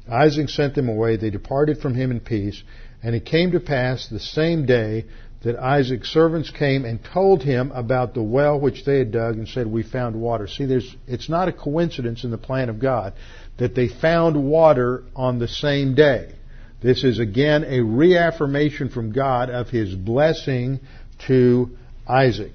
Isaac 0.09 0.49
sent 0.49 0.75
them 0.75 0.89
away. 0.89 1.17
They 1.17 1.29
departed 1.29 1.79
from 1.79 1.95
him 1.95 2.11
in 2.11 2.19
peace. 2.19 2.63
And 3.03 3.15
it 3.15 3.25
came 3.25 3.51
to 3.51 3.59
pass 3.59 4.07
the 4.07 4.19
same 4.19 4.65
day 4.65 5.05
that 5.43 5.57
Isaac's 5.57 6.09
servants 6.09 6.49
came 6.49 6.83
and 6.83 6.99
told 7.03 7.43
him 7.43 7.71
about 7.71 8.13
the 8.13 8.23
well 8.23 8.59
which 8.59 8.83
they 8.83 8.99
had 8.99 9.11
dug 9.11 9.35
and 9.35 9.47
said, 9.47 9.67
We 9.67 9.83
found 9.83 10.19
water. 10.19 10.47
See, 10.47 10.67
it's 11.07 11.29
not 11.29 11.47
a 11.47 11.53
coincidence 11.53 12.23
in 12.23 12.31
the 12.31 12.37
plan 12.37 12.69
of 12.69 12.79
God 12.79 13.13
that 13.57 13.75
they 13.75 13.87
found 13.87 14.41
water 14.43 15.03
on 15.15 15.39
the 15.39 15.47
same 15.47 15.95
day. 15.95 16.33
This 16.81 17.03
is 17.03 17.19
again 17.19 17.65
a 17.65 17.81
reaffirmation 17.81 18.89
from 18.89 19.11
God 19.11 19.49
of 19.49 19.69
his 19.69 19.93
blessing 19.93 20.79
to 21.27 21.77
Isaac. 22.07 22.53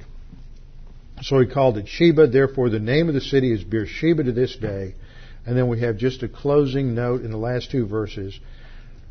So 1.22 1.38
he 1.38 1.46
called 1.46 1.78
it 1.78 1.88
Sheba. 1.88 2.26
Therefore, 2.26 2.70
the 2.70 2.80
name 2.80 3.08
of 3.08 3.14
the 3.14 3.20
city 3.20 3.52
is 3.52 3.64
Beersheba 3.64 4.24
to 4.24 4.32
this 4.32 4.56
day. 4.56 4.94
And 5.46 5.56
then 5.56 5.68
we 5.68 5.80
have 5.80 5.96
just 5.96 6.22
a 6.22 6.28
closing 6.28 6.94
note 6.94 7.22
in 7.22 7.30
the 7.30 7.36
last 7.38 7.70
two 7.70 7.86
verses. 7.86 8.38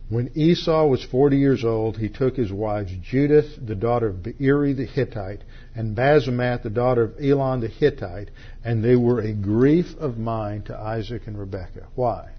When 0.10 0.32
Esau 0.36 0.88
was 0.88 1.04
40 1.04 1.38
years 1.38 1.64
old, 1.64 1.98
he 1.98 2.10
took 2.10 2.36
his 2.36 2.52
wives 2.52 2.92
Judith, 3.02 3.66
the 3.66 3.76
daughter 3.76 4.08
of 4.08 4.22
Beeri 4.22 4.74
the 4.74 4.86
Hittite, 4.86 5.44
and 5.76 5.96
Basemath, 5.96 6.64
the 6.64 6.70
daughter 6.70 7.04
of 7.04 7.16
Elon 7.20 7.62
the 7.62 7.68
Hittite, 7.68 8.30
and 8.64 8.84
they 8.84 8.96
were 8.96 9.22
a 9.22 9.34
grief 9.34 9.96
of 10.00 10.18
mind 10.18 10.66
to 10.66 10.78
Isaac 10.78 11.24
and 11.26 11.40
Rebekah. 11.40 11.88
Why? 11.96 12.32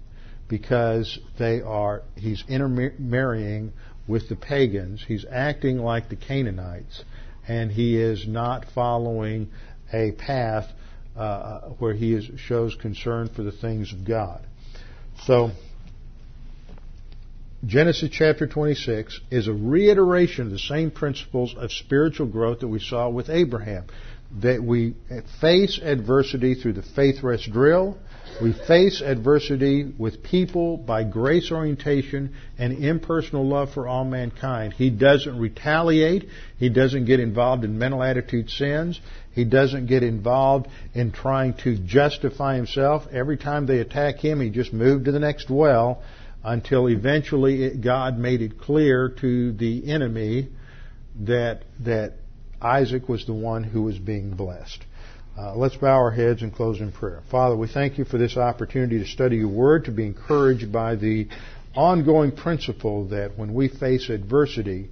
Because 0.47 1.17
they 1.39 1.61
are, 1.61 2.03
he's 2.15 2.43
intermarrying 2.47 3.73
with 4.07 4.29
the 4.29 4.35
pagans. 4.35 5.03
He's 5.05 5.25
acting 5.29 5.79
like 5.79 6.09
the 6.09 6.15
Canaanites 6.15 7.03
and 7.47 7.71
he 7.71 7.97
is 7.97 8.27
not 8.27 8.65
following 8.73 9.49
a 9.93 10.11
path 10.11 10.67
uh, 11.15 11.61
where 11.79 11.93
he 11.93 12.13
is, 12.13 12.29
shows 12.39 12.75
concern 12.75 13.29
for 13.29 13.43
the 13.43 13.51
things 13.51 13.93
of 13.93 14.05
God. 14.05 14.45
So, 15.23 15.51
Genesis 17.65 18.09
chapter 18.11 18.47
26 18.47 19.21
is 19.31 19.47
a 19.47 19.53
reiteration 19.53 20.45
of 20.45 20.51
the 20.51 20.59
same 20.59 20.91
principles 20.91 21.55
of 21.57 21.71
spiritual 21.71 22.27
growth 22.27 22.59
that 22.59 22.67
we 22.67 22.79
saw 22.79 23.09
with 23.09 23.29
Abraham. 23.29 23.85
That 24.41 24.61
we 24.61 24.95
face 25.39 25.79
adversity 25.81 26.55
through 26.55 26.73
the 26.73 26.83
faith 26.83 27.23
rest 27.23 27.49
drill, 27.51 27.97
we 28.41 28.53
face 28.53 29.01
adversity 29.01 29.93
with 29.97 30.23
people 30.23 30.77
by 30.77 31.03
grace 31.03 31.51
orientation 31.51 32.35
and 32.57 32.83
impersonal 32.83 33.47
love 33.47 33.73
for 33.73 33.87
all 33.87 34.03
mankind. 34.03 34.73
He 34.73 34.89
doesn't 34.89 35.37
retaliate. 35.37 36.27
He 36.57 36.69
doesn't 36.69 37.05
get 37.05 37.19
involved 37.19 37.63
in 37.63 37.77
mental 37.77 38.03
attitude 38.03 38.49
sins. 38.49 38.99
He 39.31 39.45
doesn't 39.45 39.85
get 39.87 40.03
involved 40.03 40.67
in 40.93 41.11
trying 41.11 41.55
to 41.63 41.77
justify 41.77 42.55
himself. 42.55 43.03
Every 43.11 43.37
time 43.37 43.65
they 43.65 43.79
attack 43.79 44.17
him, 44.17 44.41
he 44.41 44.49
just 44.49 44.73
moved 44.73 45.05
to 45.05 45.11
the 45.11 45.19
next 45.19 45.49
well 45.49 46.03
until 46.43 46.87
eventually 46.87 47.63
it, 47.63 47.81
God 47.81 48.17
made 48.17 48.41
it 48.41 48.59
clear 48.59 49.09
to 49.21 49.51
the 49.53 49.91
enemy 49.91 50.49
that, 51.21 51.63
that 51.81 52.13
Isaac 52.61 53.09
was 53.09 53.25
the 53.25 53.33
one 53.33 53.63
who 53.63 53.81
was 53.81 53.97
being 53.97 54.31
blessed. 54.31 54.84
Uh, 55.37 55.53
let's 55.53 55.75
bow 55.75 55.97
our 55.97 56.11
heads 56.11 56.41
and 56.43 56.55
close 56.55 56.79
in 56.79 56.93
prayer. 56.93 57.21
Father, 57.29 57.57
we 57.57 57.67
thank 57.67 57.97
you 57.97 58.05
for 58.05 58.17
this 58.17 58.37
opportunity 58.37 58.99
to 58.99 59.05
study 59.05 59.35
your 59.37 59.49
word, 59.49 59.83
to 59.83 59.91
be 59.91 60.05
encouraged 60.05 60.71
by 60.71 60.95
the 60.95 61.27
ongoing 61.75 62.31
principle 62.31 63.09
that 63.09 63.37
when 63.37 63.53
we 63.53 63.67
face 63.67 64.09
adversity, 64.09 64.87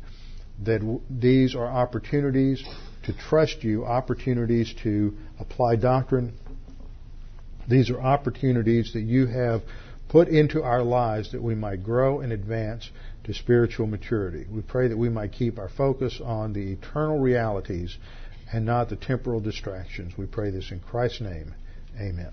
that 0.66 0.80
w- 0.80 1.00
these 1.10 1.56
are 1.56 1.66
opportunities 1.66 2.62
to 3.06 3.14
trust 3.14 3.64
you, 3.64 3.86
opportunities 3.86 4.74
to 4.84 5.16
apply 5.40 5.78
doctrine. 5.78 6.34
These 7.70 7.90
are 7.90 8.02
opportunities 8.02 8.92
that 8.94 9.04
you 9.04 9.28
have 9.28 9.62
put 10.10 10.28
into 10.28 10.62
our 10.62 10.84
lives 10.84 11.32
that 11.32 11.42
we 11.42 11.56
might 11.56 11.84
grow 11.84 12.20
and 12.20 12.34
advance 12.34 12.90
to 13.24 13.34
spiritual 13.34 13.88
maturity. 13.88 14.46
We 14.52 14.62
pray 14.62 14.90
that 14.90 14.98
we 14.98 15.08
might 15.08 15.32
keep 15.32 15.58
our 15.58 15.70
focus 15.70 16.20
on 16.22 16.52
the 16.52 16.74
eternal 16.74 17.20
realities 17.20 17.98
and 18.54 18.66
not 18.66 18.90
the 18.90 18.96
temporal 18.96 19.40
distractions. 19.40 20.18
We 20.18 20.28
pray 20.28 20.52
this 20.52 20.72
in 20.72 20.80
Christ's 20.80 21.22
name. 21.22 21.54
Amen. 22.00 22.32